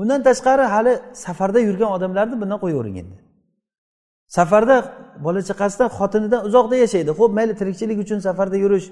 Undan 0.00 0.20
tashqari 0.28 0.64
hali 0.74 0.92
safarda 1.24 1.60
yurgan 1.68 1.90
odamlarni 1.96 2.36
bundan 2.42 2.58
qo'yavering 2.64 2.96
endi. 3.02 3.16
Safarda 4.36 4.76
bola 5.24 5.40
chaqasidan 5.48 5.88
xotinidan 5.98 6.40
uzoqda 6.48 6.76
yashaydi. 6.84 7.10
Ho'p 7.18 7.30
mayli 7.38 7.54
tirikchilik 7.60 7.98
uchun 8.04 8.18
safarda 8.26 8.56
yurish 8.64 8.86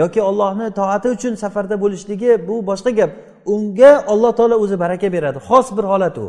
yoki 0.00 0.20
ollohni 0.30 0.66
toati 0.78 1.08
uchun 1.16 1.34
safarda 1.42 1.76
bo'lishligi 1.84 2.30
bu 2.48 2.54
boshqa 2.70 2.90
gap. 2.98 3.10
Unga 3.54 3.92
alloh 4.12 4.32
taolo 4.38 4.56
o'zi 4.64 4.76
baraka 4.84 5.08
beradi 5.16 5.38
xos 5.48 5.66
bir 5.76 5.84
holat 5.92 6.16
u. 6.24 6.26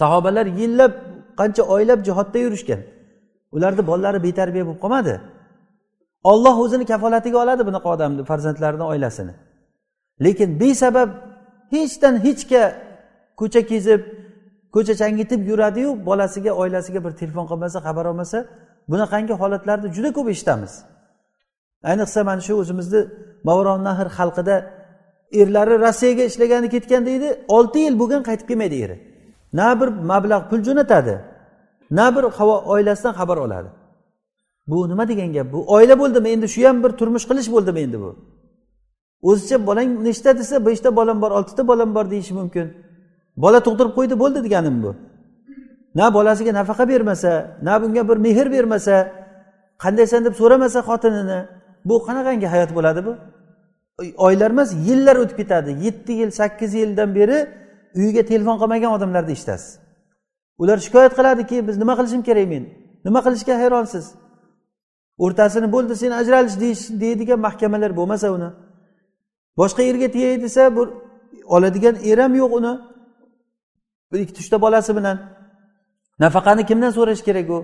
Sahobalar 0.00 0.46
yillab 0.60 0.92
qancha 1.40 1.62
oylab 1.74 2.00
jihodda 2.08 2.38
yurishgan. 2.44 2.80
Ularni 3.56 3.82
bolalari 3.90 4.18
betarbiya 4.26 4.64
bo'lib 4.68 4.80
qolmadi. 4.84 5.14
Olloh 6.32 6.56
o'zini 6.64 6.84
kafolatiga 6.92 7.38
oladi 7.44 7.62
bunaqa 7.68 7.88
odamni 7.94 8.22
farzandlarini 8.30 8.84
oilasini. 8.92 9.34
Lekin 10.24 10.50
besabab 10.60 11.10
hechdan 11.74 12.14
hechga 12.26 12.64
ko'cha 13.40 13.62
kezib 13.70 14.00
ko'cha 14.74 14.94
changitib 15.00 15.40
yuradiyu 15.50 15.90
bolasiga 16.08 16.52
oilasiga 16.62 17.00
bir 17.04 17.12
telefon 17.20 17.46
qilmasa 17.50 17.78
xabar 17.86 18.04
olmasa 18.10 18.38
bunaqangi 18.90 19.34
holatlarni 19.42 19.88
juda 19.96 20.10
ko'p 20.16 20.28
eshitamiz. 20.34 20.72
Ayniqsa 21.90 22.20
mana 22.28 22.40
shu 22.46 22.54
o'zimizni 22.62 23.00
mavronnahr 23.48 24.08
xalqida 24.18 24.56
erlari 25.40 25.74
rossiyaga 25.84 26.22
ishlagani 26.30 26.68
ketgan 26.74 27.02
deydi 27.08 27.28
olti 27.56 27.78
yil 27.86 27.94
bo'lgan 28.00 28.22
qaytib 28.28 28.46
kelmaydi 28.50 28.76
eri. 28.84 28.96
Na 29.58 29.80
bir 29.80 29.88
mablag' 30.10 30.44
pul 30.50 30.60
jo'natadi 30.68 31.14
na 31.98 32.06
bir 32.16 32.24
oilasidan 32.74 33.14
xabar 33.20 33.36
oladi. 33.36 33.68
Bu 34.66 34.88
nima 34.88 35.08
degan 35.08 35.32
gap? 35.32 35.46
Bu 35.52 35.58
oila 35.74 35.98
bo'ldimi? 35.98 36.28
Endi 36.28 36.48
shu 36.48 36.68
ham 36.68 36.76
bir 36.84 36.90
turmush 37.00 37.24
qilish 37.30 37.48
bo'ldimi 37.54 37.80
endi 37.86 37.98
bu? 38.00 38.10
O'zicha 39.22 39.66
bolang 39.66 39.90
nechta 40.06 40.30
desa 40.38 40.66
beshta 40.66 40.96
bolam 40.96 41.22
bor 41.22 41.30
oltita 41.30 41.62
bolam 41.68 41.94
bor 41.94 42.10
deyishi 42.10 42.34
mumkin. 42.34 42.66
Bola 43.42 43.60
tug'dirib 43.66 43.92
qo'ydi 43.98 44.14
bo'ldi 44.22 44.38
deganim 44.46 44.76
bu. 44.84 44.90
Na 45.98 46.06
bolasiga 46.16 46.52
nafaqa 46.60 46.84
bermasa 46.92 47.32
na 47.66 47.74
bunga 47.82 48.02
bir 48.08 48.16
mehr 48.26 48.46
bermasa 48.54 48.94
qandaysan 49.82 50.20
deb 50.26 50.34
so'ramasa 50.40 50.80
xotinini 50.88 51.40
bu 51.88 51.94
qanaqangi 52.06 52.46
hayot 52.54 52.70
bo'ladi 52.78 53.00
bu? 53.06 53.12
Oylar 54.26 54.50
emas 54.54 54.70
yillar 54.88 55.16
o'tib 55.22 55.36
ketadi. 55.40 55.70
Yetti 55.86 56.12
yil 56.20 56.30
sakkiz 56.40 56.70
yildan 56.80 57.10
beri 57.18 57.38
uyiga 57.98 58.22
telefon 58.32 58.56
qilmagan 58.60 58.90
odamlarni 58.96 59.32
eshitasiz. 59.36 59.70
Ular 60.62 60.78
shikoyat 60.86 61.12
qiladiki 61.18 61.56
biz 61.68 61.76
nima 61.82 61.94
qilishim 61.98 62.22
kerak 62.28 62.46
men? 62.52 62.64
Nima 63.06 63.20
qilishga 63.26 63.54
hayronsiz? 63.62 64.06
O'rtasini 65.24 65.68
bo'ldi 65.74 65.94
sen 66.02 66.12
ajralish 66.20 66.56
deydigan 67.02 67.40
mahkamalar 67.46 67.90
bo'lmasa 67.98 68.26
uni. 68.36 68.50
Boshqa 69.60 69.82
yerga 69.88 70.08
tegay 70.14 70.36
desa 70.44 70.62
bir 70.76 70.86
oladigan 71.56 71.96
er 72.10 72.18
ham 72.18 72.32
yo'q 72.42 72.52
uni. 72.60 72.72
Ikkita 74.18 74.40
uchta 74.40 74.60
bolasi 74.60 74.96
bilan. 74.96 75.16
Nafaqani 76.18 76.66
kimdan 76.66 76.90
so'rash 76.90 77.22
kerak 77.28 77.50
u? 77.50 77.58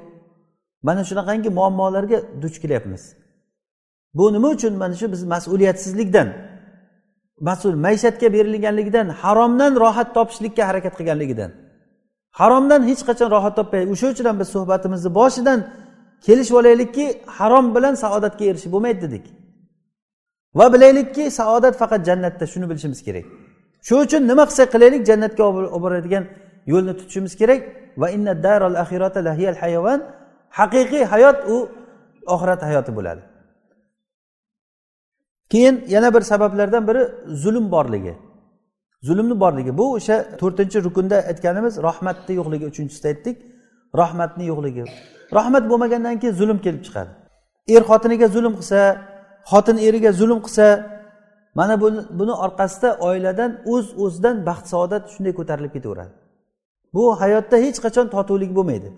Mana 0.83 1.05
shunaqangi 1.05 1.51
muammolarga 1.59 2.19
duch 2.43 2.57
kelyapmiz. 2.63 3.03
Bu 4.15 4.33
nima 4.33 4.49
uchun 4.49 4.75
mana 4.75 4.95
shu 4.95 5.13
biz 5.13 5.23
mas'uliyatsizlikdan 5.23 6.29
mas'ul 7.41 7.75
maishatga 7.75 8.33
berilganligidan 8.33 9.09
haromdan 9.09 9.73
rohat 9.77 10.15
topishlikka 10.15 10.69
harakat 10.69 10.95
qilganligidan 10.99 11.51
haromdan 12.41 12.83
hech 12.89 13.03
qachon 13.09 13.29
rohat 13.37 13.55
topmay 13.59 13.83
o'sha 13.93 14.07
uchun 14.13 14.25
ham 14.31 14.37
biz 14.41 14.49
suhbatimizni 14.57 15.11
boshidan 15.21 15.59
kelishib 16.27 16.57
olaylikki 16.61 17.07
harom 17.39 17.67
bilan 17.77 17.95
saodatga 17.95 18.45
erishib 18.51 18.71
bo'lmaydi 18.75 19.01
dedik. 19.07 19.25
Va 20.59 20.67
bilaylikki 20.75 21.25
saodat 21.39 21.75
faqat 21.83 22.01
jannatda 22.09 22.45
shuni 22.53 22.67
bilishimiz 22.71 23.01
kerak. 23.07 23.27
Shuning 23.87 24.05
uchun 24.07 24.23
nima 24.31 24.45
qilsak 24.49 24.69
qilaylik 24.75 25.03
jannatga 25.11 25.43
olib 25.49 25.73
boradigan 25.85 26.25
yo'lni 26.73 26.93
tutishimiz 26.99 27.33
kerak. 27.41 27.61
Va 28.01 28.07
inna 28.17 28.33
daral 28.47 28.75
axirata 28.83 29.21
lahiyal 29.29 29.57
hayvon 29.63 30.01
haqiqiy 30.59 31.05
hayot 31.13 31.39
u 31.55 31.57
oxirat 32.35 32.61
hayoti 32.69 32.93
bo'ladi. 32.99 33.23
Keyin 35.53 35.85
yana 35.95 36.09
bir 36.15 36.23
sabablardan 36.33 36.83
biri 36.89 37.03
zulm 37.43 37.67
borligi. 37.75 38.15
Zulmni 39.03 39.41
borligi. 39.41 39.73
Bu 39.79 39.85
o'sha 39.97 40.17
to'rtinchi 40.41 40.79
rukunda 40.87 41.17
aytganimiz 41.31 41.75
rahmatni 41.89 42.33
yo'qligi 42.39 42.65
uchinchisida 42.71 43.09
aytdik. 43.13 43.37
Rahmatni 44.01 44.45
yo'qligi. 44.51 44.85
Rahmat 45.39 45.65
bo'lmagandan 45.71 46.15
keyin 46.21 46.35
zulm 46.41 46.59
kelib 46.65 46.83
chiqadi. 46.87 47.11
Er 47.75 47.83
xotiniga 47.91 48.27
zulm 48.37 48.53
qilsa 48.59 48.81
xotin 49.51 49.77
eriga 49.89 50.11
zulm 50.21 50.39
qilsa 50.47 50.67
mana 51.59 51.75
buni 52.19 52.35
orqasida 52.45 52.89
oiladan 53.09 53.51
o'z 53.73 53.87
uz 53.87 53.99
o'zidan 54.05 54.37
baxt 54.49 54.67
saodat 54.73 55.05
shunday 55.15 55.33
ko'tarilib 55.39 55.73
ketaveradi. 55.77 56.13
Bu 56.95 57.03
hayotda 57.21 57.57
hech 57.65 57.79
qachon 57.85 58.07
totuvlik 58.15 58.53
bo'lmaydi. 58.59 58.89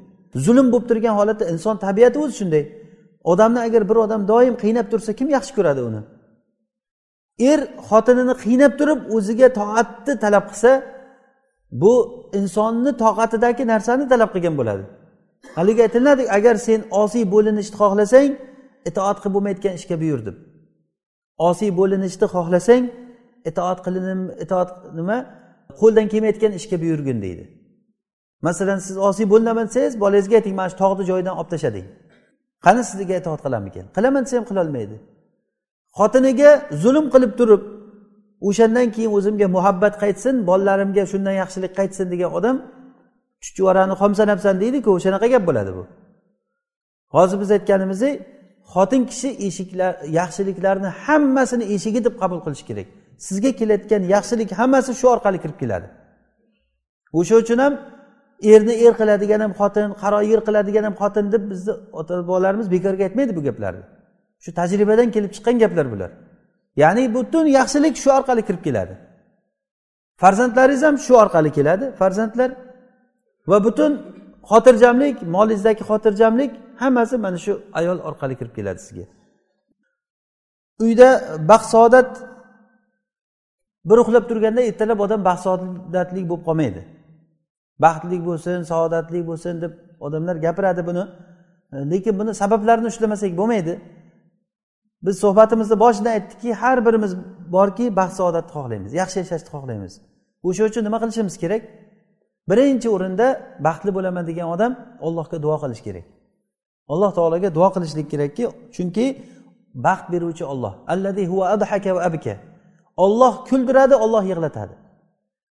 Zulm 0.44 0.66
bo'lib 0.72 0.86
turgan 0.90 1.14
holatda 1.20 1.44
inson 1.54 1.76
tabiati 1.86 2.18
o'zi 2.24 2.34
shunday. 2.40 2.64
Odamni 3.32 3.60
agar 3.66 3.82
bir 3.90 3.96
odam 4.04 4.22
doim 4.32 4.54
qiynab 4.62 4.86
tursa 4.92 5.10
kim 5.18 5.28
yaxshi 5.36 5.52
ko'radi 5.58 5.80
uni? 5.88 6.00
Er 7.50 7.60
xotinini 7.88 8.34
qiynab 8.44 8.72
turib 8.80 9.00
o'ziga 9.16 9.48
toatni 9.60 10.14
talab 10.24 10.44
qilsa 10.50 10.70
bu 11.82 11.94
insonni 12.40 12.92
toqatidagi 13.04 13.64
narsani 13.72 14.04
talab 14.12 14.30
qilgan 14.34 14.54
bo'ladi. 14.60 14.84
Haligi 15.58 15.80
aytiladi 15.86 16.22
agar 16.38 16.54
sen 16.66 16.80
osiy 17.02 17.24
bo'linishni 17.34 17.76
xohlasang 17.80 18.30
itoat 18.90 19.16
qilib 19.22 19.34
bo'lmayotgan 19.36 19.74
ishga 19.80 19.96
buyur 20.02 20.20
deb. 20.26 20.36
Osiy 21.38 21.70
bo'linishni 21.80 22.26
xohlasang 22.34 22.84
itoat 23.50 23.78
qilinim 23.86 24.20
itoat 24.44 24.70
nima? 24.98 25.18
Qo'ldan 25.80 26.06
kelmayotgan 26.12 26.52
ishga 26.58 26.76
buyurgin 26.82 27.18
deydi. 27.22 27.44
Masalan 28.46 28.78
siz 28.86 28.96
osiy 29.08 29.26
bo'linaman 29.32 29.66
desangiz 29.68 29.94
bolangizga 30.00 30.34
ayting 30.40 30.54
mana 30.60 30.68
shu 30.72 30.76
tog'ni 30.82 31.04
joyidan 31.10 31.34
olib 31.40 31.50
tashlading. 31.54 31.86
Qani 32.64 32.82
sizga 32.90 33.14
itoat 33.22 33.40
qilarmikan 33.46 33.84
qilaman 33.96 34.22
desa 34.24 34.34
ham 34.38 34.46
qilolmaydi. 34.50 34.96
Xotiniga 35.98 36.50
zulm 36.82 37.06
qilib 37.14 37.32
turib 37.40 37.62
o'shandan 38.48 38.86
keyin 38.94 39.10
o'zimga 39.18 39.46
muhabbat 39.56 39.94
qaytsin 40.02 40.34
bolalarimga 40.48 41.04
shundan 41.12 41.34
yaxshilik 41.42 41.72
qaytsin 41.78 42.06
degan 42.12 42.30
odam 42.38 42.56
chuchvarani 43.44 43.94
xomsanabsan 44.00 44.54
deydiku 44.62 44.88
o'shanaqa 44.96 45.26
gap 45.34 45.42
bo'ladi 45.48 45.70
bu. 45.78 45.82
Hozir 47.14 47.36
biz 47.42 47.50
aytganimizdek 47.56 48.14
xotin 48.74 49.02
kishi 49.10 49.28
eshiklar 49.46 49.92
yaxshiliklarni 50.18 50.90
hammasini 51.04 51.64
eshigi 51.74 52.00
deb 52.06 52.14
qabul 52.22 52.40
qilish 52.44 52.64
kerak. 52.68 52.86
Sizga 53.26 53.50
kelayotgan 53.60 54.02
yaxshilik 54.14 54.50
hammasi 54.60 54.92
shu 55.00 55.06
orqali 55.14 55.38
kirib 55.44 55.58
keladi. 55.62 55.86
O'sha 57.18 57.34
uchun 57.42 57.58
ham 57.64 57.74
erni 58.52 58.74
er 58.84 58.92
qiladigan 59.00 59.40
ham 59.44 59.52
xotin 59.60 59.88
qaro 60.02 60.18
yer 60.30 60.40
qiladigan 60.46 60.84
ham 60.88 60.94
xotin 61.02 61.24
deb 61.34 61.42
bizni 61.50 61.72
ota 62.00 62.14
bobolarimiz 62.28 62.66
bekorga 62.74 63.02
aytmaydi 63.08 63.32
bu 63.38 63.42
gaplarni. 63.48 63.84
Shu 64.44 64.50
tajribadan 64.58 65.08
kelib 65.14 65.30
chiqqan 65.36 65.56
gaplar 65.62 65.86
bular. 65.92 66.10
Ya'ni 66.82 67.04
butun 67.16 67.46
yaxshilik 67.58 67.94
shu 68.02 68.08
orqali 68.18 68.42
kirib 68.48 68.62
keladi. 68.66 68.94
Farzandlaringiz 70.22 70.82
ham 70.88 70.96
shu 71.06 71.12
orqali 71.22 71.50
keladi 71.58 71.84
farzandlar. 72.00 72.50
Va 73.50 73.58
butun 73.66 73.92
xotirjamlik 74.50 75.16
molingizdagi 75.34 75.82
xotirjamlik 75.90 76.52
hammasi 76.80 77.16
mana 77.24 77.38
shu 77.44 77.52
ayol 77.80 77.98
orqali 78.08 78.34
kirib 78.40 78.54
keladi 78.58 78.80
sizga. 78.86 79.06
Uyda 80.84 81.08
baxtsaodat 81.50 82.10
bir 83.88 83.98
uxlab 84.02 84.24
turganda 84.30 84.60
ertalab 84.70 84.98
odam 85.06 85.20
baxtsaodatlik 85.28 86.24
bo'lib 86.30 86.44
qolmaydi. 86.48 86.80
Baxtli 87.84 88.16
bo'lsin 88.28 88.58
saodatli 88.72 89.20
bo'lsin 89.30 89.54
deb 89.64 89.72
odamlar 90.06 90.36
gapiradi 90.46 90.82
buni. 90.88 91.04
Lekin 91.92 92.14
buni 92.20 92.32
sabablarini 92.42 92.88
ushlamasak 92.92 93.32
bo'lmaydi. 93.40 93.74
Biz 95.06 95.14
suhbatimizni 95.24 95.76
boshida 95.84 96.10
aytdikki 96.16 96.50
har 96.62 96.78
birimiz 96.86 97.12
borki 97.56 97.96
baxt 98.00 98.16
saodatni 98.20 98.52
xohlaymiz 98.56 98.92
yaxshi 99.00 99.16
yashashni 99.22 99.50
xohlaymiz. 99.54 99.92
O'sha 100.48 100.62
uchun 100.70 100.82
nima 100.86 100.98
qilishimiz 101.02 101.34
kerak? 101.42 101.62
Birinchi 102.50 102.88
o'rinda 102.96 103.26
baxtli 103.66 103.90
bo'laman 103.96 104.24
degan 104.30 104.46
odam 104.54 104.72
allohga 105.06 105.36
duo 105.44 105.56
qilish 105.62 105.82
kerak. 105.86 106.06
Alloh 106.92 107.10
taologa 107.18 107.48
duo 107.56 107.68
qilishlik 107.74 108.06
kerakki 108.12 108.44
chunki 108.76 109.06
baxt 109.86 110.06
beruvchi 110.12 110.44
olloh 110.52 110.72
alladi 110.92 111.22
huva 111.30 111.44
adhaka 111.54 111.90
va 111.96 112.00
abka. 112.08 112.34
Olloh 113.04 113.32
kuldiradi 113.48 113.94
olloh 114.04 114.22
yig'latadi. 114.30 114.74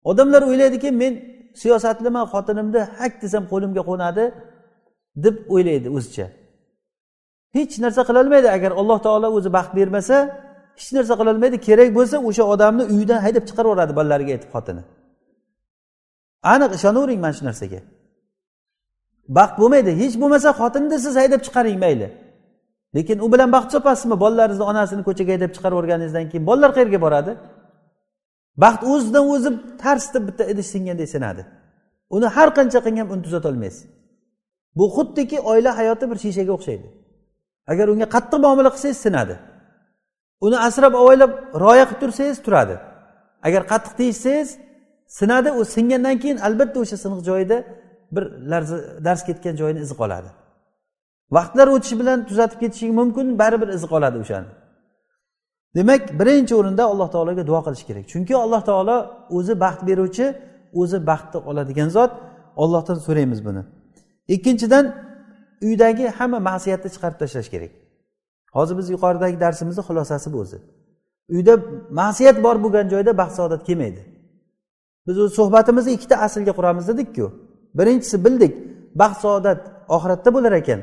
Odamlar 0.09 0.41
o'ylaydiki 0.49 0.89
men 1.01 1.13
siyosatliman 1.61 2.25
xotinimni 2.33 2.81
hak 2.99 3.13
desam 3.23 3.43
qo'limga 3.51 3.81
qo'nadi 3.89 4.23
deb 5.25 5.35
o'ylaydi 5.53 5.89
o'zicha. 5.97 6.27
Hech 7.55 7.73
narsa 7.83 8.01
qilolmaydi. 8.09 8.47
Agar 8.57 8.71
alloh 8.81 8.97
taolo 9.05 9.27
o'zi 9.37 9.49
baxt 9.57 9.71
bermasa 9.79 10.17
hech 10.79 10.89
narsa 10.97 11.13
qilolmaydi. 11.19 11.57
Kerak 11.67 11.89
bo'lsa 11.97 12.15
o'sha 12.29 12.43
odamni 12.53 12.83
uyidan 12.93 13.19
haydab 13.25 13.43
chiqarib 13.49 13.69
yuboradi 13.69 13.93
bolalariga 13.99 14.31
aytib 14.35 14.49
xotini. 14.55 14.83
Aniq 16.53 16.71
ishonavering 16.77 17.19
mana 17.23 17.33
shu 17.37 17.43
narsaga. 17.49 17.79
Baxt 19.37 19.55
bo'lmaydi. 19.61 19.91
Hech 20.01 20.15
bo'lmasa 20.21 20.49
xotinni 20.59 20.97
siz 21.05 21.15
haydab 21.21 21.41
chiqaring 21.45 21.79
mayli. 21.85 22.07
Lekin 22.95 23.19
u 23.25 23.31
bilan 23.33 23.51
baxt 23.55 23.69
topasizmi 23.71 24.19
bolalaringizni 24.23 24.65
onasini 24.71 25.03
ko'chaga 25.07 25.31
haydab 25.35 25.51
chiqarib 25.55 25.75
yuborganingizdan 25.75 26.25
keyin 26.31 26.45
bolalar 26.49 26.71
qayerga 26.77 26.99
boradi? 27.05 27.31
Baxt 28.63 28.81
o'zidan 28.91 29.23
o'zi 29.33 29.49
tars 29.81 30.05
bitta 30.27 30.43
idish 30.51 30.69
singanday 30.73 31.07
sinadi. 31.15 31.41
Uni 32.15 32.27
har 32.35 32.49
qancha 32.57 32.79
qilgan 32.85 33.07
uni 33.13 33.21
tuzatolmaysiz. 33.27 33.83
Bu 34.77 34.85
xuddiki 34.95 35.37
oila 35.51 35.71
hayoti 35.79 36.05
bir 36.11 36.17
shishaga 36.23 36.51
o'xshaydi. 36.57 36.87
Agar 37.71 37.87
unga 37.93 38.07
qattiq 38.15 38.39
muomala 38.45 38.69
qilsangiz 38.75 38.99
sinadi. 39.05 39.35
Uni 40.45 40.57
asrab 40.67 40.93
avaylab 41.01 41.31
rioya 41.63 41.85
qilib 41.89 41.99
tursangiz 42.03 42.37
turadi. 42.45 42.75
Agar 43.47 43.61
qattiq 43.71 43.93
tiyishsangiz 43.99 44.49
sinadi 45.19 45.49
u 45.59 45.61
singandan 45.75 46.15
keyin 46.21 46.37
albatta 46.47 46.77
o'sha 46.83 46.97
siniq 47.03 47.21
joyida 47.29 47.57
bir 48.15 48.23
larza 48.51 48.77
dars 49.05 49.21
ketgan 49.25 49.55
joyini 49.61 49.79
izi 49.85 49.95
qoladi. 50.01 50.29
Vaqtlar 51.37 51.67
o'tishi 51.75 51.95
bilan 52.01 52.25
tuzatib 52.29 52.59
ketishing 52.63 52.91
mumkin 52.99 53.27
baribir 53.41 53.69
izi 53.77 53.87
qoladi 53.93 54.17
o'shani. 54.23 54.49
Demak 55.75 56.01
birinchi 56.19 56.53
o'rinda 56.59 56.83
alloh 56.91 57.09
taologa 57.15 57.43
duo 57.49 57.61
qilish 57.65 57.83
kerak. 57.89 58.05
Chunki 58.11 58.33
alloh 58.43 58.61
taolo 58.69 58.97
o'zi 59.37 59.53
baxt 59.63 59.81
beruvchi 59.89 60.25
o'zi 60.81 60.97
baxtni 61.09 61.39
oladigan 61.49 61.89
zot. 61.97 62.11
Ollohdan 62.63 62.97
so'raymiz 63.07 63.39
buni. 63.47 63.63
Ikkinchidan 64.35 64.85
uydagi 65.67 66.05
hamma 66.17 66.39
ma'siyatni 66.49 66.89
chiqarib 66.93 67.17
tashlash 67.21 67.49
kerak. 67.53 67.71
Hozir 68.55 68.75
biz 68.79 68.87
yuqoridagi 68.95 69.37
darsimizni 69.39 69.83
xulosasi 69.87 70.27
bu 70.33 70.37
o'zi. 70.43 70.57
Uyda 71.35 71.53
ma'siyat 71.99 72.37
bor 72.45 72.55
bo'lgan 72.63 72.85
joyda 72.93 73.11
baxt 73.21 73.35
saodat 73.39 73.61
kelmaydi. 73.67 74.01
Biz 75.07 75.15
o'z 75.23 75.31
suhbatimizni 75.39 75.91
ikkita 75.97 76.15
aslga 76.25 76.53
quramiz 76.57 76.85
dedikku. 76.91 77.25
Birinchisi 77.77 78.17
bildik 78.25 78.53
baxt 79.01 79.21
saodat 79.21 79.59
oxiratda 79.95 80.29
bo'lar 80.35 80.53
ekan. 80.61 80.79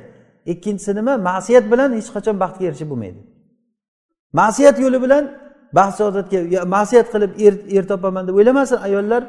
Ikkinchisi 0.52 0.94
nima? 0.98 1.12
Ma'siyat 1.28 1.64
bilan 1.72 1.90
hech 1.98 2.10
qachon 2.16 2.36
baxtga 2.42 2.64
erishib 2.68 2.88
bo'lmaydi. 2.92 3.20
Ma'siyat 4.40 4.76
yo'li 4.84 4.98
bilan 5.04 5.24
baxt 5.78 5.94
saodatga 5.98 6.64
ma'siyat 6.76 7.06
qilib 7.12 7.32
er, 7.46 7.54
er 7.76 7.84
topaman 7.90 8.24
deb 8.28 8.34
o'ylamasin 8.40 8.78
ayollar 8.88 9.22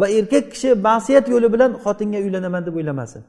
va 0.00 0.06
erkak 0.18 0.44
kishi 0.52 0.70
ma'siyat 0.88 1.26
yo'li 1.32 1.48
bilan 1.54 1.70
xotinga 1.84 2.18
uylanaman 2.26 2.62
deb 2.66 2.74
o'ylamasin. 2.78 3.22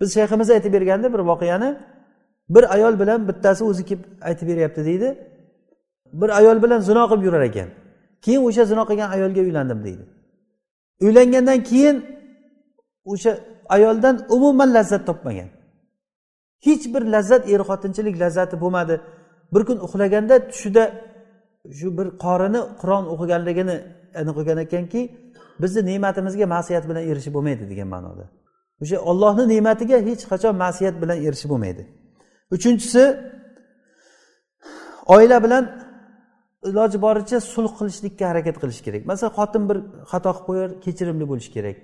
Biz 0.00 0.08
shayximiz 0.16 0.48
aytib 0.56 0.72
berganda 0.76 1.08
bir 1.14 1.22
voqeani 1.30 1.70
bir 2.54 2.64
ayol 2.74 2.94
bilan 3.00 3.28
bittasi 3.28 3.62
o'zi 3.70 3.82
kelib 3.88 4.04
aytib 4.28 4.46
beryapti 4.50 4.84
deydi. 4.88 5.08
Bir 6.20 6.30
ayol 6.38 6.62
bilan 6.62 6.80
zino 6.88 7.02
qilib 7.10 7.24
yurar 7.28 7.42
ekan. 7.50 7.68
Keyin 8.24 8.42
o'sha 8.48 8.64
zino 8.64 8.82
qilgan 8.90 9.10
ayolga 9.16 9.40
uylandim 9.40 9.84
deydi. 9.86 10.04
Uylangandan 11.06 11.60
keyin 11.70 11.96
o'sha 13.12 13.32
ayoldan 13.76 14.16
umuman 14.36 14.70
lazzat 14.76 15.02
topmagan. 15.08 15.48
Hech 16.66 16.84
bir 16.94 17.02
lazzat 17.14 17.42
er 17.52 17.60
xotinchilik 17.68 18.14
lazzati 18.22 18.56
bo'lmadi. 18.62 18.94
Bir 19.54 19.62
kun 19.68 19.78
uxlaganda 19.86 20.34
tushida 20.50 20.84
shu 21.78 21.88
bir 21.98 22.08
qorini 22.24 22.60
qur'on 22.80 23.04
o'qiganligini 23.14 23.76
aniq 24.20 24.34
qilgan 24.38 24.58
ekanki 24.66 25.00
bizni 25.62 25.80
ne'matimizga 25.90 26.46
ma'siyat 26.54 26.84
bilan 26.90 27.04
erishib 27.10 27.32
bo'lmaydi 27.36 27.64
degan 27.72 27.88
ma'noda. 27.94 28.24
O'sha 28.82 28.98
ollohni 29.10 29.44
ne'matiga 29.54 29.96
hech 30.08 30.22
qachon 30.32 30.54
ma'siyat 30.64 30.94
bilan 31.02 31.18
erishib 31.26 31.48
bo'lmaydi. 31.52 31.82
Uchinchisi 32.56 33.02
oila 35.14 35.38
bilan 35.44 35.64
iloji 36.68 36.98
boricha 37.06 37.38
sulh 37.52 37.72
qilishlikka 37.78 38.24
harakat 38.30 38.56
qilish 38.62 38.80
kerak. 38.86 39.02
Masalan 39.10 39.32
xotin 39.38 39.62
bir 39.70 39.78
xato 40.10 40.30
qilib 40.32 40.46
qo'yar 40.48 40.70
kechirimli 40.84 41.24
bo'lishi 41.30 41.50
kerak. 41.56 41.76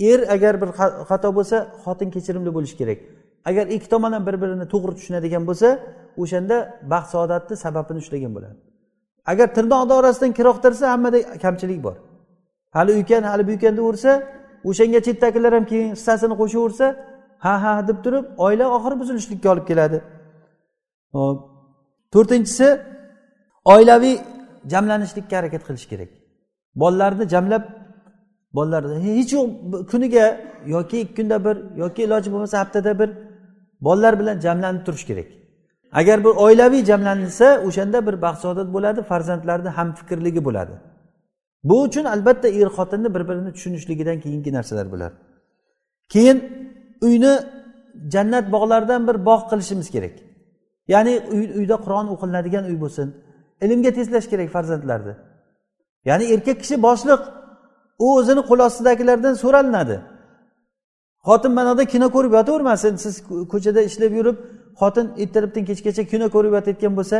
Er 0.00 0.20
agar 0.34 0.54
bir 0.62 0.68
xato 1.08 1.28
bo'lsa 1.38 1.56
xotin 1.84 2.08
kechirimli 2.14 2.50
bo'lishi 2.56 2.76
kerak. 2.80 2.98
Agar 3.44 3.66
ikki 3.66 3.88
tomon 3.88 4.12
ham 4.12 4.26
bir 4.28 4.36
birini 4.42 4.66
to'g'ri 4.72 4.92
tushunadigan 4.98 5.44
bo'lsa 5.48 5.68
o'shanda 6.22 6.56
baxt 6.92 7.10
saodatni 7.14 7.54
sababini 7.64 7.98
ushlagan 8.02 8.32
bo'ladi. 8.36 8.56
Agar 9.32 9.46
tirnoqni 9.56 9.92
orasidan 10.00 10.32
kir 10.38 10.46
oqtirsa 10.52 10.84
hammada 10.92 11.18
kamchilik 11.44 11.80
bor. 11.86 11.96
Hali 12.76 12.90
uykan 12.98 13.22
hali 13.30 13.44
buykan 13.50 13.74
deyaversa 13.78 14.10
o'shanga 14.68 15.00
chetdagilar 15.06 15.52
ham 15.56 15.64
keyin 15.70 15.88
hissasini 15.96 16.34
qo'shaversa 16.40 16.86
ha 17.44 17.54
ha 17.62 17.72
deb 17.88 17.98
turib 18.04 18.24
oila 18.46 18.66
oxiri 18.76 18.96
buzilishlikka 19.00 19.48
olib 19.54 19.66
keladi. 19.70 19.98
Hop 21.16 21.36
to'rtinchisi 22.14 22.68
oilaviy 23.74 24.16
jamlanishlikka 24.72 25.34
harakat 25.40 25.62
qilish 25.68 25.86
kerak. 25.92 26.10
Bolalarni 26.80 27.24
jamlab 27.34 27.64
bolalarni 28.56 28.96
hech 29.18 29.32
yo'q 29.36 29.48
kuniga 29.90 30.24
yoki 30.74 30.96
ikki 31.00 31.14
kunda 31.18 31.36
bir 31.46 31.56
yoki 31.82 32.00
iloji 32.06 32.28
bo'lmasa 32.32 32.56
haftada 32.62 32.92
bir 33.00 33.10
bolalar 33.86 34.14
bilan 34.20 34.36
jamlanib 34.40 34.82
turish 34.86 35.04
kerak. 35.10 35.28
Agar 35.92 36.18
bir 36.24 36.32
oilaviy 36.44 36.84
jamlansa 36.84 37.46
o'shanda 37.66 37.98
bir 38.06 38.22
baxt 38.24 38.40
saodat 38.42 38.68
bo'ladi 38.76 39.00
farzandlarni 39.10 39.68
hamfikrligi 39.68 40.44
bo'ladi. 40.48 40.74
Bu 41.68 41.82
uchun 41.82 42.04
albatta 42.04 42.48
er 42.48 42.68
xotinni 42.76 43.14
bir 43.14 43.28
birini 43.28 43.52
tushunishligidan 43.56 44.20
keyingi 44.20 44.52
narsalar 44.52 44.92
bular. 44.92 45.12
Keyin 46.08 46.38
uyni 47.06 47.32
jannat 48.14 48.52
bog'laridan 48.52 49.02
bir 49.08 49.16
bog' 49.28 49.44
qilishimiz 49.50 49.88
kerak. 49.94 50.14
Ya'ni 50.88 51.12
uyda 51.60 51.76
qur'on 51.84 52.06
o'qilinadigan 52.14 52.64
uy 52.70 52.76
bo'lsin 52.84 53.08
ilmga 53.64 53.90
tezlash 53.98 54.26
kerak 54.32 54.48
farzandlarni. 54.56 55.14
Ya'ni 56.08 56.24
erkak 56.34 56.58
kishi 56.62 56.76
boshliq 56.86 57.20
u 58.04 58.06
o'zini 58.18 58.42
qo'l 58.48 58.60
ostidagilardan 58.68 59.34
so'ralinadi. 59.42 59.96
Xotin 61.26 61.52
mana 61.58 61.84
kino 61.84 62.06
ko'rib 62.16 62.32
yotavermasin. 62.38 62.94
Siz 63.04 63.14
ko'chada 63.52 63.80
ishlab 63.88 64.12
yurib 64.18 64.36
xotin 64.80 65.06
ertalabdan 65.22 65.64
kechgacha 65.68 66.02
kino 66.12 66.26
ko'rib 66.34 66.52
yotayotgan 66.56 66.92
bo'lsa 66.98 67.18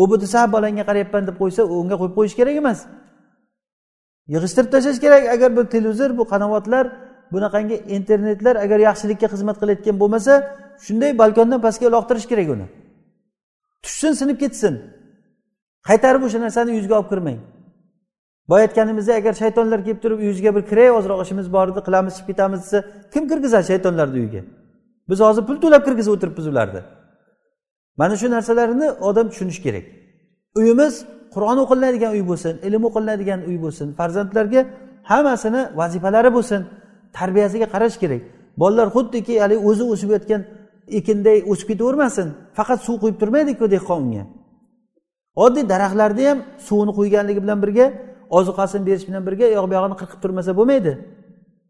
u 0.00 0.02
bu 0.10 0.20
desa 0.22 0.40
bolangga 0.54 0.84
qarayapman 0.88 1.22
deb 1.28 1.36
qo'ysa 1.42 1.62
unga 1.78 1.96
qo'yib 2.00 2.14
qo'yish 2.18 2.34
kerak 2.40 2.56
emas. 2.62 2.78
Yig'ishtirib 4.32 4.70
tashlash 4.74 5.00
kerak. 5.04 5.22
Agar 5.34 5.50
bu 5.56 5.62
televizor 5.74 6.10
bu 6.18 6.24
qanovatlar 6.32 6.84
bunaqangi 7.32 7.76
internetlar 7.96 8.54
agar 8.64 8.78
yaxshilikka 8.88 9.26
xizmat 9.32 9.56
qilayotgan 9.60 9.96
bo'lmasa 10.02 10.32
shunday 10.84 11.12
balkondan 11.22 11.60
pastga 11.66 11.86
uloqtirish 11.90 12.26
kerak 12.32 12.48
uni. 12.54 12.66
Tushsin 13.84 14.12
sinib 14.20 14.38
ketsin. 14.42 14.74
Qaytarib 15.88 16.22
o'sha 16.26 16.38
narsani 16.44 16.70
yuzga 16.78 16.94
olib 16.98 17.08
kirmang. 17.12 17.38
Boya 18.48 18.62
aytganimizdek 18.66 19.14
agar 19.20 19.34
shaytonlar 19.42 19.84
kelib 19.84 20.00
turib 20.02 20.18
uyingizga 20.18 20.54
bir 20.56 20.62
kiray 20.70 20.90
ozroq 20.98 21.22
ishimiz 21.24 21.52
bor 21.52 21.66
edi 21.72 21.80
qilamiz 21.86 22.12
chiqib 22.16 22.28
ketamiz 22.30 22.60
desa 22.64 22.78
kim 23.12 23.28
kirgizadi 23.30 23.66
shaytonlarni 23.70 24.16
uyiga? 24.22 24.42
Biz 25.10 25.18
hozir 25.26 25.42
pul 25.48 25.56
to'lab 25.64 25.82
kirgizib 25.86 26.12
o'tiribmiz 26.16 26.46
ularni 26.52 26.80
mana 28.00 28.14
shu 28.20 28.30
narsalarni 28.36 28.86
odam 29.08 29.26
tushunishi 29.30 29.62
kerak. 29.66 29.84
Uyimiz 30.60 30.94
qur'on 31.34 31.58
o'qilinadigan 31.64 32.12
uy 32.16 32.22
bo'lsin 32.30 32.54
ilm 32.66 32.82
o'qilinadigan 32.88 33.40
uy 33.48 33.56
bo'lsin 33.64 33.86
farzandlarga 33.98 34.60
hammasini 35.10 35.62
vazifalari 35.80 36.30
bo'lsin 36.36 36.60
tarbiyasiga 37.18 37.66
qarash 37.74 37.96
kerak. 38.02 38.22
Bolalar 38.60 38.88
xuddiki 38.96 39.34
haligi 39.42 39.62
o'zi 39.68 39.84
o'sib 39.92 40.10
yotgan 40.16 40.42
ekinday 40.98 41.38
o'sib 41.50 41.66
ketavermasin 41.70 42.26
faqat 42.58 42.80
suv 42.86 42.96
quyib 43.02 43.16
turmaydiku 43.20 43.64
dehqon 43.74 43.98
unga 44.04 44.24
oddiy 45.44 45.64
daraxtlarni 45.72 46.24
ham 46.30 46.38
suvini 46.66 46.92
quyganligi 46.98 47.40
bilan 47.44 47.58
birga 47.64 47.86
ozuqasini 48.38 48.82
berish 48.88 49.04
bilan 49.08 49.22
birga 49.28 49.44
u 49.50 49.52
yoq 49.58 49.66
bu 49.70 49.74
yog'ini 49.78 49.96
qirqib 50.00 50.20
turmasa 50.24 50.50
bo'lmaydi. 50.58 50.92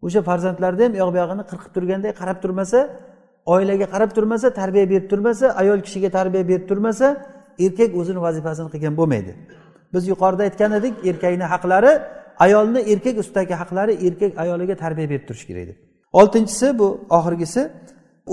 O'sha 0.07 0.21
farzandlarni 0.29 0.83
ham 0.87 0.93
u 0.97 0.99
yoq 1.03 1.11
bu 1.15 1.19
yog'ini 1.23 1.45
qirqib 1.51 1.73
turganday 1.77 2.13
qarab 2.21 2.39
turmasa 2.45 2.79
oilaga 3.55 3.87
qarab 3.95 4.11
turmasa 4.17 4.47
tarbiya 4.61 4.85
berib 4.93 5.07
turmasa 5.13 5.47
ayol 5.63 5.79
kishiga 5.87 6.11
tarbiya 6.19 6.45
berib 6.51 6.65
turmasa 6.71 7.07
erkak 7.65 7.91
o'zini 8.01 8.21
vazifasini 8.27 8.69
qilgan 8.75 8.95
bo'lmaydi. 9.01 9.33
Biz 9.95 10.03
yuqorida 10.13 10.43
aytgan 10.49 10.73
edik 10.79 10.95
erkakni 11.11 11.47
haqlari 11.55 11.93
ayolni 12.45 12.81
erkak 12.93 13.17
ustidagi 13.23 13.55
haqlari 13.63 13.93
erkak 14.07 14.33
ayoliga 14.43 14.75
tarbiya 14.85 15.07
berib 15.13 15.25
turishi 15.29 15.47
kerak 15.51 15.65
deb. 15.71 15.77
Oltinchisi 16.21 16.69
bu 16.81 16.89
oxirgisi 17.19 17.63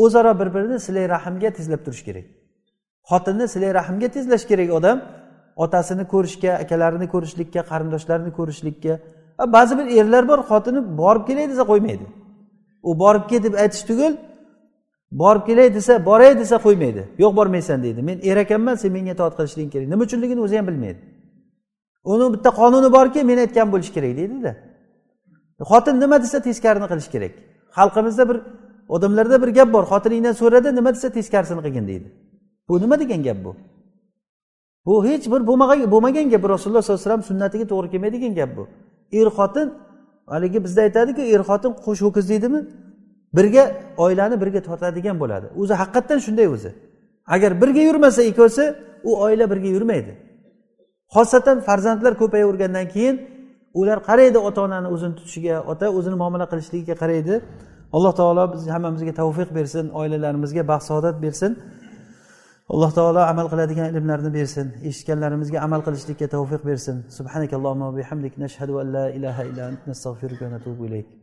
o'zaro 0.04 0.32
bir 0.40 0.48
birini 0.56 0.78
silay 0.86 1.06
rahmga 1.16 1.50
tezlab 1.58 1.82
turish 1.86 2.04
kerak. 2.08 2.26
Xotinni 3.10 3.46
silay 3.54 3.72
rahmga 3.80 4.08
tezlash 4.16 4.46
kerak 4.52 4.70
odam 4.80 4.98
otasini 5.64 6.03
ko'rishga 6.14 6.51
akalarini 6.64 7.07
ko'rishlikka 7.14 7.62
qarindoshlarini 7.72 8.32
ko'rishlikka. 8.39 8.93
Ba'zi 9.55 9.74
bir 9.80 9.86
erlar 9.99 10.24
bor 10.32 10.39
xotini 10.49 10.80
borib 11.01 11.24
kelay 11.30 11.45
desa 11.51 11.64
qo'ymaydi. 11.72 12.05
U 12.89 12.91
borib 13.03 13.26
kel 13.30 13.41
deb 13.45 13.53
aytish 13.64 13.84
tugul 13.89 14.14
borib 15.22 15.43
kelay 15.49 15.68
desa 15.78 15.93
boray 16.10 16.32
desa 16.41 16.55
qo'ymaydi. 16.66 17.01
Yo'q 17.24 17.32
bormaysan 17.39 17.84
deydi. 17.86 18.01
Men 18.10 18.18
er 18.30 18.38
ekanman 18.45 18.76
sen 18.82 18.91
menga 18.95 19.12
itoat 19.16 19.34
qilishliging 19.39 19.72
kerak. 19.74 19.88
Nima 19.93 20.03
uchunligini 20.07 20.41
o'zi 20.45 20.55
ham 20.60 20.68
bilmaydi. 20.70 20.99
Uni 22.12 22.26
bitta 22.36 22.49
qonuni 22.60 22.89
borki 22.97 23.20
men 23.30 23.38
aytgan 23.43 23.68
bo'lishi 23.74 23.91
kerak 23.97 24.14
deydida. 24.20 24.51
Xotin 25.72 25.95
nima 26.03 26.18
desa 26.24 26.38
teskarini 26.47 26.88
qilish 26.91 27.10
kerak. 27.14 27.34
Xalqimizda 27.78 28.24
bir 28.30 28.38
odamlarda 28.95 29.38
bir 29.43 29.49
gap 29.57 29.70
bor. 29.76 29.84
Xotiningdan 29.91 30.34
so'rada 30.41 30.70
nima 30.80 30.89
desa 30.95 31.10
teskarisini 31.18 31.62
qilgin 31.66 31.86
deydi. 31.91 32.07
Bu 32.68 32.74
nima 32.84 32.95
degan 33.01 33.22
gap 33.28 33.39
bu? 33.45 33.51
Bu 34.86 35.06
hech 35.06 35.26
bir 35.32 35.42
bo'lmagan 35.50 35.92
bo'lmagan 35.94 36.30
gap. 36.34 36.44
Rasululloh 36.54 36.82
sollallohu 36.82 37.02
alayhi 37.02 37.10
vasallam 37.10 37.24
sunnatiga 37.32 37.66
to'g'ri 37.72 37.88
kelmaydigan 37.94 38.34
gap 38.40 38.50
bu. 38.58 38.64
Er 39.20 39.28
xotin 39.38 39.68
haligi 40.34 40.60
bizda 40.66 40.82
aytadiku 40.88 41.22
er 41.36 41.42
xotin 41.50 41.72
qo'sh 41.86 42.02
ho'kiz 42.06 42.26
deydimi? 42.32 42.60
Birga 43.38 43.64
oilani 43.98 44.36
birga 44.42 44.62
tortadigan 44.68 45.16
bo'ladi. 45.24 45.48
O'zi 45.62 45.74
haqiqatdan 45.82 46.20
shunday 46.26 46.48
o'zi. 46.56 46.72
Agar 47.36 47.52
birga 47.62 47.82
yurmasa 47.90 48.22
ikkovsi 48.32 48.64
u 49.10 49.12
oila 49.26 49.46
birga 49.52 49.70
yurmaydi. 49.76 50.12
Xosatan 51.16 51.58
farzandlar 51.68 52.14
ko'payavergandan 52.22 52.88
keyin 52.94 53.16
ular 53.80 54.00
qaraydi 54.10 54.38
ota 54.48 54.60
onani 54.68 54.88
o'zini 54.96 55.14
tutishiga 55.20 55.56
ota 55.72 55.86
o'zini 55.98 56.18
muomala 56.22 56.46
qilishligiga 56.52 56.96
qaraydi. 57.02 57.36
Alloh 57.96 58.14
taolo 58.20 58.44
biz 58.54 58.62
hammamizga 58.76 59.14
tavfiq 59.22 59.50
bersin 59.58 59.86
oilalarimizga 60.00 60.64
baxt 60.72 60.86
saodat 60.90 61.16
bersin. 61.26 61.52
Alloh 62.74 62.91
taolo 62.97 63.22
amal 63.32 63.47
qiladigan 63.51 63.88
ilmlarni 63.97 64.32
bersin 64.38 64.67
eshitganlarimizga 64.89 65.57
amal 65.67 65.82
qilishlikka 65.88 66.28
tavfiq 66.36 66.61
bersin. 66.70 66.97
Subhanakallohumma 67.17 67.89
bihamdik 67.97 68.34
nashhadu 68.43 68.74
an 68.82 68.88
la 68.95 69.05
ilaha 69.17 69.41
illa 69.49 69.63
ant 69.70 69.82
nastag'firuka 69.89 70.43
va 70.45 70.51
natubu 70.55 70.82
ilayk. 70.89 71.18